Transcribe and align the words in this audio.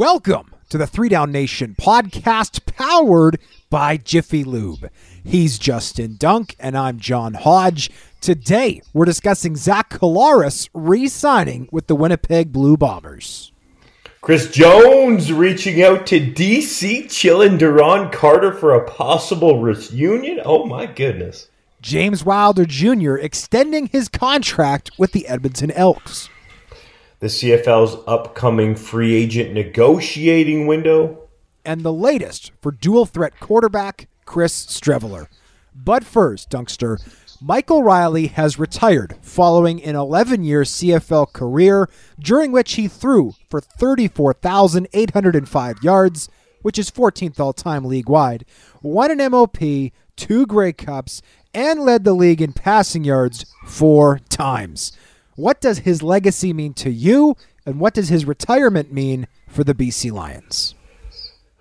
Welcome 0.00 0.54
to 0.70 0.78
the 0.78 0.86
Three 0.86 1.10
Down 1.10 1.30
Nation 1.30 1.76
podcast 1.78 2.64
powered 2.64 3.38
by 3.68 3.98
Jiffy 3.98 4.44
Lube. 4.44 4.88
He's 5.22 5.58
Justin 5.58 6.16
Dunk 6.18 6.56
and 6.58 6.74
I'm 6.74 6.98
John 6.98 7.34
Hodge. 7.34 7.90
Today, 8.22 8.80
we're 8.94 9.04
discussing 9.04 9.56
Zach 9.56 9.90
Collaros 9.90 10.70
re 10.72 11.06
signing 11.06 11.68
with 11.70 11.86
the 11.86 11.94
Winnipeg 11.94 12.50
Blue 12.50 12.78
Bombers. 12.78 13.52
Chris 14.22 14.50
Jones 14.50 15.34
reaching 15.34 15.82
out 15.82 16.06
to 16.06 16.18
DC, 16.18 17.10
chilling 17.10 17.58
Duron 17.58 18.10
Carter 18.10 18.54
for 18.54 18.72
a 18.72 18.88
possible 18.88 19.60
reunion. 19.60 20.40
Oh 20.46 20.64
my 20.64 20.86
goodness. 20.86 21.50
James 21.82 22.24
Wilder 22.24 22.64
Jr. 22.64 23.16
extending 23.16 23.88
his 23.88 24.08
contract 24.08 24.92
with 24.96 25.12
the 25.12 25.28
Edmonton 25.28 25.70
Elks 25.72 26.30
the 27.20 27.28
CFL's 27.28 28.02
upcoming 28.06 28.74
free 28.74 29.14
agent 29.14 29.52
negotiating 29.52 30.66
window, 30.66 31.28
and 31.64 31.82
the 31.82 31.92
latest 31.92 32.50
for 32.60 32.72
dual 32.72 33.06
threat 33.06 33.38
quarterback 33.38 34.08
Chris 34.24 34.66
Streveler. 34.66 35.28
But 35.74 36.02
first, 36.02 36.50
Dunkster, 36.50 36.98
Michael 37.42 37.82
Reilly 37.82 38.28
has 38.28 38.58
retired 38.58 39.16
following 39.22 39.82
an 39.82 39.96
11 39.96 40.44
year 40.44 40.62
CFL 40.62 41.32
career 41.32 41.88
during 42.18 42.52
which 42.52 42.74
he 42.74 42.86
threw 42.88 43.32
for 43.48 43.60
34,805 43.60 45.82
yards, 45.82 46.28
which 46.62 46.78
is 46.78 46.90
14th 46.90 47.38
all 47.38 47.52
time 47.52 47.84
league 47.84 48.08
wide, 48.08 48.46
won 48.82 49.10
an 49.10 49.18
MOP, 49.30 49.58
two 50.16 50.46
Grey 50.46 50.72
Cups, 50.72 51.20
and 51.52 51.80
led 51.80 52.04
the 52.04 52.14
league 52.14 52.42
in 52.42 52.54
passing 52.54 53.04
yards 53.04 53.44
four 53.66 54.20
times. 54.28 54.92
What 55.40 55.62
does 55.62 55.78
his 55.78 56.02
legacy 56.02 56.52
mean 56.52 56.74
to 56.74 56.90
you, 56.90 57.34
and 57.64 57.80
what 57.80 57.94
does 57.94 58.10
his 58.10 58.26
retirement 58.26 58.92
mean 58.92 59.26
for 59.48 59.64
the 59.64 59.74
BC 59.74 60.12
Lions? 60.12 60.74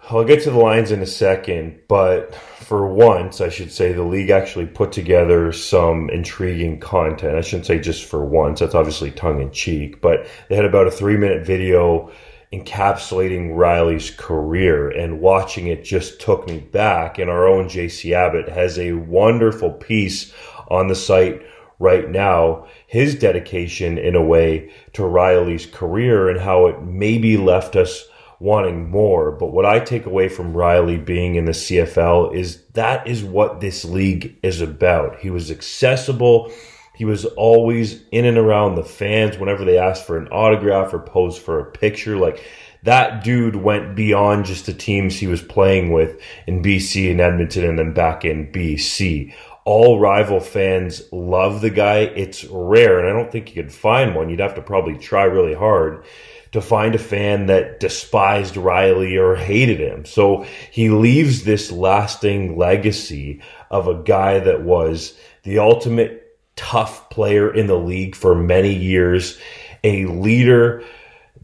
I'll 0.09 0.25
get 0.25 0.43
to 0.43 0.51
the 0.51 0.57
Lions 0.57 0.91
in 0.91 1.01
a 1.01 1.05
second, 1.05 1.79
but 1.87 2.35
for 2.35 2.85
once, 2.85 3.39
I 3.39 3.47
should 3.47 3.71
say 3.71 3.93
the 3.93 4.03
league 4.03 4.31
actually 4.31 4.65
put 4.65 4.91
together 4.91 5.53
some 5.53 6.09
intriguing 6.09 6.81
content. 6.81 7.37
I 7.37 7.41
shouldn't 7.41 7.67
say 7.67 7.79
just 7.79 8.03
for 8.03 8.25
once, 8.25 8.59
that's 8.59 8.75
obviously 8.75 9.11
tongue 9.11 9.39
in 9.39 9.49
cheek, 9.51 10.01
but 10.01 10.27
they 10.49 10.57
had 10.57 10.65
about 10.65 10.87
a 10.87 10.91
three 10.91 11.15
minute 11.15 11.45
video 11.45 12.11
encapsulating 12.51 13.55
Reilly's 13.55 14.11
career, 14.11 14.89
and 14.89 15.21
watching 15.21 15.67
it 15.67 15.85
just 15.85 16.19
took 16.19 16.45
me 16.47 16.59
back. 16.59 17.17
And 17.17 17.29
our 17.29 17.47
own 17.47 17.69
JC 17.69 18.11
Abbott 18.11 18.49
has 18.49 18.77
a 18.77 18.91
wonderful 18.91 19.71
piece 19.71 20.33
on 20.67 20.89
the 20.89 20.95
site 20.95 21.43
right 21.79 22.09
now 22.09 22.67
his 22.89 23.13
dedication 23.13 23.99
in 23.99 24.15
a 24.15 24.21
way 24.21 24.67
to 24.93 25.05
Reilly's 25.05 25.67
career 25.67 26.27
and 26.27 26.39
how 26.39 26.65
it 26.65 26.81
maybe 26.81 27.37
left 27.37 27.75
us 27.75 28.03
wanting 28.39 28.89
more. 28.89 29.29
But 29.31 29.51
what 29.51 29.63
I 29.63 29.79
take 29.79 30.07
away 30.07 30.27
from 30.27 30.57
Reilly 30.57 30.97
being 30.97 31.35
in 31.35 31.45
the 31.45 31.51
CFL 31.51 32.33
is 32.33 32.63
that 32.73 33.05
is 33.05 33.23
what 33.23 33.61
this 33.61 33.85
league 33.85 34.39
is 34.41 34.59
about. 34.59 35.19
He 35.19 35.29
was 35.29 35.51
accessible. 35.51 36.51
He 36.95 37.05
was 37.05 37.25
always 37.25 38.01
in 38.11 38.25
and 38.25 38.39
around 38.39 38.73
the 38.73 38.83
fans 38.83 39.37
whenever 39.37 39.63
they 39.63 39.77
asked 39.77 40.07
for 40.07 40.17
an 40.17 40.27
autograph 40.29 40.91
or 40.91 40.99
posed 40.99 41.43
for 41.43 41.59
a 41.59 41.71
picture. 41.71 42.17
Like 42.17 42.43
that 42.81 43.23
dude 43.23 43.57
went 43.57 43.95
beyond 43.95 44.45
just 44.45 44.65
the 44.65 44.73
teams 44.73 45.15
he 45.15 45.27
was 45.27 45.43
playing 45.43 45.91
with 45.91 46.19
in 46.47 46.63
BC 46.63 47.11
and 47.11 47.21
Edmonton 47.21 47.65
and 47.65 47.77
then 47.77 47.93
back 47.93 48.25
in 48.25 48.51
BC 48.51 49.31
all 49.69 49.99
rival 49.99 50.39
fans 50.39 51.03
love 51.11 51.61
the 51.61 51.69
guy. 51.69 51.99
It's 51.99 52.43
rare, 52.45 52.97
and 52.97 53.07
I 53.07 53.13
don't 53.13 53.31
think 53.31 53.49
you 53.55 53.61
could 53.61 53.71
find 53.71 54.15
one. 54.15 54.27
You'd 54.27 54.39
have 54.39 54.55
to 54.55 54.63
probably 54.63 54.97
try 54.97 55.25
really 55.25 55.53
hard 55.53 56.05
to 56.53 56.59
find 56.59 56.95
a 56.95 56.97
fan 56.97 57.45
that 57.45 57.79
despised 57.79 58.57
Reilly 58.57 59.15
or 59.17 59.35
hated 59.35 59.79
him. 59.79 60.05
So 60.05 60.47
he 60.71 60.89
leaves 60.89 61.43
this 61.43 61.71
lasting 61.71 62.57
legacy 62.57 63.43
of 63.69 63.87
a 63.87 64.01
guy 64.01 64.39
that 64.39 64.63
was 64.63 65.15
the 65.43 65.59
ultimate 65.59 66.35
tough 66.55 67.11
player 67.11 67.53
in 67.53 67.67
the 67.67 67.77
league 67.77 68.15
for 68.15 68.33
many 68.33 68.73
years, 68.73 69.39
a 69.83 70.07
leader 70.07 70.83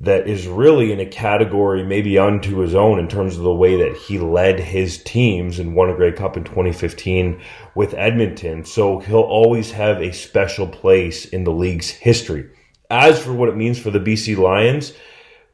that 0.01 0.28
is 0.28 0.47
really 0.47 0.91
in 0.91 1.00
a 1.00 1.06
category 1.06 1.83
maybe 1.83 2.19
unto 2.19 2.57
his 2.57 2.75
own 2.75 3.00
in 3.00 3.07
terms 3.07 3.38
of 3.38 3.44
the 3.44 3.53
way 3.53 3.78
that 3.78 3.95
he 3.95 4.19
led 4.19 4.59
his 4.59 5.01
teams 5.03 5.57
and 5.57 5.75
won 5.75 5.89
a 5.89 5.95
Grey 5.95 6.11
Cup 6.11 6.35
in 6.35 6.44
2015 6.44 7.41
with 7.75 7.94
Edmonton. 7.94 8.66
So 8.66 9.00
he'll 9.00 9.22
always 9.22 9.72
have 9.72 10.01
a 10.01 10.11
special 10.11 10.67
place 10.67 11.25
in 11.25 11.44
the 11.44 11.51
league's 11.51 11.89
history. 11.89 12.50
As 12.89 13.22
for 13.22 13.33
what 13.33 13.50
it 13.50 13.56
means 13.56 13.79
for 13.79 13.89
the 13.89 14.00
BC 14.00 14.38
Lions, 14.38 14.94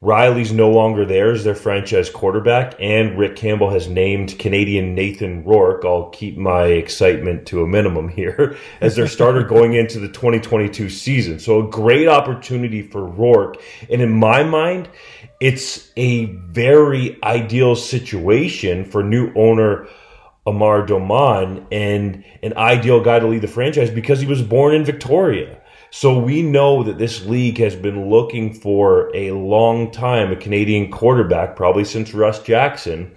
Reilly's 0.04 0.52
no 0.52 0.72
longer 0.72 1.06
there 1.06 1.32
as 1.32 1.44
their 1.44 1.54
franchise 1.54 2.10
quarterback, 2.10 2.74
and 2.80 3.20
Rick 3.20 3.36
Campbell 3.36 3.70
has 3.70 3.88
named 3.88 4.40
Canadian 4.40 4.96
Nathan 4.96 5.44
Rourke. 5.44 5.86
I'll 5.86 6.10
keep 6.10 6.38
my 6.38 6.64
excitement 6.64 7.46
to 7.48 7.62
a 7.62 7.68
minimum 7.68 8.10
here 8.10 8.58
as 8.82 8.96
their 8.96 9.08
starter 9.08 9.44
going 9.44 9.74
into 9.74 10.00
the 10.00 10.08
2022 10.08 10.90
season. 10.90 11.38
So, 11.38 11.68
a 11.68 11.70
great 11.70 12.08
opportunity 12.08 12.82
for 12.82 13.06
Rourke. 13.06 13.62
And 13.92 14.02
in 14.02 14.10
my 14.10 14.42
mind, 14.42 14.90
it's 15.40 15.92
a 15.96 16.26
very 16.26 17.22
ideal 17.24 17.76
situation 17.76 18.86
for 18.86 19.04
new 19.04 19.32
owner 19.36 19.88
Amar 20.48 20.84
Doman 20.84 21.68
and 21.72 22.24
an 22.42 22.58
ideal 22.58 23.04
guy 23.04 23.20
to 23.20 23.28
lead 23.28 23.42
the 23.42 23.48
franchise 23.48 23.92
because 23.92 24.20
he 24.20 24.26
was 24.26 24.42
born 24.42 24.74
in 24.74 24.84
Victoria. 24.84 25.61
So 25.94 26.18
we 26.18 26.42
know 26.42 26.84
that 26.84 26.98
this 26.98 27.26
league 27.26 27.58
has 27.58 27.76
been 27.76 28.10
looking 28.10 28.54
for 28.54 29.14
a 29.14 29.32
long 29.32 29.92
time 29.92 30.32
a 30.32 30.38
Canadian 30.38 30.90
quarterback, 30.90 31.58
probably 31.58 31.84
since 31.84 32.14
Russ 32.14 32.42
Jackson, 32.42 33.14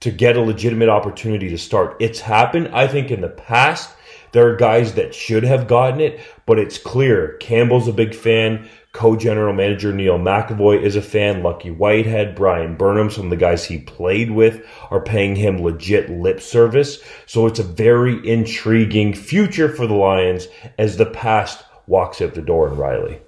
to 0.00 0.10
get 0.10 0.36
a 0.36 0.42
legitimate 0.42 0.90
opportunity 0.90 1.48
to 1.48 1.56
start. 1.56 1.96
It's 2.00 2.20
happened, 2.20 2.68
I 2.74 2.88
think, 2.88 3.10
in 3.10 3.22
the 3.22 3.30
past. 3.30 3.88
There 4.32 4.46
are 4.46 4.56
guys 4.56 4.92
that 4.94 5.14
should 5.14 5.44
have 5.44 5.66
gotten 5.66 5.98
it, 5.98 6.20
but 6.44 6.58
it's 6.58 6.76
clear 6.76 7.38
Campbell's 7.38 7.88
a 7.88 7.92
big 7.92 8.14
fan. 8.14 8.68
Co-general 8.92 9.54
manager 9.54 9.90
Neil 9.90 10.18
McEvoy 10.18 10.82
is 10.82 10.96
a 10.96 11.02
fan. 11.02 11.42
Lucky 11.42 11.70
Whitehead, 11.70 12.34
Bryan 12.34 12.76
Burnham, 12.76 13.10
some 13.10 13.24
of 13.24 13.30
the 13.30 13.36
guys 13.36 13.64
he 13.64 13.78
played 13.78 14.30
with 14.30 14.62
are 14.90 15.00
paying 15.00 15.36
him 15.36 15.62
legit 15.62 16.10
lip 16.10 16.42
service. 16.42 17.02
So 17.24 17.46
it's 17.46 17.60
a 17.60 17.64
very 17.64 18.28
intriguing 18.28 19.14
future 19.14 19.70
for 19.70 19.86
the 19.86 19.94
Lions 19.94 20.48
as 20.78 20.98
the 20.98 21.06
past 21.06 21.64
walks 21.86 22.20
out 22.20 22.34
the 22.34 22.42
door 22.42 22.68
in 22.68 22.76
Reilly. 22.76 23.20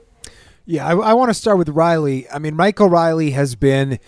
Yeah, 0.64 0.86
I, 0.86 0.96
I 0.96 1.12
want 1.12 1.30
to 1.30 1.34
start 1.34 1.58
with 1.58 1.68
Reilly. 1.68 2.28
I 2.30 2.38
mean, 2.38 2.56
Michael 2.56 2.88
Reilly 2.88 3.30
has 3.30 3.54
been 3.54 3.98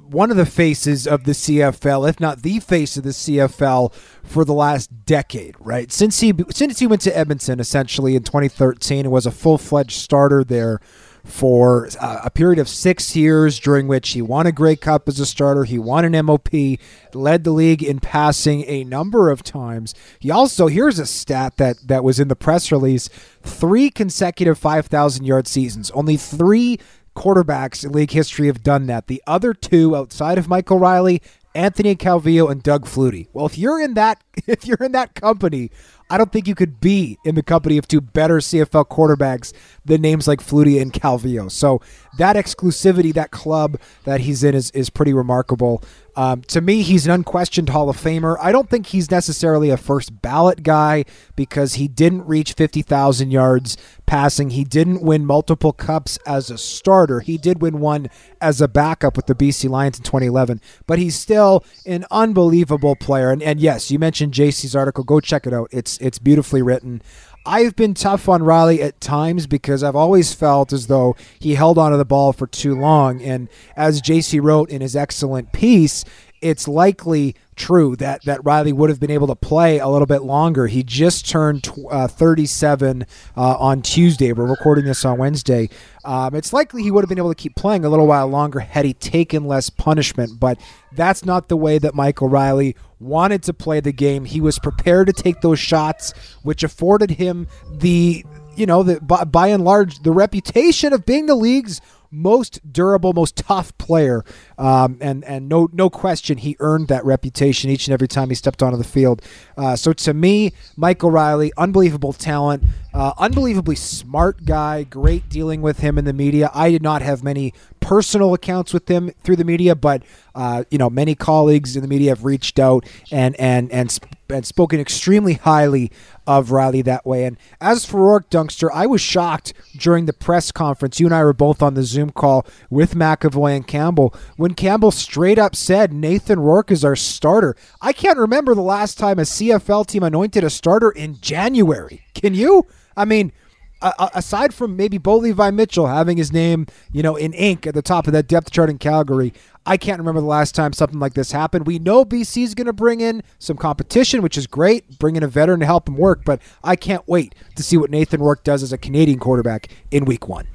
one 0.00 0.30
of 0.30 0.36
the 0.36 0.46
faces 0.46 1.06
of 1.06 1.24
the 1.24 1.32
CFL, 1.32 2.08
if 2.08 2.20
not 2.20 2.42
the 2.42 2.60
face 2.60 2.96
of 2.96 3.02
the 3.02 3.10
CFL, 3.10 3.92
for 4.22 4.44
the 4.44 4.54
last 4.54 5.04
decade. 5.04 5.56
Right 5.58 5.90
since 5.92 6.20
he 6.20 6.32
since 6.50 6.78
he 6.78 6.86
went 6.86 7.02
to 7.02 7.16
Edmonton, 7.16 7.60
essentially 7.60 8.16
in 8.16 8.22
2013, 8.22 9.00
and 9.00 9.12
was 9.12 9.26
a 9.26 9.30
full 9.30 9.58
fledged 9.58 9.98
starter 9.98 10.44
there 10.44 10.80
for 11.24 11.88
uh, 12.00 12.20
a 12.22 12.30
period 12.30 12.58
of 12.58 12.68
six 12.68 13.16
years, 13.16 13.58
during 13.58 13.88
which 13.88 14.10
he 14.10 14.20
won 14.20 14.46
a 14.46 14.52
Grey 14.52 14.76
Cup 14.76 15.08
as 15.08 15.18
a 15.18 15.26
starter. 15.26 15.64
He 15.64 15.78
won 15.78 16.04
an 16.04 16.26
MOP, 16.26 16.78
led 17.14 17.44
the 17.44 17.50
league 17.50 17.82
in 17.82 17.98
passing 17.98 18.64
a 18.66 18.84
number 18.84 19.30
of 19.30 19.42
times. 19.42 19.94
He 20.20 20.30
also, 20.30 20.66
here's 20.66 20.98
a 20.98 21.06
stat 21.06 21.56
that, 21.56 21.76
that 21.88 22.04
was 22.04 22.20
in 22.20 22.28
the 22.28 22.36
press 22.36 22.70
release 22.70 23.08
three 23.42 23.90
consecutive 23.90 24.58
5,000 24.58 25.24
yard 25.24 25.48
seasons. 25.48 25.90
Only 25.92 26.18
three 26.18 26.78
quarterbacks 27.16 27.84
in 27.84 27.92
league 27.92 28.10
history 28.10 28.48
have 28.48 28.62
done 28.62 28.86
that. 28.86 29.06
The 29.06 29.22
other 29.26 29.54
two, 29.54 29.96
outside 29.96 30.36
of 30.36 30.48
Michael 30.48 30.78
Reilly, 30.78 31.22
Anthony 31.54 31.94
Calvillo 31.94 32.50
and 32.50 32.62
Doug 32.62 32.86
Flutie. 32.86 33.28
Well, 33.32 33.46
if 33.46 33.56
you're 33.56 33.80
in 33.80 33.94
that 33.94 34.22
if 34.46 34.66
you're 34.66 34.78
in 34.78 34.92
that 34.92 35.14
company, 35.14 35.70
I 36.10 36.18
don't 36.18 36.32
think 36.32 36.46
you 36.46 36.54
could 36.54 36.80
be 36.80 37.18
in 37.24 37.34
the 37.34 37.42
company 37.42 37.78
of 37.78 37.88
two 37.88 38.00
better 38.00 38.38
CFL 38.38 38.88
quarterbacks 38.88 39.52
than 39.84 40.02
names 40.02 40.28
like 40.28 40.40
Flutie 40.40 40.80
and 40.80 40.92
Calvillo. 40.92 41.50
So 41.50 41.80
that 42.18 42.36
exclusivity, 42.36 43.12
that 43.14 43.30
club 43.30 43.78
that 44.04 44.20
he's 44.20 44.44
in, 44.44 44.54
is 44.54 44.70
is 44.72 44.90
pretty 44.90 45.12
remarkable. 45.12 45.82
Um, 46.16 46.42
to 46.42 46.60
me, 46.60 46.82
he's 46.82 47.06
an 47.06 47.12
unquestioned 47.12 47.70
Hall 47.70 47.88
of 47.88 47.96
Famer. 47.96 48.36
I 48.40 48.52
don't 48.52 48.70
think 48.70 48.86
he's 48.86 49.10
necessarily 49.10 49.70
a 49.70 49.76
first 49.76 50.22
ballot 50.22 50.62
guy 50.62 51.04
because 51.34 51.74
he 51.74 51.88
didn't 51.88 52.26
reach 52.26 52.52
50,000 52.52 53.30
yards 53.30 53.76
passing. 54.06 54.50
He 54.50 54.64
didn't 54.64 55.02
win 55.02 55.26
multiple 55.26 55.72
cups 55.72 56.18
as 56.26 56.50
a 56.50 56.58
starter. 56.58 57.20
He 57.20 57.36
did 57.36 57.60
win 57.60 57.80
one 57.80 58.08
as 58.40 58.60
a 58.60 58.68
backup 58.68 59.16
with 59.16 59.26
the 59.26 59.34
BC 59.34 59.68
Lions 59.68 59.98
in 59.98 60.04
2011, 60.04 60.60
but 60.86 60.98
he's 60.98 61.16
still 61.16 61.64
an 61.86 62.04
unbelievable 62.10 62.94
player. 62.94 63.30
And, 63.30 63.42
and 63.42 63.58
yes, 63.58 63.90
you 63.90 63.98
mentioned 63.98 64.34
JC's 64.34 64.76
article. 64.76 65.04
Go 65.04 65.20
check 65.20 65.46
it 65.46 65.52
out. 65.52 65.68
It's 65.72 65.98
it's 65.98 66.18
beautifully 66.18 66.62
written. 66.62 67.02
I've 67.46 67.76
been 67.76 67.92
tough 67.92 68.28
on 68.28 68.42
Reilly 68.42 68.80
at 68.80 69.00
times 69.00 69.46
because 69.46 69.82
I've 69.82 69.96
always 69.96 70.32
felt 70.32 70.72
as 70.72 70.86
though 70.86 71.14
he 71.38 71.54
held 71.54 71.76
onto 71.76 71.98
the 71.98 72.04
ball 72.04 72.32
for 72.32 72.46
too 72.46 72.74
long. 72.74 73.20
And 73.20 73.48
as 73.76 74.00
JC 74.00 74.42
wrote 74.42 74.70
in 74.70 74.80
his 74.80 74.96
excellent 74.96 75.52
piece, 75.52 76.04
it's 76.40 76.66
likely 76.66 77.34
true 77.56 77.96
that 77.96 78.22
that 78.24 78.44
Reilly 78.44 78.72
would 78.72 78.90
have 78.90 79.00
been 79.00 79.10
able 79.10 79.26
to 79.28 79.34
play 79.34 79.78
a 79.78 79.88
little 79.88 80.06
bit 80.06 80.22
longer. 80.22 80.66
He 80.66 80.82
just 80.82 81.28
turned 81.28 81.68
uh, 81.90 82.08
37 82.08 83.06
uh, 83.36 83.40
on 83.40 83.82
Tuesday. 83.82 84.32
We're 84.32 84.46
recording 84.46 84.84
this 84.84 85.04
on 85.04 85.18
Wednesday. 85.18 85.68
Um, 86.04 86.34
it's 86.34 86.52
likely 86.52 86.82
he 86.82 86.90
would 86.90 87.02
have 87.02 87.08
been 87.08 87.18
able 87.18 87.30
to 87.30 87.34
keep 87.34 87.56
playing 87.56 87.84
a 87.84 87.88
little 87.88 88.06
while 88.06 88.28
longer 88.28 88.60
had 88.60 88.84
he 88.84 88.92
taken 88.94 89.46
less 89.46 89.70
punishment, 89.70 90.38
but 90.38 90.60
that's 90.92 91.24
not 91.24 91.48
the 91.48 91.56
way 91.56 91.78
that 91.78 91.94
Michael 91.94 92.28
Reilly 92.28 92.76
wanted 93.00 93.42
to 93.44 93.54
play 93.54 93.80
the 93.80 93.92
game. 93.92 94.24
He 94.24 94.40
was 94.40 94.58
prepared 94.58 95.06
to 95.06 95.12
take 95.12 95.40
those 95.40 95.58
shots, 95.58 96.12
which 96.42 96.62
afforded 96.62 97.12
him 97.12 97.46
the 97.72 98.24
you 98.56 98.66
know, 98.66 98.82
the, 98.82 99.00
by, 99.00 99.24
by 99.24 99.48
and 99.48 99.64
large, 99.64 100.00
the 100.00 100.12
reputation 100.12 100.92
of 100.92 101.04
being 101.04 101.26
the 101.26 101.34
league's 101.34 101.80
most 102.10 102.60
durable, 102.72 103.12
most 103.12 103.36
tough 103.36 103.76
player, 103.78 104.24
um, 104.58 104.98
and 105.00 105.24
and 105.24 105.48
no 105.48 105.68
no 105.72 105.90
question 105.90 106.38
he 106.38 106.56
earned 106.60 106.88
that 106.88 107.04
reputation 107.04 107.70
each 107.70 107.86
and 107.86 107.94
every 107.94 108.08
time 108.08 108.28
he 108.28 108.34
stepped 108.34 108.62
onto 108.62 108.76
the 108.76 108.84
field. 108.84 109.22
Uh, 109.56 109.76
so 109.76 109.92
to 109.92 110.14
me, 110.14 110.52
Michael 110.76 111.10
Reilly, 111.10 111.52
unbelievable 111.56 112.12
talent, 112.12 112.64
uh, 112.92 113.12
unbelievably 113.18 113.76
smart 113.76 114.44
guy, 114.44 114.84
great 114.84 115.28
dealing 115.28 115.62
with 115.62 115.80
him 115.80 115.98
in 115.98 116.04
the 116.04 116.12
media. 116.12 116.50
I 116.54 116.70
did 116.70 116.82
not 116.82 117.02
have 117.02 117.24
many 117.24 117.52
personal 117.80 118.32
accounts 118.32 118.72
with 118.72 118.88
him 118.88 119.10
through 119.22 119.36
the 119.36 119.44
media, 119.44 119.74
but 119.74 120.02
uh, 120.34 120.64
you 120.70 120.78
know 120.78 120.90
many 120.90 121.14
colleagues 121.14 121.76
in 121.76 121.82
the 121.82 121.88
media 121.88 122.10
have 122.10 122.24
reached 122.24 122.58
out 122.58 122.86
and 123.10 123.38
and 123.38 123.70
and 123.72 123.98
and 124.30 124.46
spoken 124.46 124.80
extremely 124.80 125.34
highly 125.34 125.90
of 126.26 126.50
Reilly 126.50 126.82
that 126.82 127.04
way. 127.04 127.24
And 127.24 127.36
as 127.60 127.84
for 127.84 128.00
Rourke 128.00 128.30
Dunkster, 128.30 128.70
I 128.72 128.86
was 128.86 129.00
shocked 129.00 129.52
during 129.76 130.06
the 130.06 130.12
press 130.12 130.50
conference. 130.50 130.98
You 130.98 131.06
and 131.06 131.14
I 131.14 131.22
were 131.22 131.34
both 131.34 131.62
on 131.62 131.74
the 131.74 131.82
Zoom 131.82 132.10
call 132.10 132.46
with 132.70 132.94
McEvoy 132.94 133.56
and 133.56 133.66
Campbell 133.66 134.14
when 134.44 134.52
Campbell 134.52 134.90
straight 134.90 135.38
up 135.38 135.56
said 135.56 135.90
Nathan 135.90 136.38
Rourke 136.38 136.70
is 136.70 136.84
our 136.84 136.96
starter. 136.96 137.56
I 137.80 137.94
can't 137.94 138.18
remember 138.18 138.54
the 138.54 138.60
last 138.60 138.98
time 138.98 139.18
a 139.18 139.22
CFL 139.22 139.86
team 139.86 140.02
anointed 140.02 140.44
a 140.44 140.50
starter 140.50 140.90
in 140.90 141.18
January. 141.22 142.02
Can 142.12 142.34
you? 142.34 142.66
I 142.94 143.06
mean, 143.06 143.32
aside 143.80 144.52
from 144.52 144.76
maybe 144.76 144.98
Bo 144.98 145.16
Levi 145.16 145.50
Mitchell 145.50 145.86
having 145.86 146.18
his 146.18 146.30
name, 146.30 146.66
you 146.92 147.02
know, 147.02 147.16
in 147.16 147.32
ink 147.32 147.66
at 147.66 147.72
the 147.72 147.80
top 147.80 148.06
of 148.06 148.12
that 148.12 148.28
depth 148.28 148.50
chart 148.50 148.68
in 148.68 148.76
Calgary, 148.76 149.32
I 149.64 149.78
can't 149.78 149.98
remember 149.98 150.20
the 150.20 150.26
last 150.26 150.54
time 150.54 150.74
something 150.74 151.00
like 151.00 151.14
this 151.14 151.32
happened. 151.32 151.66
We 151.66 151.78
know 151.78 152.04
BC 152.04 152.42
is 152.42 152.54
going 152.54 152.66
to 152.66 152.74
bring 152.74 153.00
in 153.00 153.22
some 153.38 153.56
competition, 153.56 154.20
which 154.20 154.36
is 154.36 154.46
great, 154.46 154.98
bring 154.98 155.16
in 155.16 155.22
a 155.22 155.26
veteran 155.26 155.60
to 155.60 155.66
help 155.66 155.88
him 155.88 155.96
work, 155.96 156.20
but 156.22 156.42
I 156.62 156.76
can't 156.76 157.08
wait 157.08 157.34
to 157.56 157.62
see 157.62 157.78
what 157.78 157.88
Nathan 157.88 158.20
Rourke 158.20 158.44
does 158.44 158.62
as 158.62 158.74
a 158.74 158.78
Canadian 158.78 159.20
quarterback 159.20 159.68
in 159.90 160.04
week 160.04 160.28
one 160.28 160.46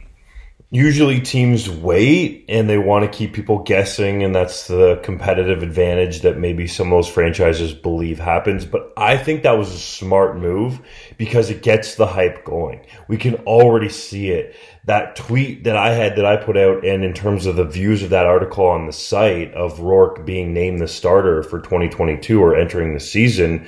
usually 0.72 1.20
teams 1.20 1.68
wait 1.68 2.46
and 2.48 2.70
they 2.70 2.78
want 2.78 3.04
to 3.04 3.18
keep 3.18 3.34
people 3.34 3.60
guessing 3.64 4.24
and 4.24 4.36
that's 4.36 4.68
the 4.68 5.00
competitive 5.04 5.64
advantage 5.64 6.22
that 6.22 6.38
maybe 6.38 6.68
some 6.68 6.88
of 6.88 6.92
those 6.92 7.08
franchises 7.08 7.74
believe 7.74 8.20
happens 8.20 8.66
but 8.66 8.94
i 8.96 9.18
think 9.18 9.42
that 9.42 9.58
was 9.58 9.74
a 9.74 9.80
smart 9.80 10.38
move 10.38 10.80
because 11.18 11.50
it 11.50 11.62
gets 11.62 11.96
the 11.96 12.08
hype 12.08 12.46
going. 12.46 12.80
We 13.08 13.18
can 13.18 13.36
already 13.46 13.90
see 13.90 14.30
it. 14.30 14.56
That 14.86 15.16
tweet 15.16 15.66
that 15.66 15.76
i 15.76 15.92
had 15.92 16.16
that 16.16 16.26
i 16.26 16.38
put 16.38 16.58
out 16.58 16.84
and 16.84 17.04
in 17.04 17.14
terms 17.14 17.46
of 17.46 17.56
the 17.56 17.66
views 17.66 18.02
of 18.02 18.10
that 18.10 18.26
article 18.26 18.66
on 18.66 18.88
the 18.88 18.94
site 18.94 19.54
of 19.54 19.80
rourke 19.80 20.26
being 20.26 20.54
named 20.54 20.80
the 20.80 20.88
starter 20.88 21.44
for 21.44 21.60
2022 21.60 22.42
or 22.42 22.56
entering 22.56 22.94
the 22.94 23.00
season 23.00 23.68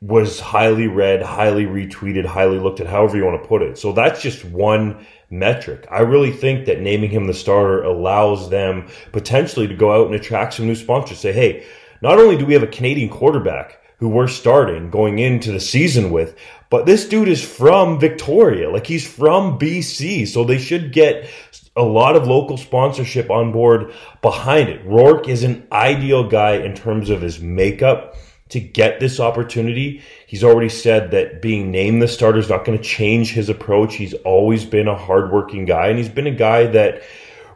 was 0.00 0.40
highly 0.40 0.86
read 0.86 1.22
highly 1.22 1.66
retweeted 1.66 2.24
highly 2.24 2.58
looked 2.58 2.80
at 2.80 2.86
however 2.86 3.16
you 3.16 3.24
want 3.24 3.40
to 3.40 3.48
put 3.48 3.60
it 3.60 3.76
so 3.76 3.92
that's 3.92 4.22
just 4.22 4.44
one 4.46 5.06
metric. 5.30 5.86
I 5.90 6.00
really 6.00 6.32
think 6.32 6.66
that 6.66 6.80
naming 6.80 7.10
him 7.10 7.26
the 7.26 7.34
starter 7.34 7.82
allows 7.82 8.50
them 8.50 8.88
potentially 9.12 9.68
to 9.68 9.74
go 9.74 9.92
out 9.92 10.06
and 10.06 10.14
attract 10.14 10.54
some 10.54 10.66
new 10.66 10.74
sponsors. 10.74 11.20
Say, 11.20 11.32
hey, 11.32 11.64
not 12.02 12.18
only 12.18 12.36
do 12.36 12.44
we 12.44 12.54
have 12.54 12.62
a 12.62 12.68
Canadian 12.68 13.08
quarterback 13.08 13.80
who 13.98 14.08
we're 14.08 14.28
starting 14.28 14.90
going 14.90 15.18
into 15.18 15.52
the 15.52 15.60
season 15.60 16.10
with, 16.10 16.36
but 16.68 16.86
this 16.86 17.08
dude 17.08 17.28
is 17.28 17.44
from 17.44 18.00
Victoria. 18.00 18.70
Like 18.70 18.86
he's 18.86 19.06
from 19.06 19.58
BC. 19.58 20.26
So 20.26 20.44
they 20.44 20.58
should 20.58 20.92
get 20.92 21.28
a 21.76 21.82
lot 21.82 22.16
of 22.16 22.26
local 22.26 22.56
sponsorship 22.56 23.30
on 23.30 23.52
board 23.52 23.92
behind 24.22 24.68
it. 24.68 24.84
Rourke 24.84 25.28
is 25.28 25.44
an 25.44 25.66
ideal 25.70 26.28
guy 26.28 26.54
in 26.56 26.74
terms 26.74 27.10
of 27.10 27.20
his 27.20 27.40
makeup 27.40 28.16
to 28.50 28.60
get 28.60 29.00
this 29.00 29.20
opportunity. 29.20 30.02
He's 30.26 30.44
already 30.44 30.68
said 30.68 31.10
that 31.12 31.40
being 31.42 31.70
named 31.70 32.02
the 32.02 32.08
starter 32.08 32.38
is 32.38 32.48
not 32.48 32.64
going 32.64 32.78
to 32.78 32.84
change 32.84 33.32
his 33.32 33.48
approach. 33.48 33.94
He's 33.94 34.14
always 34.14 34.64
been 34.64 34.88
a 34.88 34.96
hardworking 34.96 35.64
guy, 35.64 35.88
and 35.88 35.98
he's 35.98 36.08
been 36.08 36.26
a 36.26 36.34
guy 36.34 36.66
that 36.66 37.02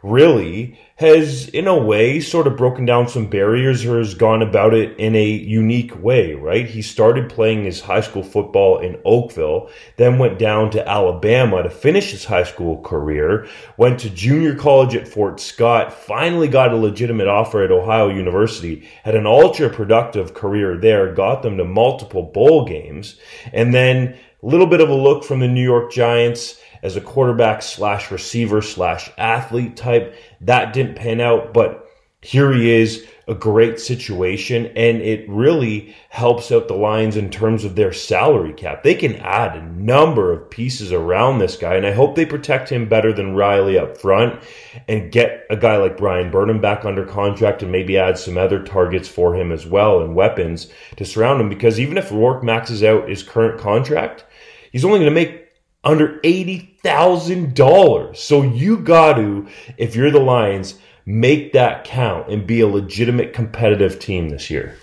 really 0.03 0.79
has, 0.97 1.49
in 1.49 1.67
a 1.67 1.77
way, 1.77 2.21
sort 2.21 2.47
of 2.47 2.55
broken 2.55 2.85
down 2.85 3.05
some 3.09 3.27
barriers 3.27 3.85
or 3.85 3.97
has 3.97 4.13
gone 4.13 4.41
about 4.41 4.73
it 4.73 4.97
in 4.97 5.13
a 5.13 5.25
unique 5.25 6.01
way, 6.01 6.33
right? 6.33 6.65
He 6.65 6.81
started 6.81 7.29
playing 7.29 7.65
his 7.65 7.81
high 7.81 7.99
school 7.99 8.23
football 8.23 8.79
in 8.79 9.01
Oakville, 9.03 9.69
then 9.97 10.19
went 10.19 10.39
down 10.39 10.71
to 10.71 10.87
Alabama 10.87 11.63
to 11.63 11.69
finish 11.69 12.11
his 12.11 12.23
high 12.23 12.45
school 12.45 12.81
career, 12.81 13.45
went 13.75 13.99
to 13.99 14.09
junior 14.09 14.55
college 14.55 14.95
at 14.95 15.05
Fort 15.05 15.41
Scott, 15.41 15.91
finally 15.91 16.47
got 16.47 16.71
a 16.71 16.77
legitimate 16.77 17.27
offer 17.27 17.61
at 17.61 17.71
Ohio 17.71 18.07
University, 18.07 18.87
had 19.03 19.15
an 19.15 19.27
ultra 19.27 19.69
productive 19.69 20.33
career 20.33 20.77
there, 20.77 21.13
got 21.13 21.43
them 21.43 21.57
to 21.57 21.65
multiple 21.65 22.23
bowl 22.23 22.63
games, 22.63 23.19
and 23.51 23.73
then 23.73 24.17
a 24.41 24.45
little 24.45 24.67
bit 24.67 24.79
of 24.79 24.89
a 24.89 24.95
look 24.95 25.25
from 25.25 25.41
the 25.41 25.47
New 25.47 25.63
York 25.63 25.91
Giants 25.91 26.61
as 26.85 26.95
a 26.95 27.01
quarterback 27.01 27.63
slash 27.63 28.11
receiver 28.11 28.61
slash 28.61 29.09
athlete 29.17 29.75
type. 29.75 30.15
That 30.41 30.71
didn't 30.71 30.95
pan 30.95 31.19
out, 31.19 31.51
but 31.51 31.89
here 32.21 32.53
he 32.53 32.71
is, 32.71 33.05
a 33.27 33.33
great 33.33 33.79
situation, 33.79 34.67
and 34.75 35.01
it 35.01 35.27
really 35.27 35.95
helps 36.09 36.51
out 36.51 36.67
the 36.67 36.75
Lions 36.75 37.17
in 37.17 37.31
terms 37.31 37.63
of 37.63 37.75
their 37.75 37.91
salary 37.91 38.53
cap. 38.53 38.83
They 38.83 38.93
can 38.93 39.15
add 39.15 39.55
a 39.55 39.65
number 39.65 40.31
of 40.31 40.49
pieces 40.51 40.91
around 40.91 41.39
this 41.39 41.55
guy, 41.55 41.75
and 41.75 41.87
I 41.87 41.91
hope 41.91 42.15
they 42.15 42.25
protect 42.25 42.69
him 42.69 42.87
better 42.87 43.11
than 43.11 43.35
Reilly 43.35 43.79
up 43.79 43.97
front 43.97 44.43
and 44.87 45.11
get 45.11 45.45
a 45.49 45.57
guy 45.57 45.77
like 45.77 45.97
Bryan 45.97 46.29
Burnham 46.29 46.61
back 46.61 46.85
under 46.85 47.03
contract 47.03 47.63
and 47.63 47.71
maybe 47.71 47.97
add 47.97 48.19
some 48.19 48.37
other 48.37 48.61
targets 48.61 49.07
for 49.07 49.35
him 49.35 49.51
as 49.51 49.65
well 49.65 50.01
and 50.01 50.15
weapons 50.15 50.67
to 50.97 51.05
surround 51.05 51.41
him 51.41 51.49
because 51.49 51.79
even 51.79 51.97
if 51.97 52.11
Rourke 52.11 52.43
maxes 52.43 52.83
out 52.83 53.09
his 53.09 53.23
current 53.23 53.59
contract, 53.59 54.23
he's 54.71 54.85
only 54.85 54.99
going 54.99 55.09
to 55.09 55.15
make 55.15 55.44
under 55.85 56.19
$80,000. 56.19 58.17
So 58.17 58.41
you 58.41 58.77
got 58.77 59.13
to, 59.13 59.47
if 59.77 59.95
you're 59.95 60.11
the 60.11 60.19
Lions, 60.19 60.75
make 61.05 61.53
that 61.53 61.85
count 61.85 62.29
and 62.29 62.45
be 62.45 62.59
a 62.59 62.67
legitimate 62.67 63.33
competitive 63.33 63.99
team 63.99 64.29
this 64.29 64.49
year. 64.49 64.75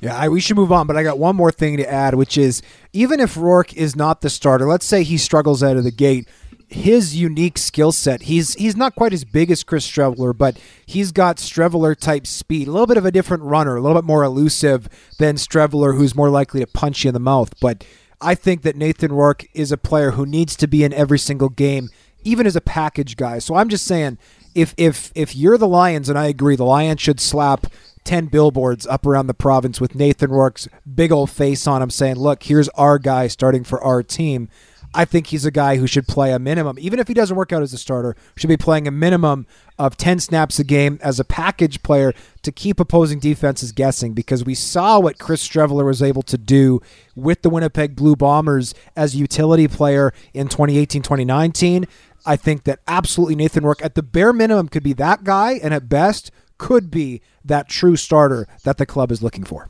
Yeah, 0.00 0.14
I, 0.14 0.28
we 0.28 0.40
should 0.40 0.56
move 0.56 0.72
on, 0.72 0.86
but 0.86 0.96
I 0.96 1.02
got 1.02 1.18
one 1.18 1.34
more 1.36 1.50
thing 1.50 1.78
to 1.78 1.90
add, 1.90 2.14
which 2.14 2.36
is 2.36 2.60
even 2.92 3.18
if 3.18 3.34
Rourke 3.36 3.74
is 3.74 3.96
not 3.96 4.20
the 4.20 4.28
starter, 4.28 4.68
let's 4.68 4.84
say 4.84 5.02
he 5.02 5.16
struggles 5.16 5.62
out 5.62 5.78
of 5.78 5.84
the 5.84 5.90
gate, 5.90 6.28
his 6.68 7.16
unique 7.16 7.56
skill 7.56 7.92
set. 7.92 8.22
He's 8.22 8.54
he's 8.54 8.76
not 8.76 8.94
quite 8.94 9.12
as 9.12 9.24
big 9.24 9.50
as 9.50 9.62
Chris 9.62 9.88
Streveler, 9.90 10.36
but 10.36 10.58
he's 10.84 11.12
got 11.12 11.38
Streveler 11.38 11.96
type 11.96 12.26
speed, 12.26 12.68
a 12.68 12.72
little 12.72 12.86
bit 12.86 12.98
of 12.98 13.06
a 13.06 13.10
different 13.10 13.44
runner, 13.44 13.76
a 13.76 13.80
little 13.80 13.96
bit 13.96 14.04
more 14.06 14.22
elusive 14.22 14.88
than 15.18 15.36
Streveler, 15.36 15.96
who's 15.96 16.14
more 16.14 16.28
likely 16.28 16.60
to 16.60 16.66
punch 16.66 17.04
you 17.04 17.08
in 17.08 17.14
the 17.14 17.20
mouth. 17.20 17.54
But 17.60 17.84
I 18.20 18.34
think 18.34 18.62
that 18.62 18.76
Nathan 18.76 19.12
Rourke 19.12 19.46
is 19.54 19.72
a 19.72 19.76
player 19.76 20.12
who 20.12 20.26
needs 20.26 20.56
to 20.56 20.66
be 20.66 20.84
in 20.84 20.92
every 20.92 21.18
single 21.18 21.48
game 21.48 21.90
even 22.26 22.46
as 22.46 22.56
a 22.56 22.60
package 22.60 23.16
guy. 23.16 23.38
So 23.38 23.54
I'm 23.54 23.68
just 23.68 23.86
saying, 23.86 24.18
if 24.54 24.74
if 24.76 25.12
if 25.14 25.36
you're 25.36 25.58
the 25.58 25.68
Lions, 25.68 26.08
and 26.08 26.18
I 26.18 26.26
agree, 26.26 26.56
the 26.56 26.64
Lions 26.64 27.00
should 27.00 27.20
slap 27.20 27.66
10 28.04 28.26
billboards 28.26 28.86
up 28.86 29.06
around 29.06 29.26
the 29.26 29.34
province 29.34 29.80
with 29.80 29.94
Nathan 29.94 30.30
Rourke's 30.30 30.68
big 30.92 31.12
old 31.12 31.30
face 31.30 31.66
on 31.66 31.82
him 31.82 31.90
saying, 31.90 32.16
Look, 32.16 32.44
here's 32.44 32.68
our 32.70 32.98
guy 32.98 33.28
starting 33.28 33.64
for 33.64 33.82
our 33.82 34.02
team. 34.02 34.48
I 34.94 35.04
think 35.04 35.28
he's 35.28 35.44
a 35.44 35.50
guy 35.50 35.76
who 35.76 35.86
should 35.86 36.08
play 36.08 36.32
a 36.32 36.38
minimum, 36.38 36.78
even 36.78 36.98
if 36.98 37.08
he 37.08 37.14
doesn't 37.14 37.36
work 37.36 37.52
out 37.52 37.62
as 37.62 37.72
a 37.72 37.78
starter, 37.78 38.16
should 38.36 38.48
be 38.48 38.56
playing 38.56 38.88
a 38.88 38.90
minimum 38.90 39.46
of 39.78 39.96
10 39.96 40.20
snaps 40.20 40.58
a 40.58 40.64
game 40.64 40.98
as 41.02 41.20
a 41.20 41.24
package 41.24 41.82
player 41.82 42.14
to 42.42 42.50
keep 42.50 42.80
opposing 42.80 43.18
defenses 43.18 43.72
guessing 43.72 44.14
because 44.14 44.44
we 44.44 44.54
saw 44.54 44.98
what 44.98 45.18
Chris 45.18 45.46
Streveler 45.46 45.84
was 45.84 46.02
able 46.02 46.22
to 46.22 46.38
do 46.38 46.80
with 47.14 47.42
the 47.42 47.50
Winnipeg 47.50 47.94
Blue 47.94 48.16
Bombers 48.16 48.74
as 48.96 49.14
a 49.14 49.18
utility 49.18 49.68
player 49.68 50.12
in 50.32 50.48
2018 50.48 51.02
2019. 51.02 51.86
I 52.24 52.36
think 52.36 52.64
that 52.64 52.80
absolutely 52.88 53.36
Nathan 53.36 53.64
Rourke, 53.64 53.84
at 53.84 53.94
the 53.94 54.02
bare 54.02 54.32
minimum, 54.32 54.68
could 54.68 54.82
be 54.82 54.94
that 54.94 55.22
guy, 55.22 55.60
and 55.62 55.72
at 55.72 55.88
best, 55.88 56.30
could 56.58 56.90
be 56.90 57.20
that 57.44 57.68
true 57.68 57.96
starter 57.96 58.48
that 58.64 58.78
the 58.78 58.86
club 58.86 59.12
is 59.12 59.22
looking 59.22 59.44
for. 59.44 59.68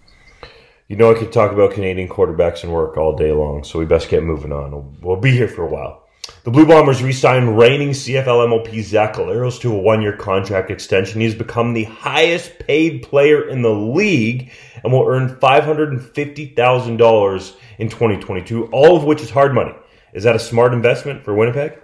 You 0.89 0.95
know, 0.95 1.11
I 1.11 1.19
could 1.19 1.33
talk 1.33 1.51
about 1.51 1.73
Canadian 1.73 2.09
quarterbacks 2.09 2.63
and 2.63 2.73
work 2.73 2.97
all 2.97 3.17
day 3.17 3.33
long, 3.33 3.65
so 3.65 3.81
we 3.81 3.87
best 3.87 4.09
get 4.09 4.23
moving 4.23 4.53
on. 4.53 5.01
We'll 5.01 5.17
be 5.17 5.33
here 5.33 5.49
for 5.49 5.63
a 5.63 5.69
while. 5.69 6.05
The 6.45 6.53
Blue 6.53 6.65
Bombers 6.65 7.03
re 7.03 7.13
signed 7.13 7.59
reigning 7.59 7.91
CFL 7.91 8.49
MOP 8.49 8.69
Zach 8.85 9.15
Collaros 9.15 9.61
to 9.63 9.75
a 9.75 9.79
one 9.79 10.01
year 10.01 10.17
contract 10.17 10.71
extension. 10.71 11.21
He's 11.21 11.35
become 11.35 11.73
the 11.73 11.83
highest 11.85 12.61
paid 12.61 13.03
player 13.03 13.49
in 13.49 13.63
the 13.63 13.75
league 13.75 14.53
and 14.85 14.93
will 14.93 15.09
earn 15.09 15.35
$550,000 15.37 17.57
in 17.79 17.89
2022, 17.89 18.67
all 18.67 18.97
of 18.97 19.03
which 19.03 19.23
is 19.23 19.31
hard 19.31 19.55
money. 19.55 19.75
Is 20.15 20.23
that 20.23 20.37
a 20.37 20.41
smart 20.41 20.73
investment 20.73 21.25
for 21.25 21.35
Winnipeg? 21.35 21.81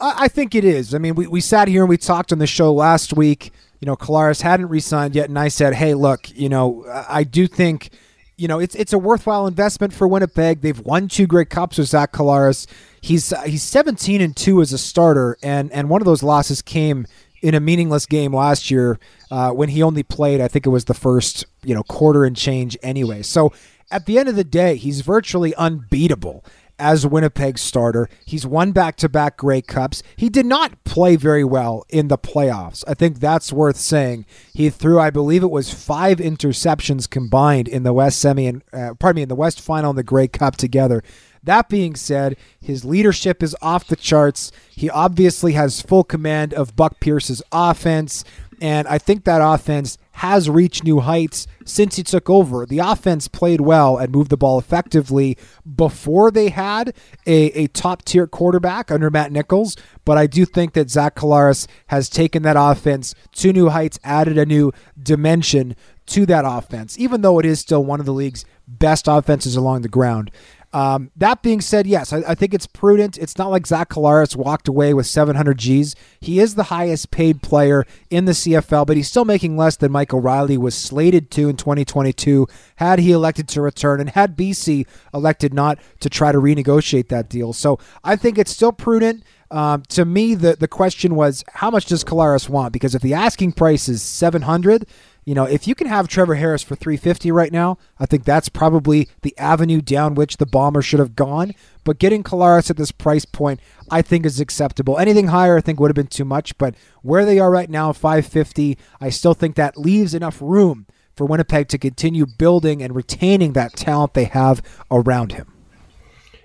I 0.00 0.28
think 0.28 0.54
it 0.54 0.64
is. 0.64 0.94
I 0.94 0.98
mean, 0.98 1.16
we, 1.16 1.26
we 1.26 1.42
sat 1.42 1.68
here 1.68 1.82
and 1.82 1.90
we 1.90 1.98
talked 1.98 2.32
on 2.32 2.38
the 2.38 2.46
show 2.46 2.72
last 2.72 3.12
week. 3.12 3.52
You 3.80 3.86
know, 3.86 3.96
Collaros 3.96 4.40
hadn't 4.40 4.68
re 4.68 4.80
signed 4.80 5.14
yet, 5.14 5.28
and 5.28 5.38
I 5.38 5.48
said, 5.48 5.74
hey, 5.74 5.92
look, 5.94 6.30
you 6.34 6.48
know, 6.48 6.86
I 7.08 7.24
do 7.24 7.46
think 7.46 7.90
you 8.38 8.46
know, 8.46 8.60
it's 8.60 8.74
it's 8.76 8.92
a 8.92 8.98
worthwhile 8.98 9.46
investment 9.46 9.92
for 9.92 10.06
Winnipeg. 10.06 10.60
They've 10.60 10.78
won 10.80 11.08
two 11.08 11.26
great 11.26 11.50
Cups 11.50 11.76
with 11.76 11.88
Zach 11.88 12.12
Collaros. 12.12 12.66
He's 13.00 13.32
uh, 13.32 13.42
he's 13.42 13.64
17 13.64 14.20
and 14.20 14.34
two 14.34 14.62
as 14.62 14.72
a 14.72 14.78
starter, 14.78 15.36
and 15.42 15.70
and 15.72 15.90
one 15.90 16.00
of 16.00 16.06
those 16.06 16.22
losses 16.22 16.62
came 16.62 17.06
in 17.42 17.54
a 17.54 17.60
meaningless 17.60 18.06
game 18.06 18.34
last 18.34 18.70
year 18.70 18.98
uh, 19.30 19.50
when 19.50 19.68
he 19.68 19.82
only 19.82 20.04
played. 20.04 20.40
I 20.40 20.48
think 20.48 20.66
it 20.66 20.70
was 20.70 20.84
the 20.84 20.94
first 20.94 21.44
you 21.64 21.74
know 21.74 21.82
quarter 21.82 22.24
and 22.24 22.36
change 22.36 22.78
anyway. 22.80 23.22
So 23.22 23.52
at 23.90 24.06
the 24.06 24.18
end 24.18 24.28
of 24.28 24.36
the 24.36 24.44
day, 24.44 24.76
he's 24.76 25.00
virtually 25.00 25.52
unbeatable 25.56 26.44
as 26.78 27.06
Winnipeg's 27.06 27.60
starter. 27.60 28.08
He's 28.24 28.46
won 28.46 28.72
back 28.72 28.96
to 28.96 29.08
back 29.08 29.36
Grey 29.36 29.62
Cups. 29.62 30.02
He 30.16 30.28
did 30.28 30.46
not 30.46 30.84
play 30.84 31.16
very 31.16 31.44
well 31.44 31.84
in 31.88 32.08
the 32.08 32.18
playoffs. 32.18 32.84
I 32.86 32.94
think 32.94 33.18
that's 33.18 33.52
worth 33.52 33.76
saying. 33.76 34.26
He 34.52 34.70
threw, 34.70 34.98
I 34.98 35.10
believe 35.10 35.42
it 35.42 35.50
was 35.50 35.72
five 35.72 36.18
interceptions 36.18 37.08
combined 37.08 37.68
in 37.68 37.82
the 37.82 37.92
West 37.92 38.20
semi 38.20 38.46
and, 38.46 38.62
uh, 38.72 38.94
pardon 38.94 39.16
me, 39.16 39.22
in 39.22 39.28
the 39.28 39.34
West 39.34 39.60
final 39.60 39.90
and 39.90 39.98
the 39.98 40.02
Grey 40.02 40.28
Cup 40.28 40.56
together. 40.56 41.02
That 41.42 41.68
being 41.68 41.94
said, 41.94 42.36
his 42.60 42.84
leadership 42.84 43.42
is 43.42 43.56
off 43.62 43.86
the 43.86 43.96
charts. 43.96 44.52
He 44.70 44.90
obviously 44.90 45.52
has 45.52 45.80
full 45.80 46.04
command 46.04 46.52
of 46.52 46.76
Buck 46.76 47.00
Pierce's 47.00 47.42
offense. 47.52 48.24
And 48.60 48.88
I 48.88 48.98
think 48.98 49.24
that 49.24 49.40
offense 49.40 49.98
has 50.18 50.50
reached 50.50 50.82
new 50.82 50.98
heights 50.98 51.46
since 51.64 51.94
he 51.94 52.02
took 52.02 52.28
over. 52.28 52.66
The 52.66 52.80
offense 52.80 53.28
played 53.28 53.60
well 53.60 53.96
and 53.96 54.10
moved 54.10 54.30
the 54.30 54.36
ball 54.36 54.58
effectively 54.58 55.38
before 55.76 56.32
they 56.32 56.48
had 56.48 56.92
a, 57.24 57.52
a 57.52 57.66
top 57.68 58.04
tier 58.04 58.26
quarterback 58.26 58.90
under 58.90 59.10
Matt 59.10 59.30
Nichols. 59.30 59.76
But 60.04 60.18
I 60.18 60.26
do 60.26 60.44
think 60.44 60.72
that 60.72 60.90
Zach 60.90 61.14
Collaros 61.14 61.68
has 61.86 62.08
taken 62.08 62.42
that 62.42 62.56
offense 62.58 63.14
to 63.34 63.52
new 63.52 63.68
heights, 63.68 64.00
added 64.02 64.38
a 64.38 64.46
new 64.46 64.72
dimension 65.00 65.76
to 66.06 66.26
that 66.26 66.44
offense, 66.44 66.98
even 66.98 67.20
though 67.20 67.38
it 67.38 67.46
is 67.46 67.60
still 67.60 67.84
one 67.84 68.00
of 68.00 68.06
the 68.06 68.12
league's 68.12 68.44
best 68.66 69.06
offenses 69.06 69.54
along 69.54 69.82
the 69.82 69.88
ground. 69.88 70.32
Um, 70.72 71.10
that 71.16 71.42
being 71.42 71.62
said, 71.62 71.86
yes, 71.86 72.12
I, 72.12 72.18
I, 72.28 72.34
think 72.34 72.52
it's 72.52 72.66
prudent. 72.66 73.16
It's 73.16 73.38
not 73.38 73.50
like 73.50 73.66
Zach 73.66 73.88
Collaros 73.88 74.36
walked 74.36 74.68
away 74.68 74.92
with 74.92 75.06
700 75.06 75.56
G's. 75.56 75.96
He 76.20 76.40
is 76.40 76.56
the 76.56 76.64
highest 76.64 77.10
paid 77.10 77.40
player 77.40 77.86
in 78.10 78.26
the 78.26 78.32
CFL, 78.32 78.86
but 78.86 78.98
he's 78.98 79.08
still 79.08 79.24
making 79.24 79.56
less 79.56 79.76
than 79.76 79.90
Mike 79.90 80.12
O'Reilly 80.12 80.58
was 80.58 80.74
slated 80.74 81.30
to 81.32 81.48
in 81.48 81.56
2022 81.56 82.46
had 82.76 82.98
he 82.98 83.12
elected 83.12 83.48
to 83.48 83.62
return 83.62 83.98
and 83.98 84.10
had 84.10 84.36
BC 84.36 84.86
elected 85.14 85.54
not 85.54 85.78
to 86.00 86.10
try 86.10 86.32
to 86.32 86.38
renegotiate 86.38 87.08
that 87.08 87.30
deal. 87.30 87.54
So 87.54 87.78
I 88.04 88.16
think 88.16 88.36
it's 88.36 88.52
still 88.52 88.72
prudent. 88.72 89.24
Um, 89.50 89.84
to 89.88 90.04
me, 90.04 90.34
the, 90.34 90.56
the 90.56 90.68
question 90.68 91.14
was 91.14 91.44
how 91.54 91.70
much 91.70 91.86
does 91.86 92.04
Collaros 92.04 92.50
want? 92.50 92.74
Because 92.74 92.94
if 92.94 93.00
the 93.00 93.14
asking 93.14 93.52
price 93.52 93.88
is 93.88 94.02
700, 94.02 94.86
you 95.28 95.34
know, 95.34 95.44
if 95.44 95.68
you 95.68 95.74
can 95.74 95.88
have 95.88 96.08
Trevor 96.08 96.36
Harris 96.36 96.62
for 96.62 96.74
350 96.74 97.30
right 97.32 97.52
now, 97.52 97.76
I 98.00 98.06
think 98.06 98.24
that's 98.24 98.48
probably 98.48 99.10
the 99.20 99.36
avenue 99.36 99.82
down 99.82 100.14
which 100.14 100.38
the 100.38 100.46
Bombers 100.46 100.86
should 100.86 101.00
have 101.00 101.14
gone. 101.14 101.52
But 101.84 101.98
getting 101.98 102.22
Collaros 102.22 102.70
at 102.70 102.78
this 102.78 102.92
price 102.92 103.26
point, 103.26 103.60
I 103.90 104.00
think 104.00 104.24
is 104.24 104.40
acceptable. 104.40 104.96
Anything 104.96 105.26
higher, 105.26 105.58
I 105.58 105.60
think 105.60 105.80
would 105.80 105.90
have 105.90 105.94
been 105.94 106.06
too 106.06 106.24
much. 106.24 106.56
But 106.56 106.76
where 107.02 107.26
they 107.26 107.38
are 107.38 107.50
right 107.50 107.68
now, 107.68 107.92
550, 107.92 108.78
I 109.02 109.10
still 109.10 109.34
think 109.34 109.56
that 109.56 109.76
leaves 109.76 110.14
enough 110.14 110.38
room 110.40 110.86
for 111.14 111.26
Winnipeg 111.26 111.68
to 111.68 111.78
continue 111.78 112.24
building 112.24 112.82
and 112.82 112.96
retaining 112.96 113.52
that 113.52 113.76
talent 113.76 114.14
they 114.14 114.24
have 114.24 114.62
around 114.90 115.32
him. 115.32 115.52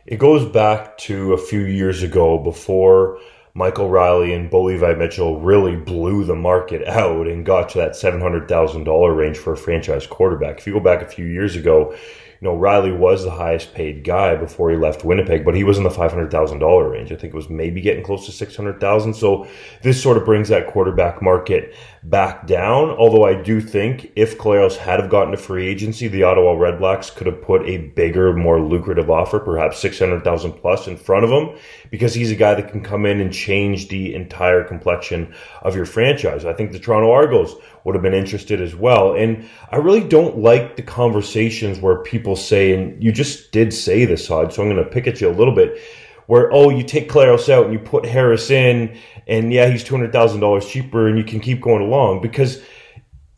It 0.06 0.20
goes 0.20 0.46
back 0.52 0.98
to 0.98 1.32
a 1.32 1.38
few 1.38 1.62
years 1.62 2.04
ago 2.04 2.38
before 2.38 3.18
Michael 3.56 3.88
Reilly 3.88 4.34
and 4.34 4.50
Bo 4.50 4.64
Levi 4.64 4.96
Mitchell 4.96 5.40
really 5.40 5.76
blew 5.76 6.24
the 6.24 6.34
market 6.34 6.88
out 6.88 7.28
and 7.28 7.46
got 7.46 7.70
to 7.70 7.78
that 7.78 7.92
$700,000 7.92 9.16
range 9.16 9.38
for 9.38 9.54
a 9.54 9.58
franchise 9.58 10.08
quarterback. 10.08 10.58
If 10.58 10.66
you 10.66 10.74
go 10.74 10.80
back 10.80 11.04
a 11.04 11.08
few 11.08 11.26
years 11.26 11.56
ago, 11.56 11.96
you 12.44 12.50
know, 12.50 12.58
Reilly 12.58 12.92
was 12.92 13.24
the 13.24 13.32
highest 13.32 13.74
paid 13.74 14.04
guy 14.04 14.36
before 14.36 14.70
he 14.70 14.76
left 14.76 15.06
Winnipeg, 15.06 15.46
but 15.46 15.56
he 15.56 15.64
was 15.64 15.78
in 15.78 15.86
the 15.86 15.90
$500,000 15.90 16.92
range. 16.92 17.10
I 17.10 17.16
think 17.16 17.34
it 17.34 17.38
was 17.38 17.50
maybe 17.50 17.80
getting 17.80 18.04
close 18.04 18.26
to 18.26 18.34
600,000. 18.34 19.14
So 19.14 19.48
this 19.82 20.04
sort 20.04 20.18
of 20.18 20.26
brings 20.26 20.50
that 20.50 20.68
quarterback 20.68 21.22
market 21.22 21.74
back 22.04 22.46
down. 22.46 22.90
Although 22.90 23.24
I 23.24 23.42
do 23.42 23.62
think 23.62 24.12
if 24.18 24.38
Collaros 24.38 24.76
had 24.76 25.00
have 25.00 25.10
gotten 25.10 25.32
to 25.32 25.38
free 25.38 25.68
agency, 25.68 26.10
the 26.10 26.24
Ottawa 26.24 26.56
Redblacks 26.56 27.16
could 27.16 27.28
have 27.28 27.42
put 27.42 27.62
a 27.66 27.78
bigger, 27.78 28.34
more 28.34 28.60
lucrative 28.60 29.10
offer, 29.10 29.40
perhaps 29.40 29.80
600,000 29.80 30.52
plus 30.52 30.86
in 30.88 30.98
front 30.98 31.24
of 31.24 31.32
him 31.32 31.58
because 31.92 32.14
he's 32.14 32.32
a 32.32 32.36
guy 32.36 32.56
that 32.56 32.72
can 32.72 32.84
come 32.84 33.06
in 33.06 33.22
and 33.22 33.32
change 33.32 33.88
the 33.88 34.14
entire 34.16 34.66
complexion 34.66 35.34
of 35.62 35.78
your 35.78 35.86
franchise. 35.86 36.44
I 36.44 36.52
think 36.52 36.74
the 36.74 36.80
Toronto 36.80 37.10
Argos 37.10 37.56
would 37.84 37.96
have 37.96 38.02
been 38.02 38.14
interested 38.14 38.62
as 38.62 38.76
well. 38.76 39.16
And 39.16 39.48
I 39.70 39.78
really 39.78 40.08
don't 40.08 40.40
like 40.40 40.76
the 40.76 40.82
conversations 40.82 41.80
where 41.80 41.98
people 41.98 42.33
say, 42.36 42.74
and 42.74 43.04
you 43.04 43.12
just 43.12 43.52
did 43.52 43.74
say 43.74 44.06
this, 44.06 44.28
Hodge, 44.28 44.54
so 44.54 44.62
I'm 44.62 44.70
going 44.70 44.84
to 44.84 44.90
pick 44.90 45.08
at 45.08 45.22
you 45.22 45.30
a 45.30 45.32
little 45.32 45.56
bit, 45.56 45.80
where, 46.28 46.52
oh, 46.52 46.70
you 46.70 46.84
take 46.84 47.10
Claros 47.10 47.50
out 47.50 47.66
and 47.66 47.74
you 47.74 47.80
put 47.80 48.06
Harris 48.06 48.50
in, 48.50 48.98
and 49.28 49.52
yeah, 49.52 49.70
he's 49.70 49.84
$200,000 49.84 50.70
cheaper, 50.70 51.08
and 51.08 51.18
you 51.18 51.24
can 51.24 51.40
keep 51.40 51.62
going 51.62 51.82
along 51.82 52.22
because. 52.22 52.62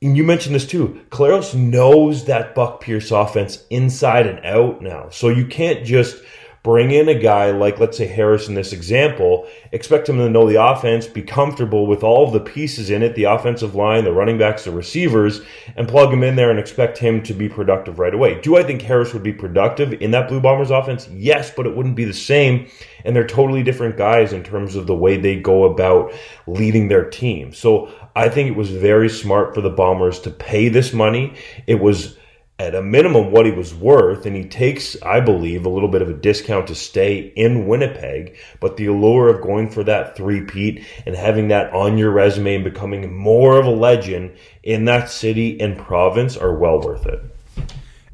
And 0.01 0.15
you 0.15 0.23
mentioned 0.23 0.53
this 0.53 0.67
too. 0.67 1.01
Claros 1.09 1.55
knows 1.55 2.25
that 2.25 2.53
Buck 2.53 2.81
Pierce 2.81 3.09
offense 3.11 3.63
inside 3.71 4.27
and 4.27 4.45
out 4.45 4.81
now. 4.81 5.09
So 5.09 5.29
you 5.29 5.47
can't 5.47 5.83
just 5.85 6.21
bring 6.65 6.89
in 6.89 7.07
a 7.07 7.13
guy 7.13 7.51
like, 7.51 7.79
let's 7.79 7.95
say, 7.95 8.07
Harris 8.07 8.47
in 8.47 8.55
this 8.55 8.73
example, 8.73 9.47
expect 9.71 10.09
him 10.09 10.17
to 10.17 10.27
know 10.27 10.49
the 10.49 10.59
offense, 10.59 11.05
be 11.05 11.21
comfortable 11.21 11.85
with 11.85 12.03
all 12.03 12.25
of 12.25 12.33
the 12.33 12.39
pieces 12.39 12.89
in 12.89 13.03
it 13.03 13.13
the 13.13 13.25
offensive 13.25 13.75
line, 13.75 14.03
the 14.03 14.11
running 14.11 14.39
backs, 14.39 14.63
the 14.63 14.71
receivers 14.71 15.41
and 15.75 15.87
plug 15.87 16.11
him 16.11 16.23
in 16.23 16.35
there 16.35 16.49
and 16.49 16.57
expect 16.57 16.97
him 16.97 17.21
to 17.21 17.35
be 17.35 17.47
productive 17.47 17.99
right 17.99 18.15
away. 18.15 18.41
Do 18.41 18.57
I 18.57 18.63
think 18.63 18.81
Harris 18.81 19.13
would 19.13 19.21
be 19.21 19.31
productive 19.31 19.93
in 20.01 20.09
that 20.09 20.27
Blue 20.27 20.41
Bombers 20.41 20.71
offense? 20.71 21.07
Yes, 21.09 21.51
but 21.55 21.67
it 21.67 21.75
wouldn't 21.75 21.95
be 21.95 22.03
the 22.03 22.13
same. 22.13 22.67
And 23.03 23.15
they're 23.15 23.27
totally 23.27 23.61
different 23.61 23.95
guys 23.95 24.33
in 24.33 24.41
terms 24.41 24.75
of 24.75 24.87
the 24.87 24.95
way 24.95 25.17
they 25.17 25.39
go 25.39 25.65
about 25.65 26.13
leading 26.47 26.87
their 26.87 27.07
team. 27.07 27.53
So 27.53 27.91
I 28.15 28.27
think 28.27 28.49
it 28.49 28.55
was 28.55 28.71
very 28.71 29.09
smart 29.09 29.53
for 29.53 29.61
the 29.61 29.69
Bombers 29.69 30.19
to 30.21 30.31
pay 30.31 30.69
this 30.69 30.93
money. 30.93 31.35
It 31.67 31.79
was 31.79 32.17
at 32.57 32.73
a 32.73 32.81
minimum 32.81 33.31
what 33.31 33.45
he 33.45 33.51
was 33.51 33.75
worth, 33.75 34.25
and 34.25 34.35
he 34.35 34.45
takes, 34.45 34.95
I 35.01 35.19
believe, 35.19 35.65
a 35.65 35.69
little 35.69 35.89
bit 35.89 36.01
of 36.01 36.09
a 36.09 36.13
discount 36.13 36.67
to 36.67 36.75
stay 36.75 37.33
in 37.35 37.67
Winnipeg. 37.67 38.37
But 38.61 38.77
the 38.77 38.85
allure 38.85 39.27
of 39.27 39.41
going 39.41 39.69
for 39.69 39.83
that 39.83 40.15
three-peat 40.15 40.85
and 41.05 41.15
having 41.15 41.49
that 41.49 41.73
on 41.73 41.97
your 41.97 42.11
resume 42.11 42.55
and 42.55 42.63
becoming 42.63 43.13
more 43.13 43.59
of 43.59 43.65
a 43.65 43.71
legend 43.71 44.37
in 44.63 44.85
that 44.85 45.09
city 45.09 45.59
and 45.59 45.77
province 45.77 46.37
are 46.37 46.55
well 46.55 46.79
worth 46.79 47.05
it. 47.05 47.19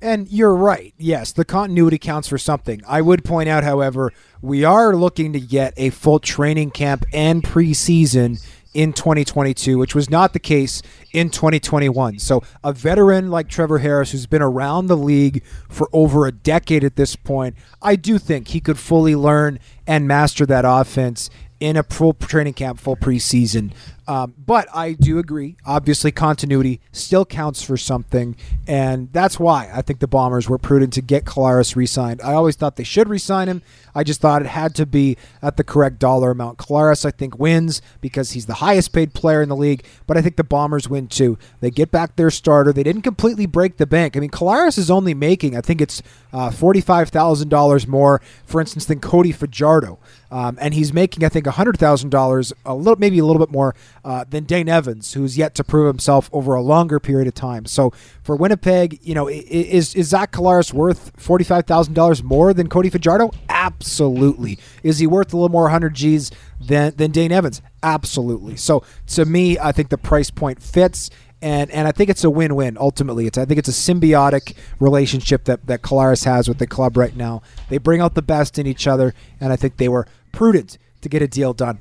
And 0.01 0.27
you're 0.29 0.55
right. 0.55 0.95
Yes, 0.97 1.31
the 1.31 1.45
continuity 1.45 1.99
counts 1.99 2.27
for 2.27 2.39
something. 2.39 2.81
I 2.87 3.01
would 3.01 3.23
point 3.23 3.47
out, 3.47 3.63
however, 3.63 4.11
we 4.41 4.63
are 4.63 4.95
looking 4.95 5.33
to 5.33 5.39
get 5.39 5.75
a 5.77 5.91
full 5.91 6.17
training 6.17 6.71
camp 6.71 7.05
and 7.13 7.43
preseason 7.43 8.43
in 8.73 8.93
2022, 8.93 9.77
which 9.77 9.93
was 9.93 10.09
not 10.09 10.33
the 10.33 10.39
case 10.39 10.81
in 11.11 11.29
2021. 11.29 12.19
So, 12.19 12.41
a 12.63 12.71
veteran 12.71 13.29
like 13.29 13.49
Trevor 13.49 13.79
Harris, 13.79 14.11
who's 14.11 14.25
been 14.25 14.41
around 14.41 14.87
the 14.87 14.97
league 14.97 15.43
for 15.69 15.89
over 15.91 16.25
a 16.25 16.31
decade 16.31 16.83
at 16.83 16.95
this 16.95 17.15
point, 17.15 17.55
I 17.81 17.95
do 17.95 18.17
think 18.17 18.49
he 18.49 18.59
could 18.59 18.79
fully 18.79 19.15
learn 19.15 19.59
and 19.85 20.07
master 20.07 20.45
that 20.45 20.65
offense 20.65 21.29
in 21.59 21.77
a 21.77 21.83
full 21.83 22.13
training 22.13 22.53
camp, 22.53 22.79
full 22.79 22.95
preseason. 22.95 23.71
Um, 24.11 24.33
but 24.45 24.67
I 24.75 24.91
do 24.91 25.19
agree. 25.19 25.55
Obviously, 25.65 26.11
continuity 26.11 26.81
still 26.91 27.23
counts 27.23 27.63
for 27.63 27.77
something, 27.77 28.35
and 28.67 29.07
that's 29.13 29.39
why 29.39 29.71
I 29.73 29.81
think 29.81 29.99
the 29.99 30.07
Bombers 30.07 30.49
were 30.49 30.57
prudent 30.57 30.91
to 30.93 31.01
get 31.01 31.23
Collaros 31.23 31.77
re-signed. 31.77 32.19
I 32.21 32.33
always 32.33 32.57
thought 32.57 32.75
they 32.75 32.83
should 32.83 33.07
re-sign 33.07 33.47
him. 33.47 33.61
I 33.95 34.03
just 34.03 34.19
thought 34.19 34.41
it 34.41 34.49
had 34.49 34.75
to 34.75 34.85
be 34.85 35.15
at 35.41 35.55
the 35.55 35.63
correct 35.63 35.99
dollar 35.99 36.31
amount. 36.31 36.57
Collaros, 36.57 37.05
I 37.05 37.11
think, 37.11 37.39
wins 37.39 37.81
because 38.01 38.31
he's 38.31 38.47
the 38.47 38.55
highest 38.55 38.91
paid 38.91 39.13
player 39.13 39.41
in 39.41 39.47
the 39.47 39.55
league, 39.55 39.85
but 40.07 40.17
I 40.17 40.21
think 40.21 40.35
the 40.35 40.43
Bombers 40.43 40.89
win 40.89 41.07
too. 41.07 41.37
They 41.61 41.71
get 41.71 41.89
back 41.89 42.17
their 42.17 42.31
starter. 42.31 42.73
They 42.73 42.83
didn't 42.83 43.03
completely 43.03 43.45
break 43.45 43.77
the 43.77 43.87
bank. 43.87 44.17
I 44.17 44.19
mean, 44.19 44.29
Collaros 44.29 44.77
is 44.77 44.91
only 44.91 45.13
making, 45.13 45.55
I 45.55 45.61
think 45.61 45.79
it's 45.79 46.01
uh, 46.33 46.49
$45,000 46.49 47.87
more, 47.87 48.21
for 48.45 48.59
instance, 48.59 48.85
than 48.85 48.99
Cody 48.99 49.31
Fajardo. 49.31 49.99
Um, 50.31 50.57
and 50.61 50.73
he's 50.73 50.93
making, 50.93 51.25
I 51.25 51.29
think, 51.29 51.45
$100,000, 51.45 52.53
a 52.65 52.73
little, 52.73 52.95
maybe 52.97 53.19
a 53.19 53.25
little 53.25 53.45
bit 53.45 53.51
more 53.51 53.75
uh, 54.03 54.25
than 54.29 54.45
Dane 54.45 54.69
Evans, 54.69 55.13
who's 55.13 55.37
yet 55.37 55.55
to 55.55 55.63
prove 55.63 55.87
himself 55.87 56.29
over 56.33 56.53
a 56.53 56.61
longer 56.61 56.99
period 56.99 57.27
of 57.27 57.33
time. 57.33 57.65
So 57.65 57.91
for 58.23 58.35
Winnipeg, 58.35 58.99
you 59.01 59.13
know, 59.13 59.27
is 59.27 59.95
is 59.95 60.09
Zach 60.09 60.31
Collaros 60.31 60.73
worth 60.73 61.11
forty 61.17 61.43
five 61.43 61.65
thousand 61.65 61.93
dollars 61.93 62.23
more 62.23 62.53
than 62.53 62.69
Cody 62.69 62.89
Fajardo? 62.89 63.31
Absolutely. 63.49 64.57
Is 64.83 64.99
he 64.99 65.07
worth 65.07 65.33
a 65.33 65.37
little 65.37 65.49
more 65.49 65.69
hundred 65.69 65.93
G's 65.93 66.31
than 66.59 66.95
than 66.95 67.11
Dane 67.11 67.31
Evans? 67.31 67.61
Absolutely. 67.83 68.55
So 68.57 68.83
to 69.07 69.25
me, 69.25 69.59
I 69.59 69.71
think 69.71 69.89
the 69.89 69.97
price 69.97 70.29
point 70.29 70.61
fits. 70.61 71.09
And, 71.43 71.71
and 71.71 71.87
I 71.87 71.91
think 71.91 72.11
it's 72.11 72.23
a 72.23 72.29
win-win. 72.29 72.77
Ultimately, 72.79 73.25
it's 73.25 73.35
I 73.35 73.45
think 73.45 73.57
it's 73.57 73.67
a 73.67 73.71
symbiotic 73.71 74.55
relationship 74.79 75.45
that 75.45 75.65
that 75.65 75.81
Collaros 75.81 76.25
has 76.25 76.47
with 76.47 76.59
the 76.59 76.67
club 76.67 76.95
right 76.95 77.15
now. 77.15 77.41
They 77.67 77.79
bring 77.79 77.99
out 77.99 78.13
the 78.13 78.21
best 78.21 78.59
in 78.59 78.67
each 78.67 78.85
other, 78.85 79.15
and 79.39 79.51
I 79.51 79.55
think 79.55 79.77
they 79.77 79.89
were 79.89 80.05
prudent 80.31 80.77
to 81.01 81.09
get 81.09 81.23
a 81.23 81.27
deal 81.27 81.53
done. 81.53 81.79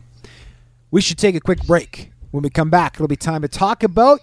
We 0.92 1.00
should 1.00 1.18
take 1.18 1.36
a 1.36 1.40
quick 1.40 1.64
break. 1.68 2.10
When 2.32 2.42
we 2.42 2.50
come 2.50 2.68
back, 2.68 2.96
it'll 2.96 3.06
be 3.06 3.14
time 3.14 3.42
to 3.42 3.48
talk 3.48 3.84
about 3.84 4.18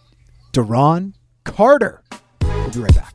Duron 0.51 1.13
Carter. 1.45 2.03
We'll 2.41 2.69
be 2.71 2.79
right 2.79 2.93
back. 2.93 3.13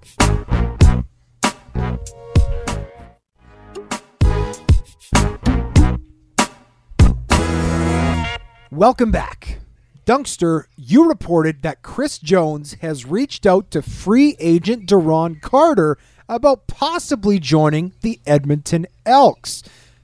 Welcome 8.70 9.10
back. 9.10 9.58
Dunkster, 10.06 10.64
you 10.76 11.06
reported 11.06 11.60
that 11.60 11.82
Chris 11.82 12.18
Jones 12.18 12.72
has 12.80 13.04
reached 13.04 13.44
out 13.44 13.70
to 13.72 13.82
free 13.82 14.34
agent 14.40 14.88
Duron 14.88 15.42
Carter 15.42 15.98
about 16.26 16.68
possibly 16.68 17.38
joining 17.38 17.92
the 18.00 18.18
Edmonton 18.24 18.86
Elks. 19.04 19.62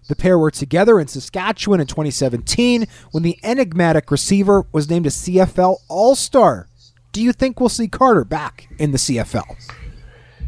The 0.09 0.17
pair 0.17 0.39
were 0.39 0.51
together 0.51 0.99
in 0.99 1.07
Saskatchewan 1.07 1.81
in 1.81 1.87
2017 1.87 2.87
when 3.11 3.23
the 3.23 3.39
enigmatic 3.43 4.11
receiver 4.11 4.65
was 4.73 4.89
named 4.89 5.07
a 5.07 5.11
CFL 5.11 5.77
All 5.89 6.17
Star. 6.17 6.67
Do 7.13 7.23
you 7.23 7.35
think 7.35 7.61
we'll 7.61 7.69
see 7.69 7.89
Carter 7.89 8.25
back 8.25 8.69
in 8.79 8.93
the 8.93 8.99
CFL? 8.99 9.57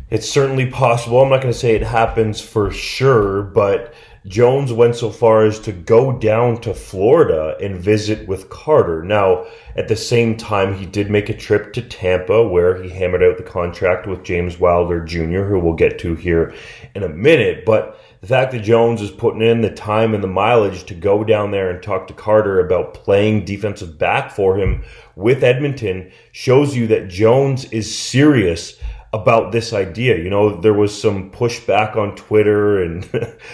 It's 0.08 0.28
certainly 0.28 0.66
possible. 0.66 1.20
I'm 1.20 1.28
not 1.28 1.42
going 1.42 1.52
to 1.52 1.58
say 1.58 1.74
it 1.74 1.82
happens 1.82 2.40
for 2.40 2.70
sure, 2.70 3.42
but 3.42 3.92
Jones 4.26 4.72
went 4.72 4.96
so 4.96 5.10
far 5.10 5.44
as 5.44 5.60
to 5.60 5.72
go 5.72 6.18
down 6.18 6.62
to 6.62 6.72
Florida 6.72 7.56
and 7.60 7.76
visit 7.76 8.26
with 8.26 8.48
Carter. 8.48 9.02
Now, 9.02 9.44
at 9.76 9.88
the 9.88 9.96
same 9.96 10.38
time, 10.38 10.74
he 10.74 10.86
did 10.86 11.10
make 11.10 11.28
a 11.28 11.36
trip 11.36 11.74
to 11.74 11.82
Tampa 11.82 12.48
where 12.48 12.82
he 12.82 12.88
hammered 12.88 13.22
out 13.22 13.36
the 13.36 13.42
contract 13.42 14.06
with 14.06 14.24
James 14.24 14.58
Wilder 14.58 15.04
Jr., 15.04 15.42
who 15.42 15.60
we'll 15.60 15.74
get 15.74 15.98
to 15.98 16.14
here 16.14 16.54
in 16.94 17.02
a 17.02 17.08
minute. 17.10 17.66
But 17.66 17.99
the 18.20 18.26
fact 18.26 18.52
that 18.52 18.62
Jones 18.62 19.00
is 19.00 19.10
putting 19.10 19.40
in 19.40 19.62
the 19.62 19.70
time 19.70 20.12
and 20.12 20.22
the 20.22 20.28
mileage 20.28 20.84
to 20.84 20.94
go 20.94 21.24
down 21.24 21.50
there 21.50 21.70
and 21.70 21.82
talk 21.82 22.06
to 22.06 22.14
Carter 22.14 22.60
about 22.60 22.94
playing 22.94 23.46
defensive 23.46 23.98
back 23.98 24.30
for 24.30 24.56
him 24.56 24.84
with 25.16 25.42
Edmonton 25.42 26.12
shows 26.32 26.76
you 26.76 26.86
that 26.88 27.08
Jones 27.08 27.64
is 27.72 27.96
serious 27.96 28.78
about 29.12 29.52
this 29.52 29.72
idea. 29.72 30.18
You 30.18 30.30
know, 30.30 30.60
there 30.60 30.74
was 30.74 31.00
some 31.00 31.30
pushback 31.30 31.96
on 31.96 32.14
Twitter 32.14 32.82
and 32.82 33.08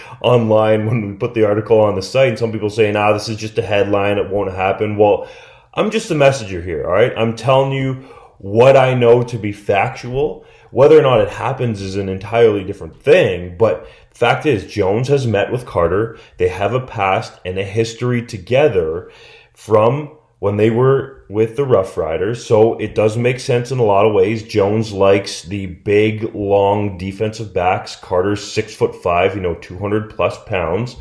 online 0.21 0.85
when 0.85 1.07
we 1.07 1.13
put 1.17 1.33
the 1.33 1.45
article 1.45 1.79
on 1.79 1.95
the 1.95 2.01
site, 2.01 2.29
and 2.29 2.39
some 2.39 2.51
people 2.51 2.69
saying, 2.69 2.95
ah, 2.95 3.13
this 3.13 3.29
is 3.29 3.37
just 3.37 3.57
a 3.57 3.63
headline, 3.63 4.17
it 4.17 4.29
won't 4.29 4.51
happen. 4.51 4.97
Well, 4.97 5.27
I'm 5.73 5.91
just 5.91 6.11
a 6.11 6.15
messenger 6.15 6.61
here, 6.61 6.85
all 6.85 6.91
right? 6.91 7.13
I'm 7.17 7.35
telling 7.35 7.71
you 7.71 8.05
what 8.39 8.77
I 8.77 8.93
know 8.93 9.23
to 9.23 9.37
be 9.37 9.51
factual. 9.51 10.45
Whether 10.71 10.99
or 10.99 11.01
not 11.01 11.21
it 11.21 11.29
happens 11.29 11.81
is 11.81 11.95
an 11.95 12.09
entirely 12.09 12.63
different 12.63 13.01
thing, 13.01 13.57
but 13.57 13.87
Fact 14.17 14.47
is, 14.47 14.65
Jones 14.65 15.09
has 15.09 15.27
met 15.27 15.51
with 15.51 15.67
Carter. 15.67 16.17
They 16.37 16.47
have 16.47 16.73
a 16.73 16.79
past 16.79 17.39
and 17.45 17.59
a 17.59 17.63
history 17.63 18.25
together 18.25 19.11
from 19.53 20.17
when 20.39 20.57
they 20.57 20.71
were 20.71 21.23
with 21.29 21.55
the 21.55 21.63
Rough 21.63 21.95
Riders. 21.95 22.43
So 22.43 22.79
it 22.79 22.95
does 22.95 23.15
make 23.15 23.39
sense 23.39 23.71
in 23.71 23.77
a 23.77 23.83
lot 23.83 24.07
of 24.07 24.15
ways. 24.15 24.41
Jones 24.41 24.91
likes 24.91 25.43
the 25.43 25.67
big, 25.67 26.33
long 26.33 26.97
defensive 26.97 27.53
backs. 27.53 27.95
Carter's 27.95 28.43
six 28.43 28.73
foot 28.73 28.95
five, 28.95 29.35
you 29.35 29.41
know, 29.41 29.53
200 29.53 30.09
plus 30.09 30.43
pounds. 30.45 30.95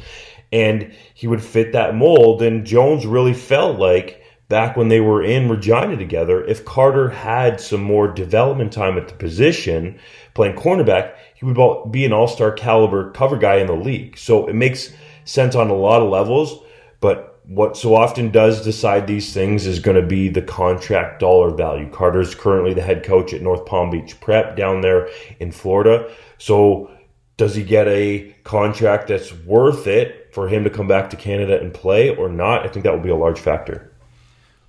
And 0.52 0.92
he 1.14 1.26
would 1.26 1.42
fit 1.42 1.72
that 1.72 1.94
mold. 1.94 2.42
And 2.42 2.66
Jones 2.66 3.06
really 3.06 3.32
felt 3.32 3.78
like 3.78 4.25
back 4.48 4.76
when 4.76 4.88
they 4.88 5.00
were 5.00 5.22
in 5.22 5.48
Regina 5.48 5.96
together, 5.96 6.44
if 6.44 6.64
Carter 6.64 7.08
had 7.08 7.60
some 7.60 7.82
more 7.82 8.08
development 8.08 8.72
time 8.72 8.96
at 8.96 9.08
the 9.08 9.14
position, 9.14 9.98
playing 10.34 10.56
cornerback, 10.56 11.14
he 11.34 11.44
would 11.44 11.92
be 11.92 12.04
an 12.04 12.12
all 12.12 12.28
star 12.28 12.52
caliber 12.52 13.10
cover 13.10 13.36
guy 13.36 13.56
in 13.56 13.66
the 13.66 13.74
league. 13.74 14.16
So 14.16 14.46
it 14.46 14.54
makes 14.54 14.92
sense 15.24 15.54
on 15.54 15.70
a 15.70 15.74
lot 15.74 16.02
of 16.02 16.10
levels. 16.10 16.62
But 17.00 17.40
what 17.44 17.76
so 17.76 17.94
often 17.94 18.30
does 18.30 18.64
decide 18.64 19.06
these 19.06 19.32
things 19.32 19.66
is 19.66 19.78
going 19.78 20.00
to 20.00 20.06
be 20.06 20.28
the 20.28 20.42
contract 20.42 21.20
dollar 21.20 21.50
value. 21.50 21.90
Carter's 21.90 22.34
currently 22.34 22.74
the 22.74 22.82
head 22.82 23.04
coach 23.04 23.32
at 23.32 23.42
North 23.42 23.66
Palm 23.66 23.90
Beach 23.90 24.18
Prep 24.20 24.56
down 24.56 24.80
there 24.80 25.08
in 25.38 25.52
Florida. 25.52 26.10
So 26.38 26.90
does 27.36 27.54
he 27.54 27.62
get 27.62 27.86
a 27.88 28.34
contract 28.44 29.08
that's 29.08 29.32
worth 29.32 29.86
it 29.86 30.30
for 30.32 30.48
him 30.48 30.64
to 30.64 30.70
come 30.70 30.88
back 30.88 31.10
to 31.10 31.16
Canada 31.16 31.60
and 31.60 31.72
play 31.72 32.14
or 32.14 32.28
not? 32.28 32.64
I 32.64 32.68
think 32.68 32.84
that 32.84 32.92
will 32.92 33.00
be 33.00 33.10
a 33.10 33.16
large 33.16 33.38
factor. 33.38 33.92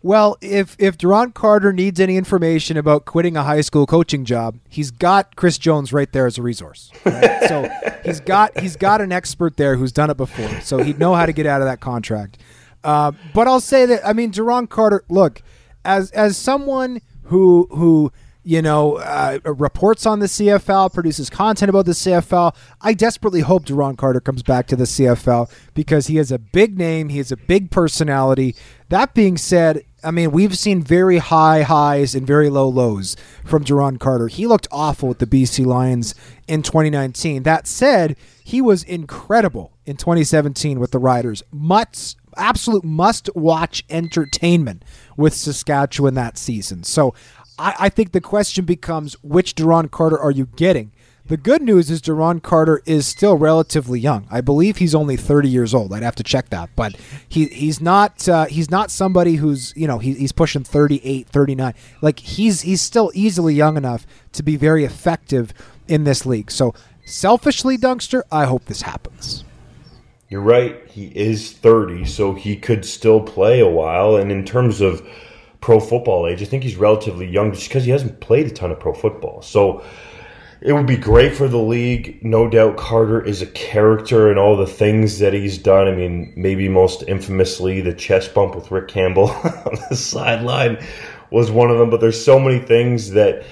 Well, 0.03 0.37
if 0.41 0.75
if 0.79 0.97
Duron 0.97 1.33
Carter 1.33 1.73
needs 1.73 1.99
any 1.99 2.17
information 2.17 2.77
about 2.77 3.05
quitting 3.05 3.35
a 3.35 3.43
high 3.43 3.61
school 3.61 3.85
coaching 3.85 4.25
job, 4.25 4.59
he's 4.69 4.91
got 4.91 5.35
Chris 5.35 5.57
Jones 5.57 5.91
right 5.91 6.11
there 6.11 6.27
as 6.27 6.37
a 6.37 6.41
resource. 6.41 6.91
Right? 7.03 7.47
so 7.47 7.69
he's 8.05 8.19
got 8.19 8.57
he's 8.59 8.75
got 8.75 9.01
an 9.01 9.11
expert 9.11 9.57
there 9.57 9.75
who's 9.75 9.91
done 9.91 10.09
it 10.09 10.17
before, 10.17 10.61
so 10.61 10.79
he'd 10.79 10.99
know 10.99 11.15
how 11.15 11.25
to 11.25 11.33
get 11.33 11.45
out 11.45 11.61
of 11.61 11.67
that 11.67 11.79
contract. 11.79 12.37
Uh, 12.83 13.11
but 13.33 13.47
I'll 13.47 13.59
say 13.59 13.85
that 13.87 14.07
I 14.07 14.13
mean 14.13 14.31
Duron 14.31 14.69
Carter. 14.69 15.03
Look, 15.09 15.41
as 15.83 16.11
as 16.11 16.37
someone 16.37 17.01
who 17.23 17.67
who 17.71 18.11
you 18.47 18.61
know, 18.61 18.95
uh, 18.95 19.39
reports 19.43 20.05
on 20.05 20.19
the 20.19 20.25
CFL, 20.25 20.93
produces 20.93 21.29
content 21.29 21.69
about 21.69 21.85
the 21.85 21.91
CFL. 21.91 22.55
I 22.79 22.93
desperately 22.93 23.41
hope 23.41 23.65
Duron 23.65 23.97
Carter 23.97 24.21
comes 24.21 24.41
back 24.41 24.67
to 24.67 24.77
the 24.77 24.85
CFL 24.85 25.51
because 25.73 26.07
he 26.07 26.17
is 26.17 26.31
a 26.31 26.39
big 26.39 26.77
name, 26.77 27.09
he 27.09 27.19
is 27.19 27.29
a 27.29 27.35
big 27.35 27.71
personality. 27.71 28.55
That 28.87 29.13
being 29.13 29.35
said, 29.35 29.83
I 30.01 30.11
mean, 30.11 30.31
we've 30.31 30.57
seen 30.57 30.81
very 30.81 31.17
high 31.17 31.63
highs 31.63 32.15
and 32.15 32.25
very 32.25 32.49
low 32.49 32.69
lows 32.69 33.17
from 33.43 33.65
Duron 33.65 33.99
Carter. 33.99 34.29
He 34.29 34.47
looked 34.47 34.69
awful 34.71 35.09
with 35.09 35.19
the 35.19 35.27
BC 35.27 35.65
Lions 35.65 36.15
in 36.47 36.61
2019. 36.61 37.43
That 37.43 37.67
said, 37.67 38.15
he 38.45 38.61
was 38.61 38.81
incredible 38.83 39.73
in 39.85 39.97
2017 39.97 40.79
with 40.79 40.91
the 40.91 40.99
Riders. 40.99 41.43
Must 41.51 42.15
absolute 42.37 42.83
must 42.83 43.29
watch 43.35 43.83
entertainment 43.89 44.83
with 45.17 45.33
Saskatchewan 45.33 46.13
that 46.13 46.37
season. 46.37 46.83
So 46.83 47.13
I, 47.59 47.75
I 47.79 47.89
think 47.89 48.11
the 48.11 48.21
question 48.21 48.65
becomes 48.65 49.13
which 49.23 49.55
Duron 49.55 49.89
Carter 49.89 50.19
are 50.19 50.31
you 50.31 50.45
getting? 50.55 50.91
The 51.27 51.37
good 51.37 51.61
news 51.61 51.91
is 51.91 52.01
Duron 52.01 52.41
Carter 52.41 52.81
is 52.85 53.05
still 53.05 53.35
relatively 53.35 53.99
young. 53.99 54.27
I 54.31 54.39
believe 54.39 54.77
he's 54.77 54.95
only 54.95 55.17
30 55.17 55.49
years 55.49 55.73
old. 55.73 55.91
I'd 55.91 56.01
have 56.01 56.15
to 56.15 56.23
check 56.23 56.49
that, 56.51 56.69
but 56.73 56.95
he 57.27 57.47
he's 57.47 57.81
not 57.81 58.29
uh, 58.29 58.45
he's 58.45 58.71
not 58.71 58.91
somebody 58.91 59.35
who's 59.35 59.73
you 59.75 59.87
know 59.87 59.99
he, 59.99 60.13
he's 60.13 60.31
pushing 60.31 60.63
38, 60.63 61.27
39. 61.27 61.73
Like 62.01 62.19
he's 62.19 62.61
he's 62.61 62.81
still 62.81 63.11
easily 63.13 63.53
young 63.53 63.75
enough 63.75 64.07
to 64.33 64.43
be 64.43 64.55
very 64.55 64.85
effective 64.85 65.53
in 65.89 66.05
this 66.05 66.25
league. 66.25 66.49
So 66.49 66.73
selfishly, 67.05 67.77
Dunkster, 67.77 68.21
I 68.31 68.45
hope 68.45 68.65
this 68.65 68.83
happens. 68.83 69.43
You're 70.29 70.41
right. 70.41 70.81
He 70.89 71.07
is 71.07 71.51
30, 71.51 72.05
so 72.05 72.33
he 72.33 72.55
could 72.55 72.85
still 72.85 73.21
play 73.21 73.59
a 73.59 73.67
while. 73.67 74.15
And 74.15 74.31
in 74.31 74.45
terms 74.45 74.79
of 74.81 75.05
pro 75.61 75.79
football 75.79 76.27
age. 76.27 76.41
I 76.41 76.45
think 76.45 76.63
he's 76.63 76.75
relatively 76.75 77.27
young 77.27 77.53
just 77.53 77.67
because 77.67 77.85
he 77.85 77.91
hasn't 77.91 78.19
played 78.19 78.47
a 78.47 78.51
ton 78.51 78.71
of 78.71 78.79
pro 78.79 78.93
football. 78.93 79.41
So 79.41 79.83
it 80.61 80.73
would 80.73 80.87
be 80.87 80.97
great 80.97 81.35
for 81.35 81.47
the 81.47 81.57
league. 81.57 82.23
No 82.23 82.49
doubt 82.49 82.77
Carter 82.77 83.23
is 83.23 83.41
a 83.41 83.47
character 83.47 84.29
and 84.29 84.39
all 84.39 84.57
the 84.57 84.67
things 84.67 85.19
that 85.19 85.33
he's 85.33 85.57
done. 85.57 85.87
I 85.87 85.91
mean, 85.91 86.33
maybe 86.35 86.67
most 86.67 87.03
infamously, 87.03 87.81
the 87.81 87.93
chest 87.93 88.33
bump 88.33 88.55
with 88.55 88.71
Rick 88.71 88.87
Campbell 88.87 89.29
on 89.43 89.77
the 89.89 89.95
sideline 89.95 90.83
was 91.29 91.51
one 91.51 91.69
of 91.69 91.77
them. 91.77 91.89
But 91.89 92.01
there's 92.01 92.23
so 92.23 92.39
many 92.39 92.59
things 92.59 93.11
that 93.11 93.45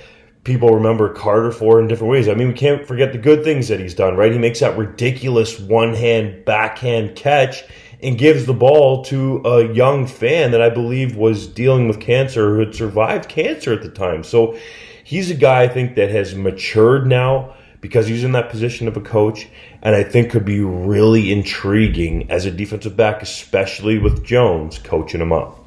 people 0.45 0.73
remember 0.73 1.13
Carter 1.13 1.51
for 1.51 1.79
in 1.79 1.87
different 1.87 2.11
ways. 2.11 2.27
I 2.27 2.33
mean, 2.33 2.49
we 2.49 2.53
can't 2.53 2.87
forget 2.87 3.11
the 3.11 3.17
good 3.17 3.43
things 3.43 3.67
that 3.67 3.79
he's 3.79 3.93
done, 3.95 4.15
right? 4.15 4.31
He 4.31 4.39
makes 4.39 4.61
that 4.61 4.77
ridiculous 4.77 5.59
one 5.59 5.93
hand 5.93 6.45
backhand 6.45 7.15
catch 7.15 7.63
and 8.05 8.19
gives 8.19 8.45
the 8.45 8.53
ball 8.53 9.03
to 9.05 9.41
a 9.43 9.73
young 9.73 10.05
fan 10.05 10.51
that 10.51 10.61
I 10.61 10.69
believe 10.69 11.15
was 11.15 11.47
dealing 11.47 11.87
with 11.87 11.99
cancer 11.99 12.53
who 12.53 12.59
had 12.59 12.75
survived 12.75 13.27
cancer 13.27 13.73
at 13.73 13.81
the 13.81 13.89
time. 13.89 14.23
So 14.23 14.57
he's 15.03 15.31
a 15.31 15.35
guy 15.35 15.63
I 15.63 15.67
think 15.67 15.95
that 15.95 16.11
has 16.11 16.35
matured 16.35 17.07
now 17.07 17.55
because 17.81 18.05
he's 18.05 18.23
in 18.23 18.33
that 18.33 18.51
position 18.51 18.87
of 18.87 18.95
a 18.95 19.01
coach 19.01 19.47
and 19.81 19.95
I 19.95 20.03
think 20.03 20.29
could 20.29 20.45
be 20.45 20.59
really 20.59 21.31
intriguing 21.31 22.29
as 22.29 22.45
a 22.45 22.51
defensive 22.51 22.95
back, 22.95 23.23
especially 23.23 23.97
with 23.97 24.23
Jones 24.23 24.77
coaching 24.77 25.21
him 25.21 25.31
up. 25.31 25.59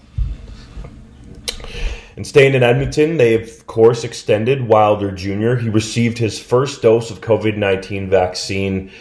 And 2.14 2.24
staying 2.24 2.54
in 2.54 2.62
Edmonton, 2.62 3.16
they 3.16 3.34
of 3.34 3.66
course 3.66 4.04
extended 4.04 4.66
Wilder 4.66 5.10
Jr. 5.10 5.56
He 5.56 5.68
received 5.68 6.18
his 6.18 6.38
first 6.38 6.82
dose 6.82 7.10
of 7.10 7.20
COVID 7.20 7.56
19 7.56 8.10
vaccine 8.10 8.92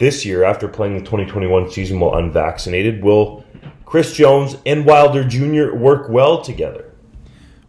this 0.00 0.24
year 0.24 0.42
after 0.42 0.66
playing 0.66 0.94
the 0.94 1.00
2021 1.00 1.70
season 1.70 2.00
while 2.00 2.16
unvaccinated. 2.16 3.04
Will 3.04 3.44
Chris 3.84 4.14
Jones 4.14 4.56
and 4.64 4.84
Wilder 4.86 5.22
Jr. 5.22 5.76
work 5.76 6.08
well 6.08 6.42
together? 6.42 6.92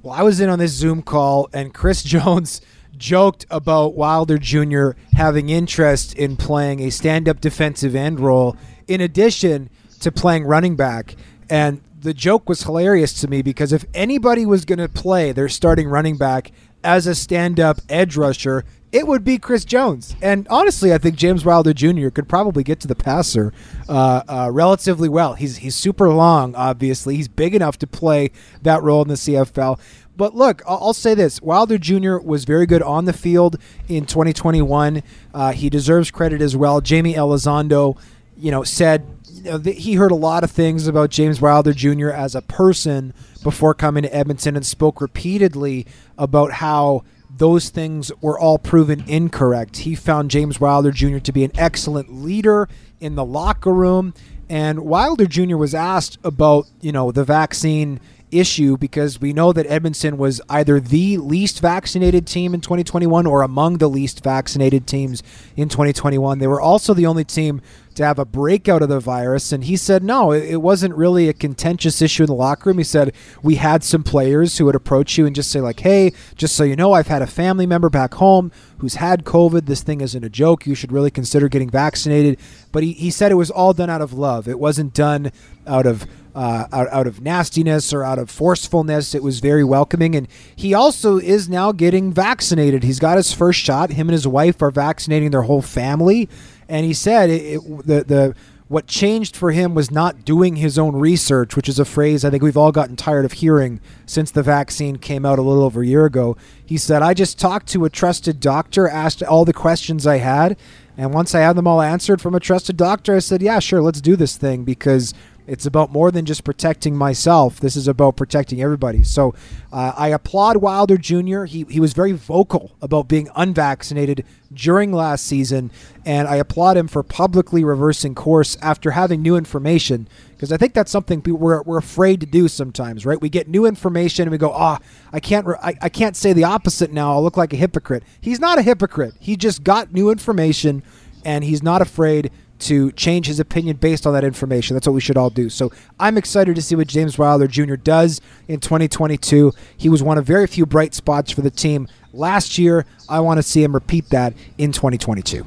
Well, 0.01 0.13
I 0.13 0.23
was 0.23 0.39
in 0.39 0.49
on 0.49 0.57
this 0.57 0.71
Zoom 0.71 1.03
call, 1.03 1.49
and 1.53 1.73
Chris 1.73 2.01
Jones 2.13 2.61
joked 2.97 3.45
about 3.51 3.95
Wilder 3.95 4.37
Jr. 4.37 4.91
having 5.13 5.49
interest 5.49 6.15
in 6.15 6.37
playing 6.37 6.79
a 6.79 6.89
stand 6.89 7.27
up 7.27 7.41
defensive 7.41 7.95
end 7.95 8.19
role 8.19 8.55
in 8.87 9.01
addition 9.01 9.69
to 9.99 10.11
playing 10.11 10.45
running 10.45 10.75
back. 10.75 11.15
And 11.49 11.81
the 11.99 12.13
joke 12.13 12.47
was 12.47 12.63
hilarious 12.63 13.13
to 13.21 13.27
me 13.27 13.41
because 13.41 13.73
if 13.73 13.85
anybody 13.93 14.45
was 14.45 14.63
going 14.63 14.79
to 14.79 14.87
play 14.87 15.33
their 15.33 15.49
starting 15.49 15.87
running 15.89 16.17
back 16.17 16.51
as 16.83 17.07
a 17.07 17.13
stand-up 17.13 17.79
edge 17.89 18.15
rusher, 18.15 18.63
it 18.91 19.07
would 19.07 19.23
be 19.23 19.37
Chris 19.37 19.63
Jones. 19.63 20.15
And 20.21 20.47
honestly, 20.49 20.93
I 20.93 20.97
think 20.97 21.15
James 21.15 21.45
Wilder 21.45 21.73
Jr. 21.73 22.09
could 22.09 22.27
probably 22.27 22.63
get 22.63 22.79
to 22.81 22.87
the 22.87 22.95
passer 22.95 23.53
uh, 23.87 24.23
uh, 24.27 24.49
relatively 24.51 25.07
well. 25.07 25.35
He's 25.35 25.57
he's 25.57 25.75
super 25.75 26.09
long, 26.09 26.55
obviously. 26.55 27.15
He's 27.15 27.27
big 27.27 27.55
enough 27.55 27.77
to 27.79 27.87
play 27.87 28.31
that 28.61 28.83
role 28.83 29.01
in 29.01 29.07
the 29.07 29.15
CFL. 29.15 29.79
But 30.17 30.35
look, 30.35 30.61
I'll, 30.67 30.93
say 30.93 31.15
this: 31.15 31.41
Wilder 31.41 31.77
Jr. 31.77 32.17
was 32.17 32.43
very 32.43 32.65
good 32.65 32.83
on 32.83 33.05
the 33.05 33.13
field 33.13 33.57
in 33.87 34.05
2021. 34.05 35.03
Uh, 35.33 35.51
he 35.53 35.69
deserves 35.69 36.11
credit 36.11 36.41
as 36.41 36.55
well. 36.55 36.81
Jaime 36.85 37.13
Elizondo, 37.13 37.97
you 38.37 38.51
know, 38.51 38.63
said 38.63 39.07
you 39.31 39.43
know, 39.43 39.59
he 39.59 39.93
heard 39.93 40.11
a 40.11 40.15
lot 40.15 40.43
of 40.43 40.51
things 40.51 40.87
about 40.87 41.09
James 41.09 41.39
Wilder 41.41 41.73
Jr. 41.73 42.09
as 42.09 42.35
a 42.35 42.41
person 42.41 43.13
before 43.41 43.73
coming 43.73 44.03
to 44.03 44.13
Edmonton 44.15 44.55
and 44.55 44.65
spoke 44.65 45.01
repeatedly 45.01 45.87
about 46.17 46.51
how 46.51 47.03
those 47.41 47.69
things 47.69 48.11
were 48.21 48.37
all 48.37 48.59
proven 48.59 49.03
incorrect. 49.07 49.77
He 49.77 49.95
found 49.95 50.29
James 50.29 50.59
Wilder 50.59 50.91
Jr. 50.91 51.17
to 51.17 51.31
be 51.31 51.43
an 51.43 51.51
excellent 51.55 52.13
leader 52.13 52.69
in 52.99 53.15
the 53.15 53.25
locker 53.25 53.73
room. 53.73 54.13
And 54.47 54.81
Wilder 54.81 55.25
Jr. 55.25 55.57
was 55.57 55.73
asked 55.73 56.19
about, 56.23 56.67
you 56.81 56.91
know, 56.91 57.11
the 57.11 57.23
vaccine 57.23 57.99
issue 58.31 58.77
because 58.77 59.19
we 59.19 59.33
know 59.33 59.53
that 59.53 59.67
Edmonton 59.67 60.17
was 60.17 60.41
either 60.49 60.79
the 60.79 61.17
least 61.17 61.59
vaccinated 61.59 62.25
team 62.27 62.53
in 62.53 62.61
2021 62.61 63.25
or 63.25 63.41
among 63.41 63.77
the 63.77 63.89
least 63.89 64.23
vaccinated 64.23 64.87
teams 64.87 65.21
in 65.55 65.69
2021. 65.69 66.39
They 66.39 66.47
were 66.47 66.61
also 66.61 66.93
the 66.93 67.05
only 67.05 67.23
team 67.23 67.61
to 67.95 68.05
have 68.05 68.19
a 68.19 68.25
breakout 68.25 68.81
of 68.81 68.89
the 68.89 68.99
virus. 68.99 69.51
And 69.51 69.65
he 69.65 69.75
said, 69.75 70.03
no, 70.03 70.31
it 70.31 70.61
wasn't 70.61 70.95
really 70.95 71.27
a 71.27 71.33
contentious 71.33 72.01
issue 72.01 72.23
in 72.23 72.27
the 72.27 72.33
locker 72.33 72.69
room. 72.69 72.77
He 72.77 72.83
said, 72.83 73.13
we 73.43 73.55
had 73.55 73.83
some 73.83 74.03
players 74.03 74.57
who 74.57 74.65
would 74.65 74.75
approach 74.75 75.17
you 75.17 75.25
and 75.25 75.35
just 75.35 75.51
say, 75.51 75.59
like, 75.59 75.81
hey, 75.81 76.13
just 76.35 76.55
so 76.55 76.63
you 76.63 76.75
know, 76.75 76.93
I've 76.93 77.07
had 77.07 77.21
a 77.21 77.27
family 77.27 77.65
member 77.65 77.89
back 77.89 78.13
home 78.15 78.51
who's 78.77 78.95
had 78.95 79.25
COVID. 79.25 79.65
This 79.65 79.83
thing 79.83 80.01
isn't 80.01 80.23
a 80.23 80.29
joke. 80.29 80.65
You 80.65 80.75
should 80.75 80.91
really 80.91 81.11
consider 81.11 81.49
getting 81.49 81.69
vaccinated. 81.69 82.39
But 82.71 82.83
he, 82.83 82.93
he 82.93 83.11
said 83.11 83.31
it 83.31 83.35
was 83.35 83.51
all 83.51 83.73
done 83.73 83.89
out 83.89 84.01
of 84.01 84.13
love. 84.13 84.47
It 84.47 84.59
wasn't 84.59 84.93
done 84.93 85.31
out 85.67 85.85
of 85.85 86.07
uh, 86.35 86.67
out, 86.71 86.87
out 86.91 87.07
of 87.07 87.21
nastiness 87.21 87.93
or 87.93 88.03
out 88.03 88.19
of 88.19 88.29
forcefulness. 88.29 89.13
It 89.15 89.23
was 89.23 89.39
very 89.39 89.63
welcoming. 89.63 90.15
And 90.15 90.27
he 90.55 90.73
also 90.73 91.17
is 91.17 91.49
now 91.49 91.71
getting 91.71 92.13
vaccinated. 92.13 92.83
He's 92.83 92.99
got 92.99 93.17
his 93.17 93.33
first 93.33 93.59
shot. 93.59 93.91
Him 93.91 94.07
and 94.07 94.13
his 94.13 94.27
wife 94.27 94.61
are 94.61 94.71
vaccinating 94.71 95.31
their 95.31 95.43
whole 95.43 95.61
family 95.61 96.29
and 96.71 96.85
he 96.85 96.93
said 96.93 97.29
it, 97.29 97.57
it, 97.57 97.85
the 97.85 98.03
the 98.03 98.35
what 98.69 98.87
changed 98.87 99.35
for 99.35 99.51
him 99.51 99.75
was 99.75 99.91
not 99.91 100.23
doing 100.23 100.55
his 100.55 100.79
own 100.79 100.95
research, 100.95 101.57
which 101.57 101.67
is 101.67 101.77
a 101.77 101.83
phrase 101.83 102.23
I 102.23 102.29
think 102.29 102.41
we've 102.41 102.55
all 102.55 102.71
gotten 102.71 102.95
tired 102.95 103.25
of 103.25 103.33
hearing 103.33 103.81
since 104.05 104.31
the 104.31 104.41
vaccine 104.41 104.95
came 104.95 105.25
out 105.25 105.37
a 105.37 105.41
little 105.41 105.63
over 105.63 105.81
a 105.81 105.85
year 105.85 106.05
ago. 106.05 106.37
He 106.65 106.77
said, 106.77 107.01
I 107.01 107.13
just 107.13 107.37
talked 107.37 107.67
to 107.67 107.83
a 107.83 107.89
trusted 107.89 108.39
doctor, 108.39 108.87
asked 108.87 109.21
all 109.21 109.43
the 109.43 109.51
questions 109.51 110.07
I 110.07 110.19
had, 110.19 110.57
and 110.95 111.13
once 111.13 111.35
I 111.35 111.41
had 111.41 111.57
them 111.57 111.67
all 111.67 111.81
answered 111.81 112.21
from 112.21 112.33
a 112.33 112.39
trusted 112.39 112.77
doctor, 112.77 113.13
I 113.13 113.19
said, 113.19 113.41
Yeah, 113.41 113.59
sure, 113.59 113.81
let's 113.81 113.99
do 113.99 114.15
this 114.15 114.37
thing 114.37 114.63
because 114.63 115.13
it's 115.51 115.65
about 115.65 115.91
more 115.91 116.11
than 116.11 116.23
just 116.23 116.45
protecting 116.45 116.95
myself. 116.95 117.59
This 117.59 117.75
is 117.75 117.85
about 117.85 118.15
protecting 118.15 118.61
everybody. 118.61 119.03
So 119.03 119.35
uh, 119.73 119.91
I 119.97 120.07
applaud 120.07 120.55
Wilder 120.55 120.97
Jr. 120.97 121.43
He, 121.43 121.65
he 121.69 121.81
was 121.81 121.91
very 121.91 122.13
vocal 122.13 122.71
about 122.81 123.09
being 123.09 123.27
unvaccinated 123.35 124.23
during 124.53 124.93
last 124.93 125.25
season, 125.25 125.69
and 126.05 126.29
I 126.29 126.37
applaud 126.37 126.77
him 126.77 126.87
for 126.87 127.03
publicly 127.03 127.65
reversing 127.65 128.15
course 128.15 128.57
after 128.61 128.91
having 128.91 129.21
new 129.21 129.35
information. 129.35 130.07
Because 130.29 130.53
I 130.53 130.57
think 130.57 130.73
that's 130.73 130.89
something 130.89 131.21
we're, 131.21 131.61
we're 131.63 131.77
afraid 131.77 132.21
to 132.21 132.25
do 132.25 132.47
sometimes, 132.47 133.05
right? 133.05 133.19
We 133.19 133.27
get 133.27 133.49
new 133.49 133.65
information 133.65 134.23
and 134.23 134.31
we 134.31 134.37
go, 134.37 134.53
ah, 134.53 134.79
oh, 134.81 134.85
I 135.11 135.19
can't 135.19 135.45
re- 135.45 135.59
I, 135.61 135.73
I 135.81 135.89
can't 135.89 136.15
say 136.15 136.31
the 136.31 136.45
opposite 136.45 136.93
now. 136.93 137.11
I'll 137.11 137.23
look 137.23 137.35
like 137.35 137.51
a 137.51 137.57
hypocrite. 137.57 138.03
He's 138.21 138.39
not 138.39 138.57
a 138.57 138.61
hypocrite. 138.61 139.15
He 139.19 139.35
just 139.35 139.65
got 139.65 139.91
new 139.91 140.11
information, 140.11 140.81
and 141.25 141.43
he's 141.43 141.61
not 141.61 141.81
afraid 141.81 142.31
to 142.61 142.91
change 142.93 143.27
his 143.27 143.39
opinion 143.39 143.77
based 143.77 144.07
on 144.07 144.13
that 144.13 144.23
information. 144.23 144.75
That's 144.75 144.87
what 144.87 144.93
we 144.93 145.01
should 145.01 145.17
all 145.17 145.29
do. 145.29 145.49
So 145.49 145.71
I'm 145.99 146.17
excited 146.17 146.55
to 146.55 146.61
see 146.61 146.75
what 146.75 146.87
James 146.87 147.17
Wilder 147.17 147.47
Jr. 147.47 147.75
does 147.75 148.21
in 148.47 148.59
2022. 148.59 149.51
He 149.77 149.89
was 149.89 150.01
one 150.03 150.17
of 150.17 150.25
very 150.25 150.47
few 150.47 150.65
bright 150.65 150.93
spots 150.93 151.31
for 151.31 151.41
the 151.41 151.51
team 151.51 151.87
last 152.13 152.57
year. 152.57 152.85
I 153.09 153.19
want 153.19 153.37
to 153.39 153.43
see 153.43 153.63
him 153.63 153.73
repeat 153.73 154.09
that 154.09 154.33
in 154.57 154.71
2022. 154.71 155.45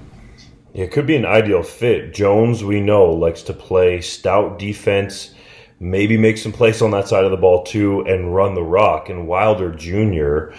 It 0.74 0.90
could 0.90 1.06
be 1.06 1.14
an 1.14 1.24
ideal 1.24 1.62
fit. 1.62 2.12
Jones, 2.12 2.64
we 2.64 2.80
know, 2.80 3.06
likes 3.06 3.42
to 3.42 3.52
play 3.52 4.00
stout 4.00 4.58
defense, 4.58 5.32
maybe 5.78 6.16
make 6.16 6.36
some 6.36 6.50
plays 6.50 6.82
on 6.82 6.90
that 6.90 7.06
side 7.06 7.24
of 7.24 7.30
the 7.30 7.36
ball 7.36 7.62
too, 7.62 8.00
and 8.02 8.34
run 8.34 8.54
the 8.54 8.62
rock. 8.62 9.08
And 9.08 9.28
Wilder 9.28 9.72
Jr. 9.72 10.52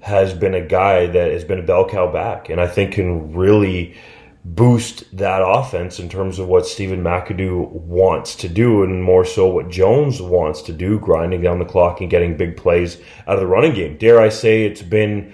has 0.00 0.34
been 0.34 0.54
a 0.54 0.60
guy 0.60 1.06
that 1.06 1.30
has 1.30 1.44
been 1.44 1.58
a 1.58 1.62
bell 1.62 1.88
cow 1.88 2.12
back, 2.12 2.50
and 2.50 2.60
I 2.60 2.66
think 2.66 2.92
can 2.92 3.32
really 3.32 3.96
boost 4.44 5.04
that 5.16 5.40
offense 5.40 6.00
in 6.00 6.08
terms 6.08 6.38
of 6.38 6.48
what 6.48 6.66
Stephen 6.66 7.02
McAdoo 7.02 7.70
wants 7.70 8.34
to 8.36 8.48
do 8.48 8.82
and 8.82 9.02
more 9.02 9.24
so 9.24 9.46
what 9.46 9.68
Jones 9.68 10.20
wants 10.20 10.62
to 10.62 10.72
do, 10.72 10.98
grinding 10.98 11.42
down 11.42 11.60
the 11.60 11.64
clock 11.64 12.00
and 12.00 12.10
getting 12.10 12.36
big 12.36 12.56
plays 12.56 12.98
out 13.26 13.34
of 13.34 13.40
the 13.40 13.46
running 13.46 13.72
game. 13.72 13.96
Dare 13.98 14.20
I 14.20 14.30
say 14.30 14.64
it's 14.64 14.82
been 14.82 15.32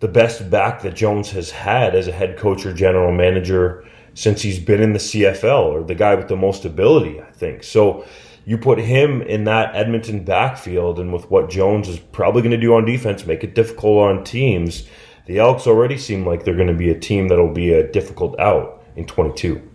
the 0.00 0.08
best 0.08 0.50
back 0.50 0.82
that 0.82 0.94
Jones 0.94 1.30
has 1.30 1.50
had 1.50 1.94
as 1.94 2.06
a 2.06 2.12
head 2.12 2.36
coach 2.36 2.66
or 2.66 2.74
general 2.74 3.12
manager 3.12 3.84
since 4.12 4.42
he's 4.42 4.58
been 4.58 4.82
in 4.82 4.92
the 4.92 4.98
CFL 4.98 5.64
or 5.64 5.82
the 5.82 5.94
guy 5.94 6.14
with 6.14 6.28
the 6.28 6.36
most 6.36 6.66
ability, 6.66 7.20
I 7.22 7.30
think. 7.32 7.62
So 7.62 8.04
you 8.44 8.58
put 8.58 8.78
him 8.78 9.22
in 9.22 9.44
that 9.44 9.74
Edmonton 9.74 10.22
backfield 10.22 10.98
and 10.98 11.14
with 11.14 11.30
what 11.30 11.48
Jones 11.48 11.88
is 11.88 11.98
probably 11.98 12.42
going 12.42 12.52
to 12.52 12.58
do 12.58 12.74
on 12.74 12.84
defense, 12.84 13.24
make 13.24 13.42
it 13.42 13.54
difficult 13.54 14.10
on 14.10 14.22
teams 14.22 14.86
the 15.26 15.38
Elks 15.38 15.66
already 15.66 15.96
seem 15.96 16.26
like 16.26 16.44
they're 16.44 16.54
going 16.54 16.68
to 16.68 16.74
be 16.74 16.90
a 16.90 16.98
team 16.98 17.28
that'll 17.28 17.52
be 17.52 17.72
a 17.72 17.90
difficult 17.90 18.38
out 18.38 18.82
in 18.96 19.06
22. 19.06 19.70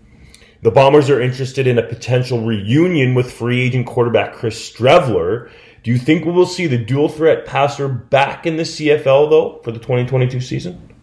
The 0.61 0.71
Bombers 0.71 1.09
are 1.09 1.21
interested 1.21 1.67
in 1.67 1.77
a 1.77 1.83
potential 1.83 2.45
reunion 2.45 3.15
with 3.15 3.31
free 3.31 3.61
agent 3.61 3.87
quarterback 3.87 4.33
Chris 4.33 4.71
Streveler. 4.71 5.49
Do 5.83 5.91
you 5.91 5.97
think 5.97 6.25
we 6.25 6.31
will 6.31 6.45
see 6.45 6.67
the 6.67 6.77
dual 6.77 7.07
threat 7.07 7.45
passer 7.45 7.87
back 7.87 8.45
in 8.45 8.57
the 8.57 8.63
CFL, 8.63 9.29
though, 9.29 9.61
for 9.63 9.71
the 9.71 9.79
2022 9.79 10.41
season? 10.41 10.93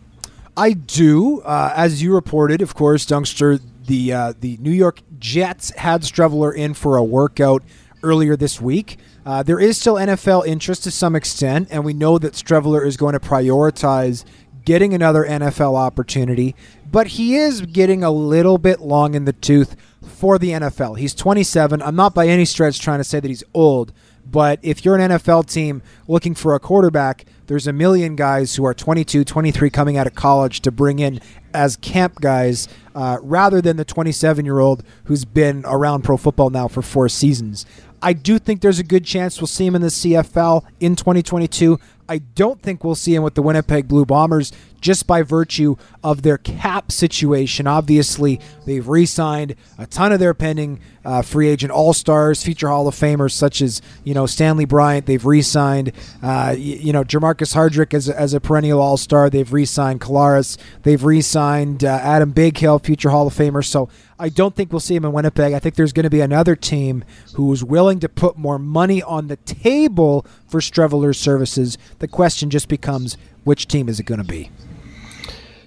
I 0.57 0.73
do. 0.73 1.41
Uh, 1.41 1.73
as 1.75 2.03
you 2.03 2.15
reported, 2.15 2.61
of 2.61 2.75
course, 2.75 3.07
Dunkster, 3.07 3.61
the, 3.87 4.13
uh, 4.13 4.33
the 4.39 4.59
New 4.59 4.71
York 4.71 5.01
Jets 5.19 5.71
had 5.77 6.03
Streveler 6.03 6.55
in 6.55 6.75
for 6.75 6.97
a 6.97 7.05
workout 7.05 7.63
earlier 8.03 8.37
this 8.37 8.61
week. 8.61 8.99
Uh, 9.27 9.43
there 9.43 9.59
is 9.59 9.77
still 9.77 9.97
NFL 9.97 10.47
interest 10.47 10.85
to 10.85 10.91
some 10.93 11.17
extent, 11.17 11.67
and 11.73 11.85
we 11.85 11.93
know 11.93 12.17
that 12.17 12.35
Streveler 12.35 12.87
is 12.87 12.97
going 12.97 13.13
to 13.15 13.19
prioritize 13.19 14.25
getting 14.65 14.95
another 14.95 15.25
NFL 15.25 15.75
opportunity, 15.75 16.55
but 16.89 17.09
he 17.09 17.35
is 17.35 17.63
getting 17.63 18.05
a 18.05 18.11
little 18.13 18.57
bit 18.57 18.81
long 18.81 19.15
in 19.15 19.25
the 19.25 19.33
tooth 19.33 19.75
for 20.01 20.39
the 20.39 20.51
NFL. 20.51 20.97
He's 20.99 21.13
27. 21.13 21.83
I'm 21.83 21.97
not 21.97 22.15
by 22.15 22.29
any 22.29 22.45
stretch 22.45 22.81
trying 22.81 23.01
to 23.01 23.05
say 23.05 23.19
that 23.19 23.27
he's 23.27 23.43
old, 23.53 23.93
but 24.25 24.61
if 24.63 24.85
you're 24.85 24.97
an 24.97 25.11
NFL 25.11 25.51
team 25.51 25.83
looking 26.07 26.35
for 26.35 26.55
a 26.55 26.61
quarterback, 26.61 27.27
there's 27.47 27.67
a 27.67 27.73
million 27.73 28.17
guys 28.17 28.57
who 28.57 28.65
are 28.65 28.75
22, 28.75 29.25
23 29.25 29.71
coming 29.71 29.97
out 29.97 30.07
of 30.07 30.15
college 30.15 30.61
to 30.63 30.73
bring 30.73 30.99
in 30.99 31.21
as 31.55 31.77
camp 31.77 32.21
guys 32.21 32.69
uh, 32.95 33.19
rather 33.23 33.61
than 33.61 33.77
the 33.77 33.85
27 33.85 34.45
year 34.45 34.59
old 34.59 34.83
who's 35.05 35.25
been 35.25 35.63
around 35.65 36.03
pro 36.03 36.17
football 36.17 36.51
now 36.51 36.67
for 36.67 36.83
four 36.83 37.09
seasons. 37.09 37.65
I 38.07 38.13
do 38.13 38.39
think 38.39 38.61
there's 38.61 38.79
a 38.79 38.85
good 38.85 39.05
chance 39.05 39.41
we'll 39.41 39.49
see 39.49 39.67
him 39.67 39.75
in 39.75 39.83
the 39.83 39.89
CFL 39.89 40.65
in 40.79 40.95
2022. 40.95 41.81
I 42.09 42.19
don't 42.19 42.61
think 42.63 42.85
we'll 42.85 42.95
see 42.95 43.15
him 43.15 43.23
with 43.23 43.35
the 43.35 43.43
Winnipeg 43.43 43.89
Blue 43.89 44.05
Bombers 44.05 44.53
just 44.81 45.07
by 45.07 45.23
virtue 45.23 45.77
of 46.05 46.23
their 46.23 46.39
cap 46.39 46.93
situation. 46.93 47.67
Obviously, 47.67 48.41
they've 48.67 48.87
re 48.87 49.07
signed 49.07 49.57
a 49.79 49.87
ton 49.87 50.13
of 50.13 50.21
their 50.21 50.35
pending 50.35 50.81
uh, 51.05 51.23
free 51.23 51.49
agent 51.49 51.73
all 51.73 51.93
stars, 51.93 52.43
future 52.43 52.69
Hall 52.69 52.87
of 52.87 52.95
Famers 52.95 53.33
such 53.33 53.63
as, 53.63 53.81
you 54.05 54.15
know, 54.15 54.27
Stanley 54.27 54.65
Bryant. 54.65 55.07
They've 55.07 55.25
re 55.25 55.43
signed, 55.43 55.93
uh, 56.23 56.55
you, 56.57 56.93
know, 56.93 57.05
Jermarcus 57.05 57.55
Hardrick 57.55 57.95
as, 57.95 58.09
as 58.09 58.35
a 58.35 58.41
perennial 58.41 58.81
all 58.81 58.97
star. 58.97 59.31
They've 59.31 59.53
re 59.53 59.65
signed 59.65 60.01
Collaros. 60.01 60.57
They've 60.83 61.03
re 61.03 61.21
signed 61.21 61.85
uh, 61.85 61.99
Adam 62.03 62.33
Bighill, 62.33 62.85
future 62.85 63.11
Hall 63.11 63.27
of 63.27 63.35
Famer. 63.35 63.65
So 63.65 63.89
I 64.19 64.29
don't 64.29 64.55
think 64.55 64.73
we'll 64.73 64.81
see 64.81 64.97
him 64.97 65.05
in 65.05 65.13
Winnipeg. 65.13 65.53
I 65.53 65.59
think 65.59 65.75
there's 65.75 65.93
going 65.93 66.05
to 66.05 66.11
be 66.11 66.21
another 66.21 66.57
team 66.57 67.05
who's 67.35 67.63
willing 67.63 68.01
to 68.01 68.09
put 68.09 68.39
more 68.39 68.59
money 68.59 69.03
on 69.03 69.29
the 69.29 69.37
table 69.37 70.25
for 70.49 70.61
Streveler's 70.61 71.19
services. 71.19 71.79
The 71.99 72.09
question 72.09 72.51
just 72.51 72.69
becomes 72.69 73.17
which 73.45 73.67
team 73.69 73.89
is 73.89 74.01
it 74.01 74.05
going 74.05 74.21
to 74.21 74.27
be? 74.27 74.51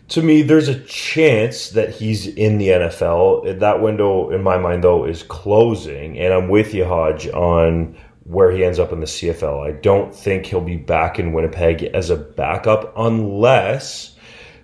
To 0.10 0.24
me, 0.24 0.42
there's 0.42 0.68
a 0.68 0.80
chance 0.86 1.70
that 1.70 1.92
he's 1.92 2.26
in 2.26 2.58
the 2.58 2.70
NFL. 2.70 3.60
That 3.60 3.82
window, 3.82 4.32
in 4.32 4.42
my 4.42 4.58
mind, 4.58 4.84
though, 4.84 5.06
is 5.06 5.22
closing. 5.24 6.18
And 6.18 6.34
I'm 6.34 6.50
with 6.50 6.74
you, 6.74 6.84
Hodge, 6.84 7.28
on 7.28 7.96
where 8.24 8.52
he 8.52 8.64
ends 8.64 8.80
up 8.80 8.92
in 8.92 9.00
the 9.00 9.06
CFL. 9.06 9.68
I 9.68 9.72
don't 9.80 10.14
think 10.14 10.46
he'll 10.46 10.62
be 10.62 10.78
back 10.78 11.20
in 11.20 11.34
Winnipeg 11.34 11.84
as 11.84 12.10
a 12.10 12.16
backup 12.16 12.94
unless 12.98 14.16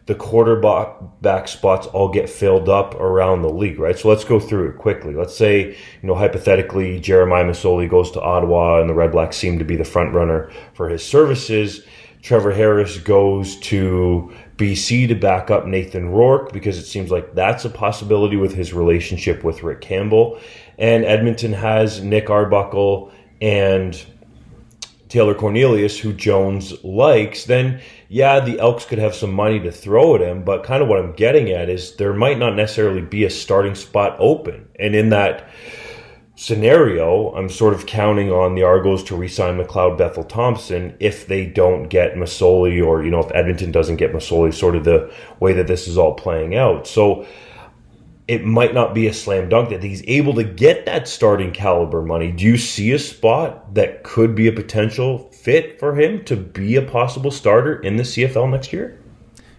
the 0.06 0.16
quarterback 0.16 1.48
spots 1.48 1.88
all 1.88 2.10
get 2.10 2.30
filled 2.30 2.70
up 2.70 2.94
around 2.96 3.42
the 3.42 3.50
league, 3.50 3.80
right? 3.80 3.98
So 3.98 4.08
let's 4.08 4.24
go 4.24 4.40
through 4.40 4.70
it 4.70 4.78
quickly. 4.78 5.16
Let's 5.16 5.36
say, 5.36 5.70
you 5.70 6.08
know, 6.08 6.14
hypothetically, 6.14 7.00
Jeremiah 7.00 7.44
Masoli 7.44 7.90
goes 7.90 8.12
to 8.12 8.22
Ottawa 8.22 8.82
and 8.82 8.90
the 8.90 8.94
Red 8.94 9.12
Blacks 9.12 9.36
seem 9.36 9.58
to 9.58 9.66
be 9.66 9.76
the 9.76 9.84
front 9.84 10.14
runner 10.14 10.52
for 10.74 10.90
his 10.90 11.04
services. 11.04 11.84
Trevor 12.22 12.52
Harris 12.52 13.00
goes 13.00 13.56
to 13.62 14.32
BC 14.58 15.08
to 15.08 15.16
back 15.16 15.50
up 15.50 15.66
Nathan 15.66 16.10
Rourke 16.10 16.54
because 16.54 16.78
it 16.78 16.86
seems 16.86 17.10
like 17.10 17.34
that's 17.34 17.66
a 17.66 17.70
possibility 17.70 18.38
with 18.38 18.54
his 18.54 18.74
relationship 18.74 19.44
with 19.44 19.64
Rick 19.64 19.82
Campbell. 19.82 20.40
And 20.78 21.04
Edmonton 21.04 21.54
has 21.54 22.02
Nick 22.02 22.30
Arbuckle 22.30 23.12
and 23.42 24.04
Taylor 25.10 25.36
Cornelius, 25.36 26.00
who 26.00 26.14
Jones 26.14 26.84
likes, 26.84 27.46
then 27.46 27.80
yeah, 28.08 28.40
the 28.40 28.60
Elks 28.60 28.86
could 28.86 29.00
have 29.00 29.16
some 29.16 29.34
money 29.34 29.60
to 29.60 29.72
throw 29.72 30.16
at 30.16 30.22
him. 30.22 30.44
But 30.44 30.64
kind 30.64 30.84
of 30.84 30.90
what 30.90 31.00
I'm 31.00 31.14
getting 31.14 31.50
at 31.50 31.70
is 31.70 31.96
there 31.96 32.14
might 32.14 32.38
not 32.38 32.56
necessarily 32.56 33.02
be 33.02 33.24
a 33.24 33.30
starting 33.30 33.76
spot 33.76 34.16
open. 34.20 34.68
And 34.80 34.96
in 34.96 35.10
that 35.10 35.50
scenario, 36.36 37.34
I'm 37.34 37.50
sort 37.50 37.74
of 37.74 37.86
counting 37.86 38.32
on 38.32 38.56
the 38.56 38.64
Argos 38.64 39.04
to 39.06 39.16
re-sign 39.16 39.58
McLeod 39.58 39.98
Bethel 39.98 40.24
Thompson 40.24 40.96
if 41.00 41.28
they 41.28 41.46
don't 41.46 41.88
get 41.88 42.16
Masoli 42.16 42.86
or, 42.86 43.04
you 43.04 43.10
know, 43.10 43.22
if 43.22 43.32
Edmonton 43.34 43.72
doesn't 43.72 43.96
get 43.96 44.14
Masoli, 44.14 44.54
sort 44.54 44.76
of 44.76 44.84
the 44.84 45.12
way 45.40 45.54
that 45.54 45.68
this 45.68 45.88
is 45.88 45.98
all 45.98 46.14
playing 46.14 46.56
out. 46.56 46.88
So 46.88 47.26
it 48.28 48.44
might 48.44 48.74
not 48.74 48.94
be 48.94 49.08
a 49.08 49.14
slam 49.14 49.50
dunk 49.50 49.70
that 49.70 49.84
he's 49.84 50.04
able 50.08 50.34
to 50.34 50.44
get 50.44 50.86
that 50.88 51.08
starting 51.08 51.52
caliber 51.52 52.02
money. 52.02 52.32
Do 52.32 52.44
you 52.44 52.58
see 52.58 52.92
a 52.92 53.00
spot 53.00 53.76
that 53.76 54.04
could 54.04 54.36
be 54.36 54.48
a 54.48 54.52
potential 54.52 55.32
fit 55.46 55.80
for 55.80 55.94
him 55.96 56.26
to 56.26 56.36
be 56.36 56.76
a 56.76 56.82
possible 56.82 57.30
starter 57.30 57.80
in 57.80 57.98
the 57.98 58.04
CFL 58.04 58.50
next 58.50 58.74
year? 58.74 59.00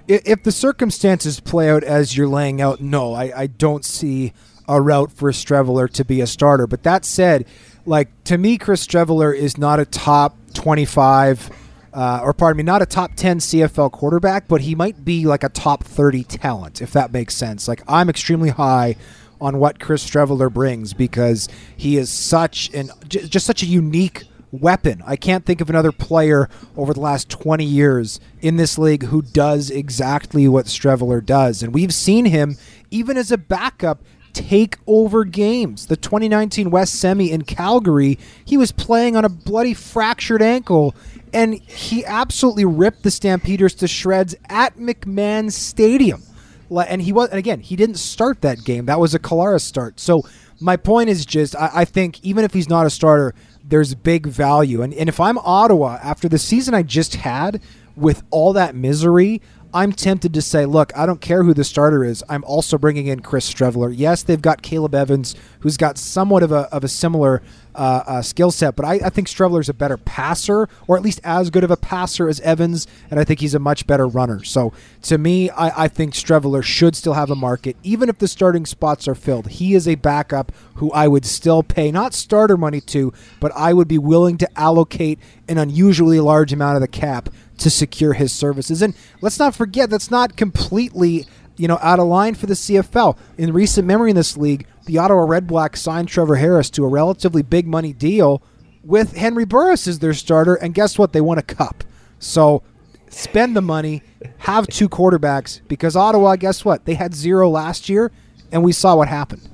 If 0.09 0.43
the 0.43 0.51
circumstances 0.51 1.39
play 1.39 1.71
out 1.71 1.85
as 1.85 2.17
you're 2.17 2.29
laying 2.29 2.61
out, 2.61 2.81
no, 2.81 3.15
I, 3.15 3.43
I 3.43 3.47
don't 3.47 3.85
see 3.85 4.33
a 4.69 4.81
route 4.81 5.13
for 5.13 5.31
Streveler 5.31 5.89
to 5.91 6.05
be 6.05 6.21
a 6.21 6.27
starter. 6.27 6.67
But 6.67 6.83
that 6.83 7.05
said, 7.05 7.47
like 7.87 8.09
to 8.25 8.37
me, 8.37 8.59
Chris 8.59 8.85
Streveler 8.85 9.35
is 9.35 9.57
not 9.57 9.79
a 9.79 9.85
top 9.85 10.37
25, 10.55 11.51
uh, 11.95 12.21
or 12.23 12.33
pardon 12.33 12.59
me, 12.59 12.63
not 12.65 12.83
a 12.83 12.87
top 12.87 13.15
10 13.15 13.39
CFL 13.39 13.93
quarterback, 13.93 14.49
but 14.49 14.63
he 14.63 14.75
might 14.75 15.05
be 15.05 15.25
like 15.25 15.45
a 15.45 15.49
top 15.49 15.85
30 15.85 16.25
talent, 16.25 16.83
if 16.83 16.93
that 16.93 17.13
makes 17.13 17.35
sense. 17.35 17.69
Like 17.69 17.83
I'm 17.87 18.09
extremely 18.09 18.51
high 18.51 18.97
on 19.41 19.59
what 19.59 19.79
Chris 19.79 20.09
Streveler 20.09 20.53
brings 20.53 20.95
because 20.95 21.49
he 21.77 21.97
is 21.97 22.11
such 22.11 22.73
an 22.75 22.91
just 23.09 23.47
such 23.47 23.63
a 23.63 23.67
unique 23.67 24.25
weapon. 24.53 25.03
I 25.07 25.17
can't 25.17 25.45
think 25.45 25.61
of 25.61 25.69
another 25.69 25.93
player 25.93 26.49
over 26.77 26.95
the 26.95 27.01
last 27.01 27.29
20 27.29 27.65
years 27.65 28.21
in 28.41 28.57
this 28.57 28.79
league 28.79 29.05
who 29.05 29.23
does 29.23 29.71
exactly 29.71 30.49
what 30.49 30.67
Streveler 30.67 31.25
does. 31.25 31.63
And 31.63 31.75
we've 31.75 31.95
seen 31.95 32.27
him, 32.27 32.57
even 32.91 33.17
as 33.17 33.33
a 33.33 33.39
backup, 33.39 34.03
take 34.33 34.77
over 34.87 35.25
games. 35.25 35.87
The 35.87 35.97
2019 35.97 36.71
West 36.71 36.95
Semi 36.97 37.31
in 37.33 37.43
Calgary, 37.43 38.19
he 38.45 38.57
was 38.57 38.71
playing 38.71 39.17
on 39.17 39.25
a 39.25 39.31
bloody 39.31 39.73
fractured 39.75 40.43
ankle, 40.43 40.95
and 41.33 41.55
he 41.55 42.05
absolutely 42.05 42.65
ripped 42.65 43.03
the 43.03 43.11
Stampeders 43.11 43.75
to 43.77 43.89
shreds 43.89 44.35
at 44.49 44.77
McMahon 44.77 45.51
Stadium. 45.51 46.23
And 46.71 47.01
he 47.01 47.13
was, 47.13 47.31
and 47.31 47.39
again, 47.39 47.61
he 47.61 47.77
didn't 47.77 47.97
start 47.97 48.43
that 48.43 48.65
game. 48.65 48.87
That 48.87 49.01
was 49.01 49.15
a 49.15 49.19
Collaros 49.19 49.63
start. 49.63 50.01
So 50.01 50.23
my 50.61 50.77
point 50.77 51.11
is 51.11 51.27
just, 51.27 51.57
I, 51.57 51.71
I 51.75 51.85
think 51.85 52.23
even 52.25 52.45
if 52.45 52.53
he's 52.53 52.69
not 52.69 52.87
a 52.87 52.91
starter, 52.91 53.35
there's 53.65 53.95
big 53.95 54.27
value. 54.27 54.83
And, 54.83 54.95
and 54.95 55.09
if 55.09 55.21
I'm 55.21 55.39
Ottawa, 55.39 55.99
after 56.03 56.29
the 56.29 56.39
season 56.39 56.75
I 56.75 56.83
just 56.83 57.17
had 57.17 57.61
with 57.97 58.23
all 58.31 58.53
that 58.53 58.75
misery, 58.75 59.43
I'm 59.75 59.93
tempted 59.93 60.33
to 60.35 60.43
say, 60.43 60.65
look, 60.65 60.97
I 60.97 61.07
don't 61.07 61.21
care 61.21 61.43
who 61.43 61.53
the 61.53 61.65
starter 61.65 62.05
is. 62.05 62.25
I'm 62.29 62.45
also 62.45 62.79
bringing 62.79 63.07
in 63.07 63.21
Chris 63.21 63.53
Streveler. 63.53 63.93
Yes, 63.95 64.23
they've 64.23 64.41
got 64.41 64.63
Caleb 64.63 64.95
Evans, 64.95 65.35
who's 65.61 65.77
got 65.77 65.99
somewhat 65.99 66.43
of 66.43 66.53
a, 66.53 66.73
of 66.75 66.85
a 66.85 66.89
similar 66.89 67.43
uh, 67.77 68.03
uh, 68.07 68.23
skill 68.23 68.51
set, 68.51 68.75
but 68.75 68.87
I, 68.87 68.95
I 69.05 69.11
think 69.11 69.29
Streveler's 69.29 69.69
a 69.69 69.75
better 69.75 69.99
passer, 69.99 70.67
or 70.87 70.97
at 70.97 71.03
least 71.03 71.21
as 71.23 71.51
good 71.51 71.63
of 71.63 71.71
a 71.71 71.77
passer 71.77 72.27
as 72.27 72.41
Evans, 72.41 72.87
and 73.11 73.21
I 73.21 73.25
think 73.25 73.41
he's 73.41 73.55
a 73.55 73.59
much 73.59 73.87
better 73.87 74.07
runner. 74.07 74.43
So 74.45 74.73
to 75.03 75.19
me, 75.19 75.51
I, 75.51 75.85
I 75.85 75.89
think 75.89 76.15
Streveler 76.15 76.63
should 76.63 76.97
still 76.97 77.13
have 77.13 77.31
a 77.31 77.37
market, 77.37 77.77
even 77.83 78.09
if 78.09 78.19
the 78.19 78.29
starting 78.29 78.65
spots 78.65 79.07
are 79.07 79.15
filled. 79.15 79.49
He 79.49 79.75
is 79.75 79.87
a 79.87 79.97
backup 79.97 80.53
who 80.77 80.91
I 80.93 81.07
would 81.07 81.27
still 81.27 81.63
pay, 81.63 81.91
not 81.91 82.15
starter 82.15 82.57
money 82.57 82.81
to, 82.81 83.13
but 83.41 83.53
I 83.55 83.75
would 83.75 83.89
be 83.89 83.99
willing 83.99 84.39
to 84.39 84.59
allocate 84.59 85.19
an 85.47 85.59
unusually 85.59 86.21
large 86.21 86.55
amount 86.55 86.77
of 86.77 86.81
the 86.81 86.89
cap 86.89 87.29
to 87.59 87.71
secure 87.71 88.13
his 88.13 88.33
services. 88.33 88.83
And 88.83 88.95
let's 89.21 89.39
not 89.39 89.55
forget 89.55 89.91
that's 89.91 90.11
not 90.11 90.37
completely 90.37 91.27
you 91.57 91.69
know 91.69 91.79
out 91.81 91.99
of 91.99 92.07
line 92.07 92.35
for 92.35 92.47
the 92.47 92.55
CFL. 92.55 93.17
In 93.39 93.53
recent 93.53 93.87
memory 93.87 94.11
in 94.11 94.17
this 94.17 94.37
league, 94.37 94.67
the 94.87 94.99
Ottawa 94.99 95.23
Red 95.23 95.47
Blacks 95.47 95.81
signed 95.81 96.09
Trevor 96.09 96.37
Harris 96.37 96.71
to 96.71 96.85
a 96.85 96.89
relatively 96.89 97.43
big 97.43 97.67
money 97.67 97.93
deal 97.93 98.43
with 98.85 99.17
Henry 99.17 99.45
Burris 99.45 99.87
as 99.87 99.99
their 99.99 100.15
starter, 100.15 100.55
and 100.55 100.75
guess 100.75 100.99
what? 100.99 101.13
They 101.13 101.21
won 101.21 101.39
a 101.39 101.43
cup. 101.43 101.83
So 102.19 102.63
spend 103.11 103.57
the 103.57 103.63
money, 103.63 104.03
have 104.39 104.67
two 104.69 104.89
quarterbacks 104.89 105.61
because 105.67 105.97
Ottawa, 105.97 106.37
guess 106.37 106.65
what? 106.65 106.85
They 106.85 106.95
had 106.95 107.15
zero 107.15 107.49
last 107.49 107.89
year, 107.89 108.13
and 108.53 108.63
we 108.63 108.73
saw 108.73 108.97
what 108.97 109.09
happened. 109.09 109.49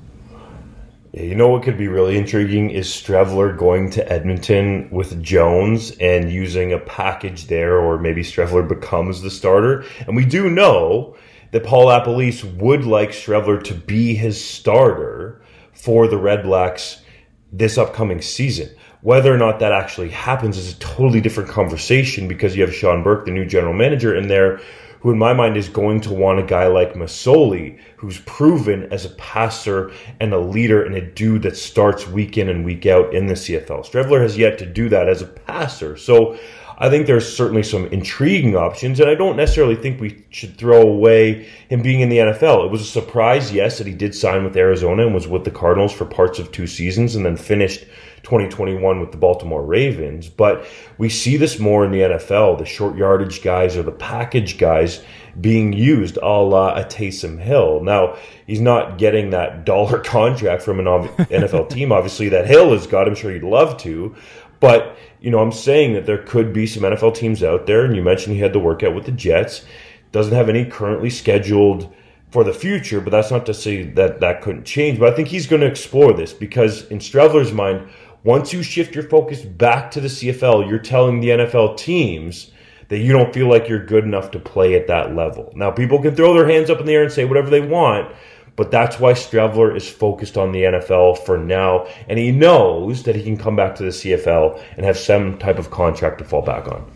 You 1.15 1.35
know 1.35 1.47
what 1.49 1.61
could 1.61 1.77
be 1.77 1.87
really 1.87 2.17
intriguing 2.17 2.71
is 2.71 2.87
Streveler 2.87 3.55
going 3.55 3.91
to 3.91 4.11
Edmonton 4.11 4.89
with 4.89 5.21
Jones 5.21 5.91
and 5.99 6.31
using 6.31 6.73
a 6.73 6.79
package 6.79 7.45
there, 7.45 7.77
or 7.77 7.99
maybe 7.99 8.23
Streveler 8.23 8.67
becomes 8.67 9.21
the 9.21 9.29
starter. 9.29 9.85
And 10.07 10.15
we 10.15 10.25
do 10.25 10.49
know 10.49 11.15
that 11.51 11.65
Paul 11.65 11.85
LaPolice 11.85 12.43
would 12.55 12.85
like 12.85 13.11
Streveler 13.11 13.63
to 13.65 13.75
be 13.75 14.15
his 14.15 14.43
starter 14.43 15.39
for 15.71 16.07
the 16.07 16.17
Red 16.17 16.41
Blacks 16.41 17.03
this 17.51 17.77
upcoming 17.77 18.23
season. 18.23 18.75
Whether 19.01 19.31
or 19.31 19.37
not 19.37 19.59
that 19.59 19.71
actually 19.71 20.09
happens 20.09 20.57
is 20.57 20.73
a 20.73 20.79
totally 20.79 21.21
different 21.21 21.51
conversation 21.51 22.27
because 22.27 22.55
you 22.55 22.63
have 22.63 22.73
Shawn 22.73 23.03
Burke, 23.03 23.25
the 23.25 23.31
new 23.31 23.45
general 23.45 23.73
manager, 23.73 24.15
in 24.15 24.29
there 24.29 24.61
who 25.03 25.11
in 25.11 25.17
my 25.17 25.33
mind 25.33 25.57
is 25.57 25.67
going 25.67 25.99
to 25.99 26.13
want 26.13 26.39
a 26.39 26.43
guy 26.43 26.65
like 26.65 26.93
Masoli, 26.93 27.77
who's 27.97 28.21
proven 28.21 28.83
as 28.91 29.03
a 29.03 29.09
passer 29.09 29.91
and 30.21 30.33
a 30.33 30.39
leader 30.39 30.85
and 30.85 30.95
a 30.95 31.01
dude 31.01 31.41
that 31.41 31.57
starts 31.57 32.07
week 32.07 32.37
in 32.37 32.47
and 32.47 32.63
week 32.63 32.85
out 32.85 33.13
in 33.13 33.27
the 33.27 33.33
CFL. 33.33 33.85
Streveler 33.85 34.21
has 34.21 34.37
yet 34.37 34.57
to 34.59 34.65
do 34.65 34.87
that 34.87 35.09
as 35.09 35.21
a 35.21 35.27
passer. 35.27 35.97
So 35.97 36.39
I 36.77 36.89
think 36.89 37.07
there's 37.07 37.35
certainly 37.35 37.63
some 37.63 37.85
intriguing 37.87 38.55
options, 38.55 38.99
and 38.99 39.09
I 39.09 39.15
don't 39.15 39.37
necessarily 39.37 39.75
think 39.75 39.99
we 40.01 40.25
should 40.29 40.57
throw 40.57 40.81
away 40.81 41.47
him 41.69 41.81
being 41.81 42.01
in 42.01 42.09
the 42.09 42.17
NFL. 42.17 42.65
It 42.65 42.71
was 42.71 42.81
a 42.81 42.85
surprise, 42.85 43.51
yes, 43.53 43.77
that 43.77 43.87
he 43.87 43.93
did 43.93 44.15
sign 44.15 44.43
with 44.43 44.57
Arizona 44.57 45.05
and 45.05 45.13
was 45.13 45.27
with 45.27 45.43
the 45.43 45.51
Cardinals 45.51 45.93
for 45.93 46.05
parts 46.05 46.39
of 46.39 46.51
two 46.51 46.67
seasons 46.67 47.15
and 47.15 47.25
then 47.25 47.37
finished 47.37 47.85
2021 48.23 48.99
with 48.99 49.11
the 49.11 49.17
Baltimore 49.17 49.63
Ravens. 49.63 50.29
But 50.29 50.65
we 50.97 51.09
see 51.09 51.37
this 51.37 51.59
more 51.59 51.85
in 51.85 51.91
the 51.91 51.99
NFL. 51.99 52.57
The 52.57 52.65
short 52.65 52.95
yardage 52.95 53.43
guys 53.43 53.75
or 53.77 53.83
the 53.83 53.91
package 53.91 54.57
guys 54.57 55.03
being 55.39 55.73
used 55.73 56.17
a 56.17 56.27
la 56.27 56.73
a 56.75 56.85
Taysom 56.85 57.39
Hill. 57.39 57.83
Now, 57.83 58.17
he's 58.47 58.61
not 58.61 58.97
getting 58.97 59.31
that 59.31 59.65
dollar 59.65 59.99
contract 60.03 60.63
from 60.63 60.79
an 60.79 60.85
NFL 60.85 61.69
team, 61.69 61.91
obviously, 61.91 62.29
that 62.29 62.47
Hill 62.47 62.71
has 62.71 62.87
got. 62.87 63.07
I'm 63.07 63.15
sure 63.15 63.31
he'd 63.31 63.43
love 63.43 63.77
to. 63.79 64.15
But, 64.59 64.97
you 65.23 65.31
know, 65.31 65.39
I'm 65.39 65.53
saying 65.53 65.93
that 65.93 66.05
there 66.05 66.21
could 66.21 66.51
be 66.51 66.67
some 66.67 66.83
NFL 66.83 67.15
teams 67.15 67.41
out 67.41 67.65
there, 67.65 67.85
and 67.85 67.95
you 67.95 68.03
mentioned 68.03 68.35
he 68.35 68.41
had 68.41 68.51
the 68.51 68.59
workout 68.59 68.93
with 68.93 69.05
the 69.05 69.11
Jets. 69.13 69.63
Doesn't 70.11 70.35
have 70.35 70.49
any 70.49 70.65
currently 70.65 71.09
scheduled 71.09 71.91
for 72.29 72.43
the 72.43 72.53
future, 72.53 72.99
but 72.99 73.11
that's 73.11 73.31
not 73.31 73.45
to 73.45 73.53
say 73.53 73.83
that 73.83 74.19
that 74.19 74.41
couldn't 74.41 74.65
change. 74.65 74.99
But 74.99 75.13
I 75.13 75.15
think 75.15 75.29
he's 75.29 75.47
going 75.47 75.61
to 75.61 75.67
explore 75.67 76.11
this 76.11 76.33
because, 76.33 76.85
in 76.87 76.99
Streveler's 76.99 77.53
mind, 77.53 77.87
Once 78.23 78.53
you 78.53 78.63
shift 78.63 78.95
your 78.95 79.03
focus 79.03 79.41
back 79.41 79.91
to 79.91 79.99
the 79.99 80.07
CFL, 80.07 80.69
you're 80.69 80.79
telling 80.79 81.19
the 81.19 81.29
NFL 81.29 81.77
teams 81.77 82.51
that 82.87 82.99
you 82.99 83.11
don't 83.11 83.33
feel 83.33 83.49
like 83.49 83.67
you're 83.67 83.85
good 83.85 84.05
enough 84.05 84.31
to 84.31 84.39
play 84.39 84.75
at 84.75 84.87
that 84.87 85.13
level. 85.13 85.51
Now, 85.55 85.71
people 85.71 86.01
can 86.01 86.15
throw 86.15 86.33
their 86.33 86.47
hands 86.47 86.69
up 86.69 86.79
in 86.79 86.85
the 86.85 86.93
air 86.93 87.03
and 87.03 87.11
say 87.11 87.25
whatever 87.25 87.49
they 87.49 87.59
want, 87.59 88.15
but 88.55 88.71
that's 88.71 88.99
why 88.99 89.13
Streveler 89.13 89.75
is 89.75 89.89
focused 89.89 90.37
on 90.37 90.51
the 90.51 90.63
NFL 90.63 91.19
for 91.25 91.37
now, 91.37 91.87
and 92.07 92.19
he 92.19 92.31
knows 92.31 93.03
that 93.03 93.15
he 93.15 93.23
can 93.23 93.37
come 93.37 93.55
back 93.55 93.75
to 93.75 93.83
the 93.83 93.89
CFL 93.89 94.61
and 94.77 94.85
have 94.85 94.97
some 94.97 95.37
type 95.39 95.57
of 95.57 95.71
contract 95.71 96.19
to 96.19 96.23
fall 96.23 96.41
back 96.41 96.67
on. 96.67 96.89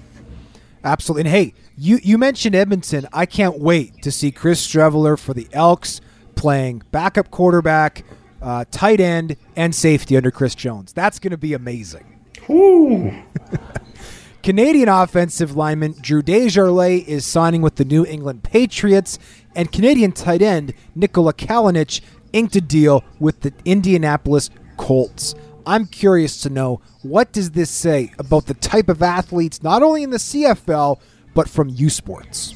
Absolutely. 0.84 1.22
And 1.22 1.30
hey, 1.30 1.54
you, 1.78 2.00
you 2.02 2.18
mentioned 2.18 2.56
Edmonton. 2.56 3.08
I 3.12 3.26
can't 3.26 3.60
wait 3.60 4.02
to 4.04 4.12
see 4.12 4.32
Chris 4.32 4.66
Streveler 4.66 5.20
for 5.20 5.34
the 5.34 5.48
Elks 5.52 6.00
playing 6.36 6.84
backup 6.92 7.32
quarterback, 7.32 8.06
uh, 8.42 8.66
tight 8.72 9.00
end, 9.00 9.36
and 9.56 9.74
safety 9.74 10.16
under 10.16 10.32
Chris 10.32 10.56
Jones. 10.56 10.94
That's 10.94 11.20
going 11.20 11.32
to 11.32 11.38
be 11.38 11.54
amazing. 11.54 12.06
Woo! 12.48 13.12
Canadian 14.44 14.88
offensive 14.88 15.58
lineman 15.58 15.94
Drew 16.00 16.22
Desjardins 16.22 17.06
is 17.06 17.26
signing 17.26 17.62
with 17.62 17.76
the 17.76 17.84
New 17.84 18.06
England 18.06 18.44
Patriots, 18.44 19.20
and 19.58 19.72
Canadian 19.72 20.14
tight 20.14 20.42
end 20.42 20.74
Nikola 20.96 21.34
Kalinic 21.34 22.00
inked 22.32 22.56
a 22.56 22.62
deal 22.62 23.04
with 23.20 23.42
the 23.42 23.52
Indianapolis 23.66 24.50
Colts. 24.78 25.36
I'm 25.66 25.86
curious 25.88 26.40
to 26.42 26.50
know 26.50 26.80
what 27.02 27.34
does 27.34 27.52
this 27.52 27.70
say 27.70 28.14
about 28.20 28.46
the 28.46 28.54
type 28.54 28.88
of 28.88 29.02
athletes 29.02 29.62
not 29.62 29.84
only 29.84 30.04
in 30.04 30.12
the 30.12 30.18
CFL 30.18 31.02
but 31.34 31.50
from 31.50 31.70
U 31.70 31.90
Sports. 31.90 32.56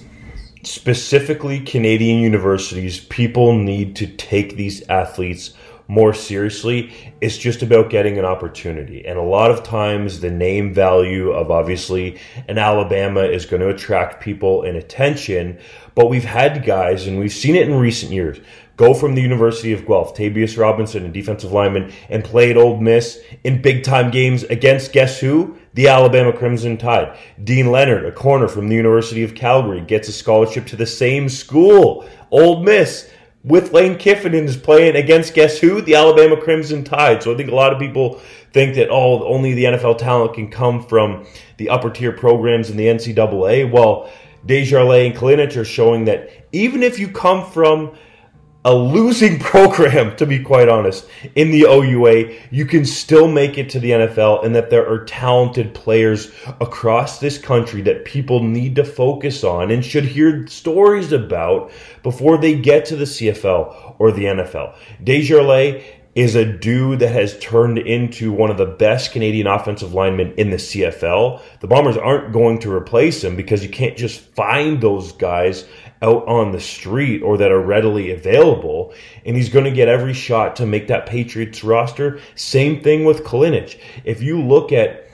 Specifically, 0.63 1.59
Canadian 1.59 2.19
universities, 2.21 2.99
people 2.99 3.57
need 3.57 3.95
to 3.95 4.05
take 4.05 4.55
these 4.55 4.87
athletes 4.87 5.53
more 5.91 6.13
seriously. 6.13 6.89
It's 7.19 7.37
just 7.37 7.61
about 7.61 7.89
getting 7.89 8.17
an 8.17 8.23
opportunity. 8.23 9.05
And 9.05 9.19
a 9.19 9.23
lot 9.23 9.51
of 9.51 9.61
times, 9.61 10.21
the 10.21 10.31
name 10.31 10.73
value 10.73 11.31
of 11.31 11.51
obviously 11.51 12.17
an 12.47 12.57
Alabama 12.57 13.21
is 13.21 13.45
going 13.45 13.61
to 13.61 13.67
attract 13.67 14.23
people 14.23 14.63
and 14.63 14.77
attention. 14.77 15.59
But 15.95 16.09
we've 16.09 16.23
had 16.23 16.65
guys, 16.65 17.07
and 17.07 17.19
we've 17.19 17.33
seen 17.33 17.55
it 17.55 17.67
in 17.67 17.75
recent 17.75 18.11
years, 18.11 18.39
go 18.77 18.93
from 18.93 19.15
the 19.15 19.21
University 19.21 19.73
of 19.73 19.85
Guelph, 19.85 20.15
Tavius 20.15 20.57
Robinson, 20.57 21.05
a 21.05 21.09
defensive 21.09 21.51
lineman, 21.51 21.91
and 22.09 22.23
play 22.23 22.49
at 22.49 22.57
Ole 22.57 22.79
Miss 22.79 23.19
in 23.43 23.61
big 23.61 23.83
time 23.83 24.09
games 24.11 24.43
against 24.43 24.93
guess 24.93 25.19
who? 25.19 25.57
The 25.73 25.87
Alabama 25.87 26.33
Crimson 26.33 26.77
Tide. 26.77 27.17
Deane 27.43 27.71
Leonard, 27.71 28.05
a 28.05 28.11
corner 28.11 28.47
from 28.47 28.67
the 28.67 28.75
University 28.75 29.23
of 29.23 29.35
Calgary, 29.35 29.81
gets 29.81 30.07
a 30.07 30.13
scholarship 30.13 30.65
to 30.67 30.75
the 30.75 30.85
same 30.85 31.29
school, 31.29 32.07
Ole 32.31 32.63
Miss 32.63 33.09
with 33.43 33.73
Lane 33.73 33.97
Kiffin 33.97 34.33
is 34.35 34.55
playing 34.55 34.95
against 34.95 35.33
guess 35.33 35.57
who? 35.57 35.81
The 35.81 35.95
Alabama 35.95 36.37
Crimson 36.39 36.83
Tide. 36.83 37.23
So 37.23 37.33
I 37.33 37.37
think 37.37 37.49
a 37.49 37.55
lot 37.55 37.73
of 37.73 37.79
people 37.79 38.21
think 38.53 38.75
that 38.75 38.89
oh 38.89 39.25
only 39.25 39.53
the 39.53 39.63
NFL 39.63 39.97
talent 39.97 40.33
can 40.33 40.49
come 40.49 40.83
from 40.83 41.25
the 41.57 41.69
upper 41.69 41.89
tier 41.89 42.11
programs 42.11 42.69
in 42.69 42.77
the 42.77 42.85
NCAA. 42.85 43.71
Well, 43.71 44.11
Desjarlais 44.45 45.07
and 45.07 45.15
Kalinic 45.15 45.55
are 45.55 45.65
showing 45.65 46.05
that 46.05 46.29
even 46.51 46.83
if 46.83 46.99
you 46.99 47.07
come 47.07 47.49
from 47.49 47.95
a 48.63 48.73
losing 48.73 49.39
program, 49.51 50.15
to 50.17 50.25
be 50.25 50.39
quite 50.39 50.69
honest, 50.69 51.07
in 51.35 51.51
the 51.51 51.63
OUA, 51.63 52.33
you 52.51 52.65
can 52.65 52.85
still 52.85 53.27
make 53.27 53.57
it 53.57 53.69
to 53.71 53.79
the 53.79 53.91
NFL 53.91 54.45
and 54.45 54.55
that 54.55 54.69
there 54.69 54.87
are 54.87 55.05
talented 55.05 55.73
players 55.73 56.31
across 56.59 57.19
this 57.19 57.37
country 57.37 57.81
that 57.83 58.05
people 58.05 58.43
need 58.43 58.75
to 58.75 58.83
focus 58.83 59.43
on 59.43 59.71
and 59.71 59.83
should 59.83 60.05
hear 60.05 60.45
stories 60.47 61.11
about 61.11 61.71
before 62.03 62.37
they 62.37 62.55
get 62.55 62.85
to 62.85 62.95
the 62.95 63.05
CFL 63.05 63.95
or 63.99 64.11
the 64.11 64.25
NFL. 64.25 64.75
Desjarlais 65.03 65.83
is 66.13 66.35
a 66.35 66.45
dude 66.45 66.99
that 66.99 67.11
has 67.11 67.39
turned 67.39 67.77
into 67.77 68.31
one 68.31 68.51
of 68.51 68.57
the 68.57 68.65
best 68.65 69.13
Canadian 69.13 69.47
offensive 69.47 69.93
linemen 69.93 70.33
in 70.33 70.49
the 70.49 70.57
CFL. 70.57 71.41
The 71.61 71.67
Bombers 71.67 71.95
aren't 71.95 72.33
going 72.33 72.59
to 72.59 72.73
replace 72.73 73.23
him 73.23 73.35
because 73.35 73.63
you 73.63 73.69
can't 73.69 73.97
just 73.97 74.19
find 74.19 74.81
those 74.81 75.13
guys 75.13 75.65
out 76.01 76.27
on 76.27 76.51
the 76.51 76.59
street 76.59 77.21
or 77.21 77.37
that 77.37 77.51
are 77.51 77.61
readily 77.61 78.11
available. 78.11 78.93
And 79.25 79.37
he's 79.37 79.49
going 79.49 79.65
to 79.65 79.71
get 79.71 79.87
every 79.87 80.13
shot 80.13 80.57
to 80.57 80.65
make 80.65 80.87
that 80.87 81.05
Patriots 81.05 81.63
roster. 81.63 82.19
Same 82.35 82.81
thing 82.81 83.05
with 83.05 83.23
Kalinic. 83.23 83.79
If 84.03 84.21
you 84.21 84.41
look 84.41 84.73
at 84.73 85.07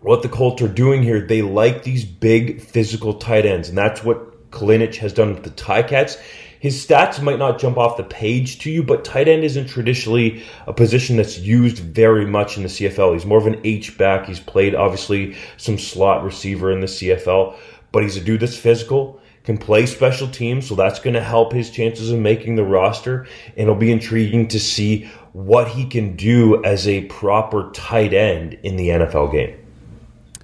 what 0.00 0.22
the 0.22 0.28
Colts 0.28 0.62
are 0.62 0.68
doing 0.68 1.02
here, 1.02 1.20
they 1.20 1.42
like 1.42 1.82
these 1.82 2.04
big 2.04 2.62
physical 2.62 3.14
tight 3.14 3.44
ends. 3.44 3.68
And 3.68 3.76
that's 3.76 4.02
what 4.02 4.50
Kalinic 4.50 4.96
has 4.96 5.12
done 5.12 5.34
with 5.34 5.42
the 5.42 5.50
Ticats. 5.50 6.18
His 6.64 6.82
stats 6.82 7.20
might 7.20 7.38
not 7.38 7.58
jump 7.58 7.76
off 7.76 7.98
the 7.98 8.04
page 8.04 8.58
to 8.60 8.70
you, 8.70 8.82
but 8.82 9.04
tight 9.04 9.28
end 9.28 9.44
isn't 9.44 9.66
traditionally 9.66 10.42
a 10.66 10.72
position 10.72 11.18
that's 11.18 11.38
used 11.38 11.76
very 11.76 12.24
much 12.24 12.56
in 12.56 12.62
the 12.62 12.70
CFL. 12.70 13.12
He's 13.12 13.26
more 13.26 13.36
of 13.36 13.46
an 13.46 13.60
H 13.64 13.98
back. 13.98 14.24
He's 14.24 14.40
played 14.40 14.74
obviously 14.74 15.36
some 15.58 15.76
slot 15.76 16.24
receiver 16.24 16.72
in 16.72 16.80
the 16.80 16.86
CFL, 16.86 17.54
but 17.92 18.02
he's 18.02 18.16
a 18.16 18.20
dude 18.22 18.40
that's 18.40 18.56
physical 18.56 19.20
can 19.44 19.58
play 19.58 19.84
special 19.84 20.26
teams, 20.26 20.66
so 20.66 20.74
that's 20.74 20.98
going 21.00 21.12
to 21.12 21.20
help 21.20 21.52
his 21.52 21.68
chances 21.68 22.10
of 22.10 22.18
making 22.18 22.56
the 22.56 22.64
roster. 22.64 23.26
And 23.48 23.64
it'll 23.64 23.74
be 23.74 23.92
intriguing 23.92 24.48
to 24.48 24.58
see 24.58 25.04
what 25.34 25.68
he 25.68 25.84
can 25.84 26.16
do 26.16 26.64
as 26.64 26.88
a 26.88 27.02
proper 27.08 27.70
tight 27.74 28.14
end 28.14 28.54
in 28.62 28.76
the 28.76 28.88
NFL 28.88 29.32
game. 29.32 29.54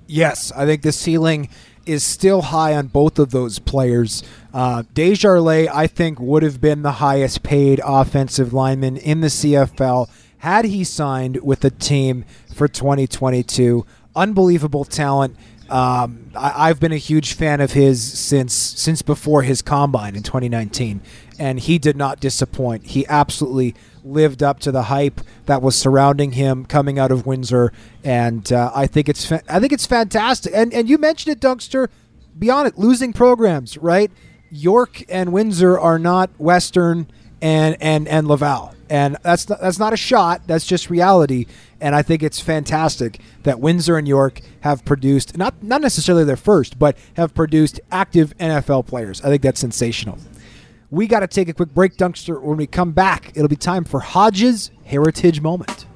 Yes, 0.06 0.52
I 0.54 0.66
think 0.66 0.82
the 0.82 0.92
ceiling 0.92 1.48
is 1.86 2.02
still 2.02 2.42
high 2.42 2.74
on 2.74 2.88
both 2.88 3.18
of 3.18 3.30
those 3.30 3.58
players. 3.58 4.22
Uh, 4.52 4.82
Desjarlais, 4.94 5.68
I 5.68 5.86
think, 5.86 6.20
would 6.20 6.42
have 6.42 6.60
been 6.60 6.82
the 6.82 6.92
highest 6.92 7.42
paid 7.42 7.80
offensive 7.84 8.52
lineman 8.52 8.96
in 8.96 9.20
the 9.20 9.28
CFL 9.28 10.08
had 10.38 10.64
he 10.64 10.84
signed 10.84 11.42
with 11.42 11.60
the 11.60 11.70
team 11.70 12.24
for 12.54 12.66
2022. 12.68 13.86
Unbelievable 14.16 14.84
talent. 14.84 15.36
Um, 15.68 16.32
I, 16.34 16.66
have 16.66 16.80
been 16.80 16.90
a 16.90 16.96
huge 16.96 17.34
fan 17.34 17.60
of 17.60 17.72
his 17.72 18.02
since 18.02 18.52
since 18.52 19.02
before 19.02 19.42
his 19.42 19.62
combine 19.62 20.16
in 20.16 20.24
2019, 20.24 21.00
and 21.40 21.58
he 21.58 21.78
did 21.78 21.96
not 21.96 22.20
disappoint. 22.20 22.88
He 22.88 23.06
absolutely 23.08 23.74
lived 24.04 24.42
up 24.42 24.60
to 24.60 24.70
the 24.70 24.84
hype 24.84 25.22
that 25.46 25.62
was 25.62 25.74
surrounding 25.74 26.32
him 26.32 26.66
coming 26.66 26.98
out 26.98 27.10
of 27.10 27.24
Windsor, 27.26 27.72
and 28.04 28.52
uh, 28.52 28.70
I 28.74 28.86
think 28.86 29.08
it's 29.08 29.24
fa- 29.24 29.42
I 29.48 29.58
think 29.58 29.72
it's 29.72 29.86
fantastic. 29.86 30.52
And 30.54 30.72
and 30.74 30.88
you 30.88 30.98
mentioned 30.98 31.32
it, 31.32 31.40
Dunkster. 31.40 31.88
Beyond 32.38 32.68
it, 32.68 32.78
losing 32.78 33.12
programs, 33.12 33.76
right? 33.78 34.10
York 34.50 35.02
and 35.08 35.32
Windsor 35.32 35.78
are 35.78 35.98
not 35.98 36.30
Western 36.38 37.10
and 37.40 37.76
and 37.80 38.06
and 38.06 38.28
Laval, 38.28 38.74
and 38.90 39.16
that's 39.22 39.48
not, 39.48 39.60
that's 39.60 39.78
not 39.78 39.94
a 39.94 39.96
shot. 39.96 40.42
That's 40.46 40.66
just 40.66 40.90
reality. 40.90 41.46
And 41.80 41.94
I 41.94 42.02
think 42.02 42.22
it's 42.22 42.38
fantastic 42.38 43.18
that 43.44 43.60
Windsor 43.60 43.96
and 43.96 44.06
York 44.06 44.42
have 44.60 44.84
produced 44.84 45.38
not 45.38 45.62
not 45.62 45.80
necessarily 45.80 46.24
their 46.24 46.36
first, 46.36 46.78
but 46.78 46.98
have 47.14 47.34
produced 47.34 47.80
active 47.90 48.36
NFL 48.36 48.86
players. 48.86 49.22
I 49.22 49.28
think 49.28 49.40
that's 49.40 49.60
sensational. 49.60 50.18
We 50.92 51.06
got 51.06 51.20
to 51.20 51.28
take 51.28 51.48
a 51.48 51.52
quick 51.52 51.72
break, 51.72 51.96
Dunkster. 51.96 52.42
When 52.42 52.56
we 52.56 52.66
come 52.66 52.90
back, 52.90 53.30
it'll 53.36 53.46
be 53.46 53.54
time 53.54 53.84
for 53.84 54.00
Hodges 54.00 54.72
Heritage 54.84 55.40
Moment. 55.40 55.86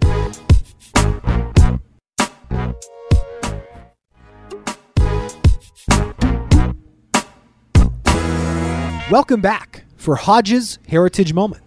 Welcome 9.11 9.41
back 9.41 9.85
for 9.97 10.15
Hodges 10.15 10.79
Heritage 10.87 11.35
Moment. 11.35 11.65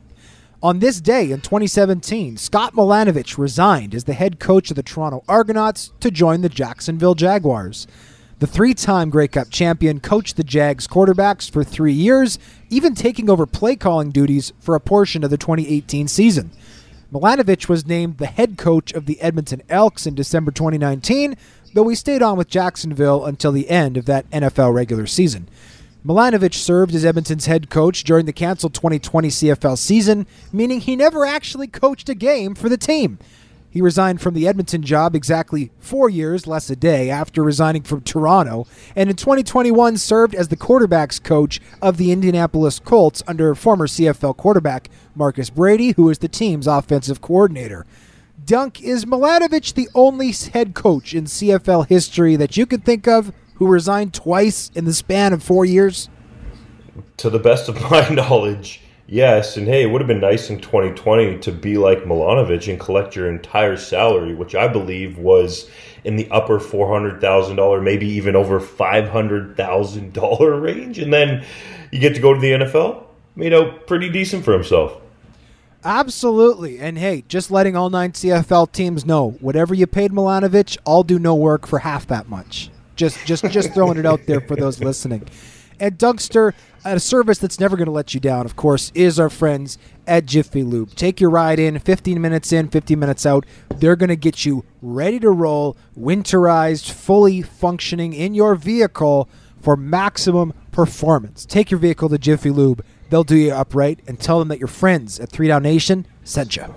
On 0.64 0.80
this 0.80 1.02
day 1.02 1.30
in 1.32 1.42
2017, 1.42 2.38
Scott 2.38 2.76
Milanovich 2.76 3.38
resigned 3.38 3.94
as 3.94 4.06
the 4.06 4.14
head 4.14 4.40
coach 4.40 4.70
of 4.70 4.78
the 4.78 4.84
Toronto 4.84 5.22
Argonauts 5.28 5.92
to 6.00 6.10
join 6.10 6.42
the 6.42 6.50
Jacksonville 6.50 7.14
Jaguars. 7.14 7.88
The 8.40 8.46
three 8.46 8.76
time 8.76 9.10
Grey 9.10 9.28
Cup 9.28 9.50
champion 9.50 10.00
coached 10.00 10.38
the 10.38 10.44
Jags 10.44 10.88
quarterbacks 10.88 11.50
for 11.50 11.64
three 11.64 11.94
years, 11.94 12.38
even 12.70 12.94
taking 12.94 13.32
over 13.32 13.48
play 13.48 13.76
calling 13.76 14.12
duties 14.12 14.54
for 14.60 14.76
a 14.76 14.80
portion 14.80 15.24
of 15.24 15.32
the 15.32 15.38
2018 15.38 16.08
season. 16.08 16.52
Milanovich 17.12 17.68
was 17.68 17.88
named 17.88 18.20
the 18.20 18.28
head 18.28 18.56
coach 18.56 18.92
of 18.92 19.08
the 19.08 19.20
Edmonton 19.22 19.64
Elks 19.70 20.06
in 20.06 20.14
December 20.14 20.52
2019, 20.52 21.36
though 21.74 21.88
he 21.88 21.96
stayed 21.96 22.22
on 22.22 22.38
with 22.38 22.48
Jacksonville 22.48 23.26
until 23.26 23.52
the 23.52 23.70
end 23.72 23.98
of 23.98 24.06
that 24.06 24.30
NFL 24.30 24.72
regular 24.72 25.08
season. 25.08 25.50
Milanovich 26.06 26.54
served 26.54 26.94
as 26.94 27.04
Edmonton's 27.04 27.48
head 27.48 27.72
coach 27.72 28.04
during 28.04 28.28
the 28.28 28.34
canceled 28.34 28.76
2020 28.76 29.30
CFL 29.30 29.80
season, 29.80 30.28
meaning 30.54 30.80
he 30.80 30.96
never 30.96 31.26
actually 31.26 31.68
coached 31.68 32.08
a 32.08 32.14
game 32.14 32.54
for 32.54 32.70
the 32.70 32.78
team. 32.78 33.18
He 33.70 33.82
resigned 33.82 34.22
from 34.22 34.34
the 34.34 34.48
Edmonton 34.48 34.82
job 34.82 35.16
exactly 35.16 35.72
four 35.80 36.10
years, 36.10 36.48
less 36.48 36.70
a 36.70 36.76
day, 36.76 37.10
after 37.10 37.44
resigning 37.44 37.84
from 37.84 38.02
Toronto, 38.02 38.66
and 38.96 39.10
in 39.10 39.16
2021 39.16 39.98
served 39.98 40.34
as 40.34 40.48
the 40.48 40.56
quarterbacks 40.56 41.22
coach 41.22 41.60
of 41.82 41.98
the 41.98 42.12
Indianapolis 42.12 42.80
Colts 42.80 43.22
under 43.28 43.54
former 43.56 43.88
CFL 43.88 44.38
quarterback 44.38 44.90
Marcus 45.16 45.50
Brady, 45.50 45.92
who 45.92 46.10
is 46.10 46.20
the 46.20 46.28
team's 46.28 46.68
offensive 46.68 47.22
coordinator. 47.22 47.86
Dunk, 48.44 48.82
is 48.82 49.04
Milanovich 49.04 49.74
the 49.74 49.90
only 49.94 50.32
head 50.32 50.74
coach 50.74 51.14
in 51.14 51.26
CFL 51.26 51.88
history 51.88 52.38
that 52.38 52.56
you 52.56 52.66
could 52.66 52.86
think 52.86 53.08
of 53.08 53.34
who 53.56 53.68
resigned 53.68 54.14
twice 54.14 54.72
in 54.74 54.86
the 54.86 54.94
span 54.94 55.34
of 55.34 55.44
four 55.44 55.66
years? 55.66 56.10
To 57.18 57.30
the 57.30 57.40
best 57.40 57.68
of 57.68 57.82
my 57.92 58.08
knowledge, 58.12 58.82
Yes, 59.10 59.56
and 59.56 59.68
hey, 59.68 59.84
it 59.84 59.86
would 59.88 60.02
have 60.02 60.08
been 60.08 60.20
nice 60.20 60.50
in 60.50 60.60
2020 60.60 61.38
to 61.40 61.52
be 61.54 61.78
like 61.78 62.00
Milanovich 62.00 62.68
and 62.68 62.78
collect 62.78 63.16
your 63.16 63.30
entire 63.30 63.78
salary, 63.78 64.36
which 64.36 64.54
I 64.54 64.68
believe 64.68 65.18
was 65.18 65.70
in 66.04 66.18
the 66.18 66.30
upper 66.30 66.60
$400,000, 66.60 67.84
maybe 67.84 68.06
even 68.08 68.36
over 68.36 68.60
$500,000 68.60 70.62
range. 70.64 71.00
And 71.00 71.14
then 71.14 71.46
you 71.92 72.00
get 72.00 72.16
to 72.16 72.22
go 72.22 72.34
to 72.34 72.40
the 72.40 72.52
NFL. 72.52 73.06
Made 73.38 73.54
out 73.54 73.88
pretty 73.88 74.10
decent 74.10 74.44
for 74.44 74.52
himself. 74.52 75.00
Absolutely. 75.86 76.80
And 76.80 76.98
hey, 76.98 77.24
just 77.30 77.50
letting 77.50 77.78
all 77.78 77.90
nine 77.90 78.12
CFL 78.12 78.72
teams 78.72 79.06
know, 79.06 79.32
whatever 79.40 79.74
you 79.74 79.88
paid 79.88 80.12
Milanovich, 80.12 80.78
I'll 80.86 81.04
do 81.04 81.18
no 81.18 81.36
work 81.36 81.66
for 81.66 81.80
half 81.80 82.08
that 82.08 82.28
much. 82.28 82.70
Just 82.96 83.26
just 83.26 83.46
just 83.52 83.74
throwing 83.74 83.98
it 83.98 84.06
out 84.06 84.26
there 84.26 84.42
for 84.42 84.56
those 84.56 84.80
listening. 84.84 85.28
And 85.80 85.98
Dougster, 85.98 86.54
a 86.84 87.00
service 87.00 87.38
that's 87.38 87.60
never 87.60 87.76
going 87.76 87.86
to 87.88 87.92
let 87.92 88.14
you 88.14 88.20
down, 88.20 88.46
of 88.46 88.56
course, 88.56 88.92
is 88.96 89.20
our 89.20 89.30
friends 89.30 89.78
at 90.08 90.26
Jiffy 90.26 90.64
Lube. 90.64 90.96
Take 90.96 91.20
your 91.20 91.30
ride 91.30 91.60
in, 91.60 91.78
15 91.80 92.20
minutes 92.20 92.52
in, 92.52 92.70
15 92.70 92.98
minutes 92.98 93.26
out. 93.26 93.46
They're 93.76 93.96
going 93.96 94.10
to 94.10 94.16
get 94.16 94.46
you 94.46 94.66
ready 94.82 95.20
to 95.20 95.30
roll, 95.30 95.78
winterized, 95.98 96.92
fully 96.92 97.42
functioning 97.42 98.14
in 98.14 98.34
your 98.34 98.56
vehicle 98.56 99.30
for 99.62 99.76
maximum 99.76 100.54
performance. 100.72 101.46
Take 101.46 101.72
your 101.72 101.80
vehicle 101.80 102.10
to 102.10 102.18
Jiffy 102.18 102.50
Lube. 102.50 102.84
They'll 103.10 103.24
do 103.24 103.38
you 103.38 103.54
upright 103.54 104.00
and 104.08 104.20
tell 104.20 104.40
them 104.40 104.48
that 104.50 104.60
your 104.60 104.68
friends 104.68 105.20
at 105.20 105.30
Three 105.30 105.48
Down 105.48 105.64
Nation 105.64 106.06
sent 106.24 106.56
you. 106.56 106.74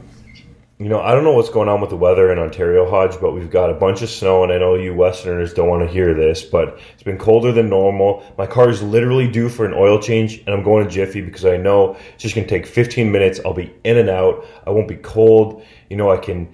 You 0.81 0.89
know, 0.89 0.99
I 0.99 1.13
don't 1.13 1.25
know 1.25 1.35
what's 1.35 1.51
going 1.51 1.69
on 1.69 1.83
with 1.83 1.91
the 1.91 1.97
weather 1.97 2.33
in 2.33 2.39
Ontario, 2.39 2.89
Hodge, 2.89 3.21
but 3.21 3.35
we've 3.35 3.51
got 3.51 3.69
a 3.69 3.75
bunch 3.75 4.01
of 4.01 4.09
snow, 4.09 4.45
and 4.45 4.51
I 4.51 4.57
know 4.57 4.77
you 4.77 4.95
Westerners 4.95 5.53
don't 5.53 5.69
want 5.69 5.87
to 5.87 5.93
hear 5.93 6.15
this, 6.15 6.43
but 6.43 6.81
it's 6.95 7.03
been 7.03 7.19
colder 7.19 7.53
than 7.53 7.69
normal. 7.69 8.25
My 8.39 8.47
car 8.47 8.71
is 8.71 8.83
literally 8.83 9.29
due 9.29 9.51
for 9.51 9.67
an 9.67 9.75
oil 9.75 10.01
change, 10.01 10.39
and 10.39 10.49
I'm 10.49 10.63
going 10.63 10.83
to 10.87 10.91
Jiffy 10.91 11.21
because 11.21 11.45
I 11.45 11.59
know 11.59 11.99
it's 12.15 12.23
just 12.23 12.35
going 12.35 12.47
to 12.47 12.51
take 12.51 12.67
15 12.67 13.13
minutes. 13.13 13.41
I'll 13.45 13.53
be 13.53 13.75
in 13.85 13.99
and 13.99 14.09
out. 14.09 14.47
I 14.67 14.71
won't 14.71 14.89
be 14.89 14.97
cold. 14.97 15.63
You 15.91 15.99
know, 15.99 16.11
I 16.11 16.17
can 16.17 16.49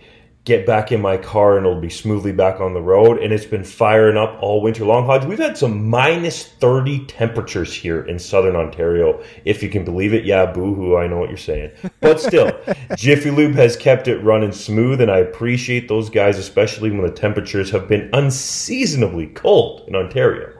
get 0.47 0.65
back 0.65 0.93
in 0.93 1.03
my 1.03 1.17
car 1.17 1.57
and 1.57 1.67
it'll 1.67 1.81
be 1.81 1.91
smoothly 1.91 2.31
back 2.31 2.61
on 2.61 2.73
the 2.73 2.81
road. 2.81 3.19
And 3.19 3.33
it's 3.33 3.45
been 3.45 3.65
firing 3.65 4.17
up 4.17 4.39
all 4.41 4.63
winter 4.63 4.85
long, 4.85 5.05
Hodge. 5.05 5.25
We've 5.25 5.39
had 5.39 5.59
some 5.59 5.91
minus 5.91 6.47
30 6.47 7.05
temperatures 7.07 7.75
here 7.75 8.03
in 8.03 8.19
southern 8.19 8.55
Ontario, 8.55 9.23
if 9.45 9.61
you 9.61 9.69
can 9.69 9.85
believe 9.85 10.15
it. 10.15 10.25
Yeah, 10.25 10.47
boo-hoo, 10.47 10.97
I 10.97 11.09
know 11.09 11.19
what 11.19 11.29
you're 11.29 11.37
saying. 11.37 11.73
But 12.01 12.21
still, 12.21 12.57
Jiffy 12.97 13.33
Lube 13.33 13.57
has 13.57 13.77
kept 13.77 14.07
it 14.07 14.19
running 14.19 14.53
smooth, 14.53 15.01
and 15.01 15.11
I 15.11 15.19
appreciate 15.19 15.89
those 15.89 16.09
guys, 16.09 16.39
especially 16.39 16.91
when 16.93 17.03
the 17.03 17.11
temperatures 17.11 17.71
have 17.73 17.89
been 17.89 18.09
unseasonably 18.13 19.27
cold 19.27 19.83
in 19.89 19.97
Ontario. 19.97 20.53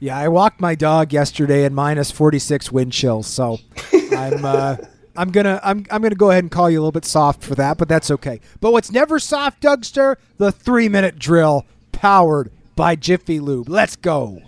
Yeah, 0.00 0.18
I 0.18 0.28
walked 0.28 0.60
my 0.60 0.74
dog 0.74 1.12
yesterday 1.12 1.64
in 1.64 1.74
minus 1.74 2.10
46 2.10 2.72
wind 2.72 2.92
chills, 2.92 3.26
so 3.26 3.58
I'm... 3.92 4.42
Uh, 4.42 4.76
I'm 5.16 5.30
gonna 5.30 5.60
I'm 5.62 5.86
I'm 5.90 6.02
gonna 6.02 6.14
go 6.14 6.30
ahead 6.30 6.44
and 6.44 6.50
call 6.50 6.70
you 6.70 6.78
a 6.78 6.80
little 6.80 6.92
bit 6.92 7.04
soft 7.04 7.42
for 7.42 7.54
that, 7.54 7.78
but 7.78 7.88
that's 7.88 8.10
okay. 8.10 8.40
But 8.60 8.72
what's 8.72 8.90
never 8.90 9.18
soft, 9.18 9.62
Dougster? 9.62 10.16
The 10.38 10.50
three 10.50 10.88
minute 10.88 11.18
drill, 11.18 11.66
powered 11.92 12.50
by 12.74 12.96
Jiffy 12.96 13.40
Lube. 13.40 13.68
Let's 13.68 13.96
go. 13.96 14.42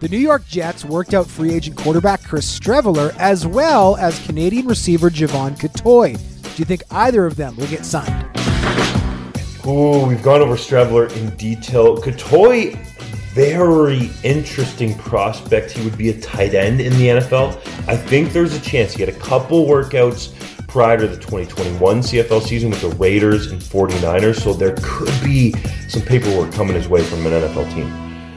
The 0.00 0.08
New 0.08 0.18
York 0.18 0.44
Jets 0.46 0.84
worked 0.84 1.14
out 1.14 1.28
free 1.28 1.52
agent 1.52 1.76
quarterback 1.76 2.24
Chris 2.24 2.58
Streveler 2.58 3.16
as 3.18 3.46
well 3.46 3.96
as 3.96 4.24
Canadian 4.26 4.66
receiver 4.66 5.10
Jevon 5.10 5.56
Cottoy. 5.56 6.18
Do 6.42 6.50
you 6.56 6.64
think 6.64 6.82
either 6.90 7.24
of 7.24 7.36
them 7.36 7.56
will 7.56 7.68
get 7.68 7.84
signed? 7.86 8.28
Oh, 9.64 10.06
we've 10.08 10.22
gone 10.22 10.40
over 10.40 10.56
Streveler 10.56 11.16
in 11.16 11.30
detail. 11.36 11.96
Cottoy 11.96 12.76
very 13.34 14.10
interesting 14.24 14.94
prospect. 14.98 15.70
He 15.70 15.82
would 15.84 15.96
be 15.96 16.10
a 16.10 16.20
tight 16.20 16.54
end 16.54 16.82
in 16.82 16.92
the 16.94 17.08
NFL. 17.08 17.56
I 17.88 17.96
think 17.96 18.32
there's 18.32 18.54
a 18.54 18.60
chance. 18.60 18.92
He 18.92 19.00
had 19.00 19.08
a 19.08 19.18
couple 19.18 19.64
workouts 19.66 20.34
prior 20.68 20.98
to 20.98 21.06
the 21.06 21.16
2021 21.16 22.00
CFL 22.00 22.42
season 22.42 22.70
with 22.70 22.82
the 22.82 22.90
Raiders 22.90 23.50
and 23.50 23.60
49ers, 23.60 24.40
so 24.40 24.52
there 24.52 24.74
could 24.82 25.12
be 25.24 25.52
some 25.88 26.02
paperwork 26.02 26.52
coming 26.52 26.74
his 26.74 26.88
way 26.88 27.02
from 27.02 27.26
an 27.26 27.32
NFL 27.32 27.72
team. 27.74 27.90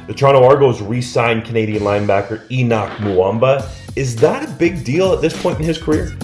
The 0.07 0.13
Toronto 0.13 0.43
Argos 0.43 0.81
re 0.81 1.01
signed 1.01 1.43
Canadian 1.43 1.83
linebacker 1.83 2.47
Henoc 2.47 2.95
Muamba. 2.97 3.69
Is 3.97 4.15
that 4.17 4.47
a 4.47 4.51
big 4.53 4.85
deal 4.85 5.11
at 5.13 5.21
this 5.21 5.39
point 5.41 5.59
in 5.59 5.65
his 5.65 5.77
career? 5.77 6.15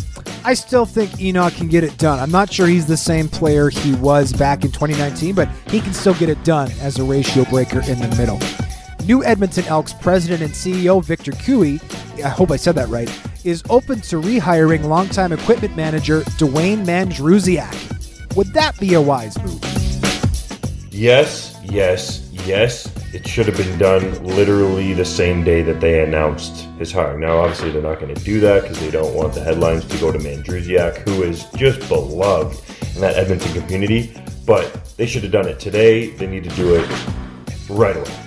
I 0.44 0.54
still 0.54 0.86
think 0.86 1.12
Henoc 1.12 1.58
can 1.58 1.68
get 1.68 1.84
it 1.84 1.98
done. 1.98 2.20
I'm 2.20 2.32
not 2.32 2.52
sure 2.52 2.68
he's 2.68 2.86
the 2.86 2.98
same 2.98 3.28
player 3.28 3.70
he 3.70 3.94
was 3.96 4.34
back 4.34 4.64
in 4.64 4.72
2019, 4.72 5.36
but 5.36 5.50
he 5.68 5.82
can 5.82 5.94
still 5.94 6.16
get 6.16 6.30
it 6.30 6.44
done 6.44 6.72
as 6.80 7.00
a 7.00 7.04
ratio 7.04 7.46
breaker 7.46 7.82
in 7.82 8.00
the 8.00 8.14
middle. 8.18 8.40
New 9.06 9.24
Edmonton 9.24 9.66
Elks 9.66 9.94
president 9.94 10.42
and 10.42 10.52
CEO 10.52 11.04
Victor 11.04 11.32
Cui, 11.32 11.80
I 12.24 12.30
hope 12.30 12.52
I 12.52 12.56
said 12.56 12.76
that 12.76 12.88
right, 12.90 13.10
is 13.44 13.64
open 13.70 14.02
to 14.02 14.22
rehiring 14.22 14.84
longtime 14.84 15.32
equipment 15.32 15.76
manager 15.76 16.22
Dwayne 16.38 16.86
Mandrusiak. 16.86 18.36
Would 18.36 18.54
that 18.54 18.80
be 18.80 18.94
a 18.94 19.02
wise 19.02 19.42
move? 19.42 19.60
Yes, 20.92 21.60
yes, 21.64 22.30
yes. 22.46 22.92
It 23.14 23.28
should 23.28 23.48
have 23.48 23.58
been 23.58 23.78
done 23.78 24.24
literally 24.24 24.94
the 24.94 25.04
same 25.04 25.44
day 25.44 25.62
that 25.64 25.82
they 25.82 26.04
announced 26.04 26.68
his 26.78 26.92
hiring. 26.92 27.22
Now, 27.22 27.40
obviously, 27.40 27.72
they're 27.72 27.82
not 27.82 28.00
going 28.00 28.14
to 28.14 28.24
do 28.24 28.40
that 28.42 28.62
because 28.62 28.80
they 28.80 28.92
don't 28.92 29.16
want 29.16 29.34
the 29.34 29.42
headlines 29.42 29.84
to 29.86 29.98
go 29.98 30.12
to 30.12 30.20
Mandrusiak, 30.20 31.00
who 31.00 31.24
is 31.24 31.46
just 31.56 31.88
beloved 31.90 32.62
in 32.96 33.02
that 33.02 33.18
Edmonton 33.18 33.54
community. 33.62 34.14
But 34.46 34.94
they 34.98 35.08
should 35.08 35.24
have 35.24 35.32
done 35.32 35.48
it 35.48 35.60
today. 35.60 36.12
They 36.12 36.28
need 36.28 36.44
to 36.44 36.56
do 36.56 36.76
it 36.76 36.90
right 37.70 37.98
away. 37.98 38.21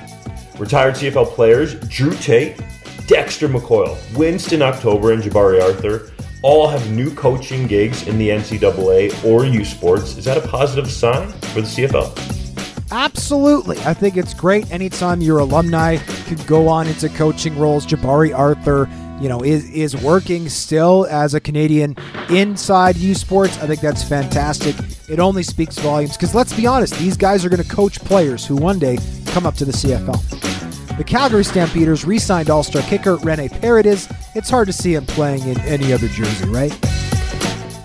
Retired 0.58 0.94
CFL 0.94 1.26
players 1.34 1.74
Drew 1.88 2.14
Tate, 2.14 2.60
Dexter 3.06 3.48
McCoy, 3.48 3.96
Winston 4.16 4.62
October, 4.62 5.12
and 5.12 5.22
Jabari 5.22 5.60
Arthur 5.60 6.12
all 6.42 6.68
have 6.68 6.90
new 6.90 7.12
coaching 7.14 7.66
gigs 7.66 8.06
in 8.06 8.18
the 8.18 8.28
NCAA 8.28 9.24
or 9.24 9.46
U 9.46 9.64
Sports. 9.64 10.16
Is 10.16 10.26
that 10.26 10.36
a 10.36 10.46
positive 10.46 10.90
sign 10.90 11.32
for 11.32 11.62
the 11.62 11.66
CFL? 11.66 12.92
Absolutely. 12.92 13.78
I 13.80 13.94
think 13.94 14.16
it's 14.16 14.34
great 14.34 14.70
anytime 14.70 15.20
your 15.20 15.38
alumni 15.38 15.96
can 16.26 16.36
go 16.46 16.68
on 16.68 16.86
into 16.86 17.08
coaching 17.08 17.58
roles. 17.58 17.84
Jabari 17.86 18.36
Arthur, 18.36 18.88
you 19.20 19.28
know, 19.28 19.42
is, 19.42 19.68
is 19.70 19.96
working 20.02 20.48
still 20.48 21.06
as 21.06 21.34
a 21.34 21.40
Canadian 21.40 21.96
inside 22.30 22.96
U 22.96 23.14
Sports. 23.14 23.58
I 23.58 23.66
think 23.66 23.80
that's 23.80 24.04
fantastic. 24.04 24.76
It 25.08 25.18
only 25.18 25.42
speaks 25.42 25.78
volumes 25.78 26.16
because 26.16 26.34
let's 26.34 26.52
be 26.52 26.66
honest, 26.66 26.94
these 26.98 27.16
guys 27.16 27.44
are 27.44 27.48
going 27.48 27.62
to 27.62 27.68
coach 27.68 27.98
players 28.00 28.46
who 28.46 28.54
one 28.54 28.78
day 28.78 28.98
come 29.26 29.46
up 29.46 29.54
to 29.56 29.64
the 29.64 29.72
CFL. 29.72 30.33
The 30.96 31.02
Calgary 31.02 31.42
Stampeders 31.42 32.04
re 32.04 32.20
signed 32.20 32.50
All 32.50 32.62
Star 32.62 32.80
kicker 32.82 33.16
Rene 33.16 33.48
Paredes. 33.48 34.08
It's 34.36 34.48
hard 34.48 34.68
to 34.68 34.72
see 34.72 34.94
him 34.94 35.04
playing 35.04 35.42
in 35.48 35.58
any 35.62 35.92
other 35.92 36.06
jersey, 36.06 36.48
right? 36.48 36.72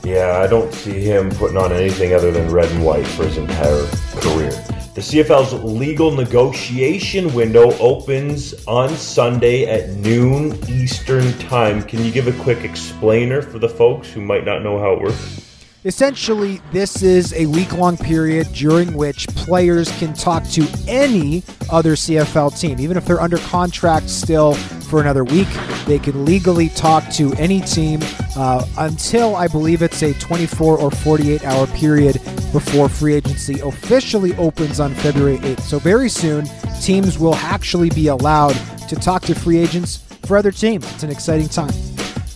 Yeah, 0.03 0.39
I 0.43 0.45
don't 0.45 0.71
see 0.71 0.99
him 1.01 1.31
putting 1.31 1.57
on 1.57 1.73
anything 1.73 2.13
other 2.13 2.29
than 2.29 2.51
red 2.51 2.71
and 2.71 2.85
white 2.85 3.07
for 3.07 3.25
his 3.25 3.37
entire 3.37 3.83
career. 4.21 4.51
The 4.93 5.01
CFL's 5.01 5.53
legal 5.63 6.11
negotiation 6.11 7.33
window 7.33 7.71
opens 7.79 8.53
on 8.67 8.89
Sunday 8.89 9.65
at 9.65 9.89
noon 9.89 10.59
Eastern 10.69 11.33
Time. 11.39 11.81
Can 11.81 12.05
you 12.05 12.11
give 12.11 12.27
a 12.27 12.43
quick 12.43 12.63
explainer 12.63 13.41
for 13.41 13.57
the 13.57 13.69
folks 13.69 14.11
who 14.11 14.21
might 14.21 14.45
not 14.45 14.61
know 14.61 14.77
how 14.77 14.93
it 14.93 15.01
works? 15.01 15.48
Essentially, 15.85 16.59
this 16.73 17.01
is 17.01 17.33
a 17.33 17.45
week 17.45 17.71
long 17.71 17.95
period 17.95 18.51
during 18.51 18.93
which 18.95 19.25
players 19.27 19.89
can 19.97 20.13
talk 20.13 20.43
to 20.49 20.67
any 20.89 21.41
other 21.71 21.93
CFL 21.93 22.59
team. 22.59 22.81
Even 22.81 22.97
if 22.97 23.05
they're 23.05 23.21
under 23.21 23.37
contract 23.37 24.09
still 24.09 24.55
for 24.55 24.99
another 24.99 25.23
week, 25.23 25.47
they 25.85 25.97
can 25.97 26.25
legally 26.25 26.67
talk 26.69 27.09
to 27.11 27.33
any 27.35 27.61
team 27.61 28.01
uh, 28.35 28.65
until 28.77 29.37
I 29.37 29.47
believe 29.47 29.81
it's 29.81 30.03
a 30.03 30.13
24 30.15 30.77
or 30.77 30.91
48 30.91 31.45
hour 31.45 31.65
period 31.67 32.15
before 32.51 32.89
free 32.89 33.13
agency 33.13 33.61
officially 33.61 34.35
opens 34.35 34.81
on 34.81 34.93
February 34.95 35.37
8th. 35.37 35.61
So, 35.61 35.79
very 35.79 36.09
soon, 36.09 36.45
teams 36.81 37.17
will 37.17 37.35
actually 37.35 37.89
be 37.91 38.07
allowed 38.07 38.57
to 38.89 38.97
talk 38.97 39.21
to 39.23 39.33
free 39.33 39.59
agents 39.59 39.95
for 40.25 40.35
other 40.35 40.51
teams. 40.51 40.83
It's 40.93 41.03
an 41.03 41.09
exciting 41.09 41.47
time. 41.47 41.71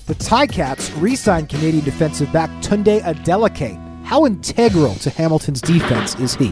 The 0.06 0.16
Ticats 0.16 0.92
re 1.02 1.16
signed 1.16 1.48
Canadian 1.48 1.86
defensive 1.86 2.30
back 2.34 2.50
Tunde 2.62 3.00
Adeleke. 3.04 4.04
How 4.04 4.26
integral 4.26 4.96
to 4.96 5.10
Hamilton's 5.10 5.62
defense 5.62 6.16
is 6.16 6.36
he? 6.36 6.52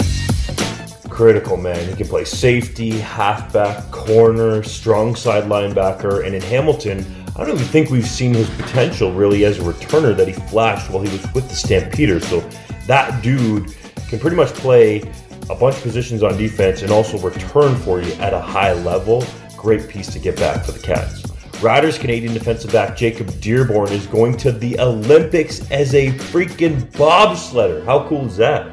Critical, 1.09 1.57
man. 1.57 1.89
He 1.89 1.93
can 1.93 2.07
play 2.07 2.23
safety, 2.23 2.91
halfback, 2.91 3.91
corner, 3.91 4.63
strong 4.63 5.17
side 5.17 5.43
linebacker, 5.43 6.25
and 6.25 6.33
in 6.33 6.41
Hamilton, 6.41 7.05
I 7.35 7.43
don't 7.43 7.55
even 7.55 7.67
think 7.67 7.89
we've 7.89 8.07
seen 8.07 8.33
his 8.33 8.49
potential 8.51 9.11
really 9.11 9.43
as 9.43 9.59
a 9.59 9.63
returner 9.63 10.15
that 10.15 10.29
he 10.29 10.33
flashed 10.33 10.89
while 10.89 11.03
he 11.03 11.11
was 11.11 11.33
with 11.33 11.49
the 11.49 11.55
Stampeders. 11.55 12.25
So 12.25 12.39
that 12.87 13.21
dude 13.21 13.75
can 14.07 14.19
pretty 14.19 14.37
much 14.37 14.53
play 14.53 15.01
a 15.49 15.55
bunch 15.55 15.75
of 15.75 15.81
positions 15.81 16.23
on 16.23 16.37
defense 16.37 16.83
and 16.83 16.91
also 16.91 17.17
return 17.19 17.75
for 17.75 18.01
you 18.01 18.13
at 18.13 18.33
a 18.33 18.39
high 18.39 18.71
level. 18.71 19.25
Great 19.57 19.89
piece 19.89 20.07
to 20.13 20.19
get 20.19 20.37
back 20.37 20.63
for 20.63 20.71
the 20.71 20.79
Cats. 20.79 21.30
Riders 21.61 21.99
Canadian 21.99 22.33
defensive 22.33 22.71
back 22.71 22.97
Jacob 22.97 23.39
Dearborn 23.39 23.91
is 23.91 24.07
going 24.07 24.35
to 24.37 24.51
the 24.51 24.79
Olympics 24.79 25.69
as 25.69 25.93
a 25.93 26.11
freaking 26.11 26.81
bobsledder. 26.93 27.85
How 27.85 28.07
cool 28.07 28.25
is 28.25 28.37
that? 28.37 28.71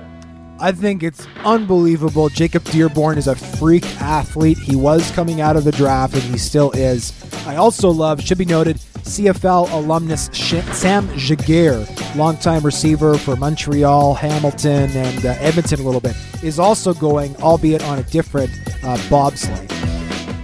I 0.58 0.72
think 0.72 1.02
it's 1.02 1.26
unbelievable. 1.44 2.30
Jacob 2.30 2.64
Dearborn 2.64 3.18
is 3.18 3.28
a 3.28 3.36
freak 3.36 3.84
athlete. 4.00 4.58
He 4.58 4.74
was 4.74 5.10
coming 5.10 5.42
out 5.42 5.54
of 5.54 5.64
the 5.64 5.72
draft 5.72 6.14
and 6.14 6.22
he 6.22 6.38
still 6.38 6.70
is. 6.72 7.12
I 7.46 7.56
also 7.56 7.90
love, 7.90 8.22
should 8.22 8.38
be 8.38 8.46
noted, 8.46 8.78
CFL 8.78 9.70
alumnus 9.72 10.30
Sam 10.32 11.08
Giguère, 11.08 12.16
longtime 12.16 12.62
receiver 12.62 13.18
for 13.18 13.36
Montreal, 13.36 14.14
Hamilton, 14.14 14.90
and 14.90 15.26
uh, 15.26 15.34
Edmonton 15.40 15.80
a 15.80 15.82
little 15.82 16.00
bit, 16.00 16.16
is 16.42 16.58
also 16.58 16.94
going, 16.94 17.36
albeit 17.36 17.84
on 17.84 17.98
a 17.98 18.02
different 18.04 18.50
uh, 18.82 18.96
bobsleigh. 19.08 19.77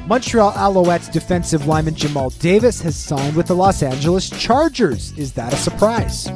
Montreal 0.07 0.53
Alouettes 0.53 1.11
defensive 1.11 1.67
lineman 1.67 1.95
Jamal 1.95 2.29
Davis 2.29 2.83
has 2.83 2.95
signed 2.95 3.35
with 3.35 3.47
the 3.47 3.57
Los 3.57 3.83
Angeles 3.83 4.29
Chargers. 4.29 5.17
Is 5.17 5.33
that 5.33 5.55
a 5.55 5.57
surprise? 5.57 6.29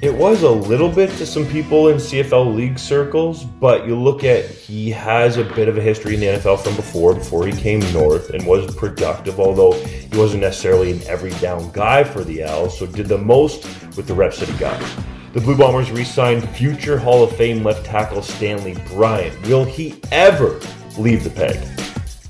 It 0.00 0.14
was 0.14 0.44
a 0.44 0.50
little 0.50 0.88
bit 0.88 1.10
to 1.16 1.26
some 1.26 1.46
people 1.48 1.88
in 1.88 1.96
CFL 1.96 2.54
league 2.54 2.78
circles, 2.78 3.42
but 3.42 3.88
you 3.88 3.96
look 3.96 4.22
at 4.22 4.44
he 4.44 4.88
has 4.90 5.36
a 5.36 5.42
bit 5.42 5.68
of 5.68 5.78
a 5.78 5.80
history 5.80 6.14
in 6.14 6.20
the 6.20 6.26
NFL 6.26 6.60
from 6.62 6.76
before, 6.76 7.14
before 7.14 7.44
he 7.44 7.52
came 7.52 7.80
north 7.92 8.30
and 8.30 8.46
was 8.46 8.72
productive, 8.76 9.40
although 9.40 9.72
he 9.72 10.16
wasn't 10.16 10.42
necessarily 10.42 10.92
an 10.92 11.00
every 11.08 11.30
down 11.40 11.72
guy 11.72 12.04
for 12.04 12.22
the 12.22 12.44
Owls, 12.44 12.78
so 12.78 12.86
did 12.86 13.08
the 13.08 13.18
most 13.18 13.64
with 13.96 14.06
the 14.06 14.14
reps 14.14 14.38
that 14.38 14.48
he 14.48 14.56
got. 14.58 14.80
The 15.32 15.40
Blue 15.40 15.56
Bombers 15.56 15.90
re 15.90 16.04
signed 16.04 16.48
future 16.50 16.98
Hall 16.98 17.24
of 17.24 17.34
Fame 17.34 17.64
left 17.64 17.84
tackle 17.84 18.22
Stanley 18.22 18.76
Bryant. 18.90 19.44
Will 19.48 19.64
he 19.64 20.00
ever 20.12 20.60
leave 20.96 21.24
the 21.24 21.30
peg? 21.30 21.58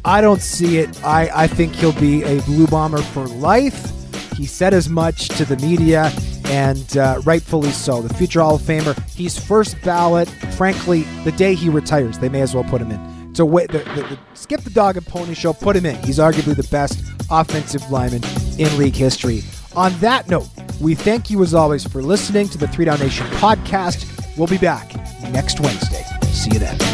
I 0.04 0.20
don't 0.20 0.42
see 0.42 0.78
it. 0.78 1.02
I, 1.04 1.30
I 1.34 1.46
think 1.46 1.74
he'll 1.74 1.98
be 1.98 2.22
a 2.22 2.40
Blue 2.42 2.66
Bomber 2.66 3.02
for 3.02 3.26
life. 3.26 3.90
He 4.36 4.46
said 4.46 4.74
as 4.74 4.88
much 4.88 5.28
to 5.28 5.44
the 5.44 5.56
media, 5.56 6.12
and 6.46 6.96
uh, 6.96 7.20
rightfully 7.24 7.70
so. 7.70 8.02
The 8.02 8.12
future 8.12 8.42
Hall 8.42 8.56
of 8.56 8.62
Famer. 8.62 8.98
He's 9.10 9.38
first 9.38 9.80
ballot. 9.82 10.28
Frankly, 10.56 11.02
the 11.24 11.32
day 11.32 11.54
he 11.54 11.68
retires, 11.68 12.18
they 12.18 12.28
may 12.28 12.42
as 12.42 12.54
well 12.54 12.64
put 12.64 12.80
him 12.80 12.90
in. 12.90 13.34
So 13.34 13.44
wait, 13.44 13.70
the, 13.70 13.78
the, 13.78 14.02
the, 14.02 14.18
skip 14.34 14.60
the 14.60 14.70
dog 14.70 14.96
and 14.96 15.06
pony 15.06 15.34
show. 15.34 15.52
Put 15.52 15.76
him 15.76 15.86
in. 15.86 15.96
He's 16.04 16.18
arguably 16.18 16.54
the 16.54 16.68
best 16.70 17.02
offensive 17.30 17.90
lineman 17.90 18.22
in 18.58 18.76
league 18.78 18.94
history. 18.94 19.42
On 19.74 19.92
that 19.98 20.28
note, 20.28 20.48
we 20.80 20.94
thank 20.94 21.30
you 21.30 21.42
as 21.42 21.54
always 21.54 21.84
for 21.84 22.02
listening 22.02 22.48
to 22.50 22.58
the 22.58 22.68
Three 22.68 22.84
Down 22.84 23.00
Nation 23.00 23.26
podcast. 23.38 24.36
We'll 24.36 24.46
be 24.46 24.58
back 24.58 24.94
next 25.32 25.60
Wednesday. 25.60 26.04
See 26.26 26.50
you 26.52 26.58
then. 26.58 26.93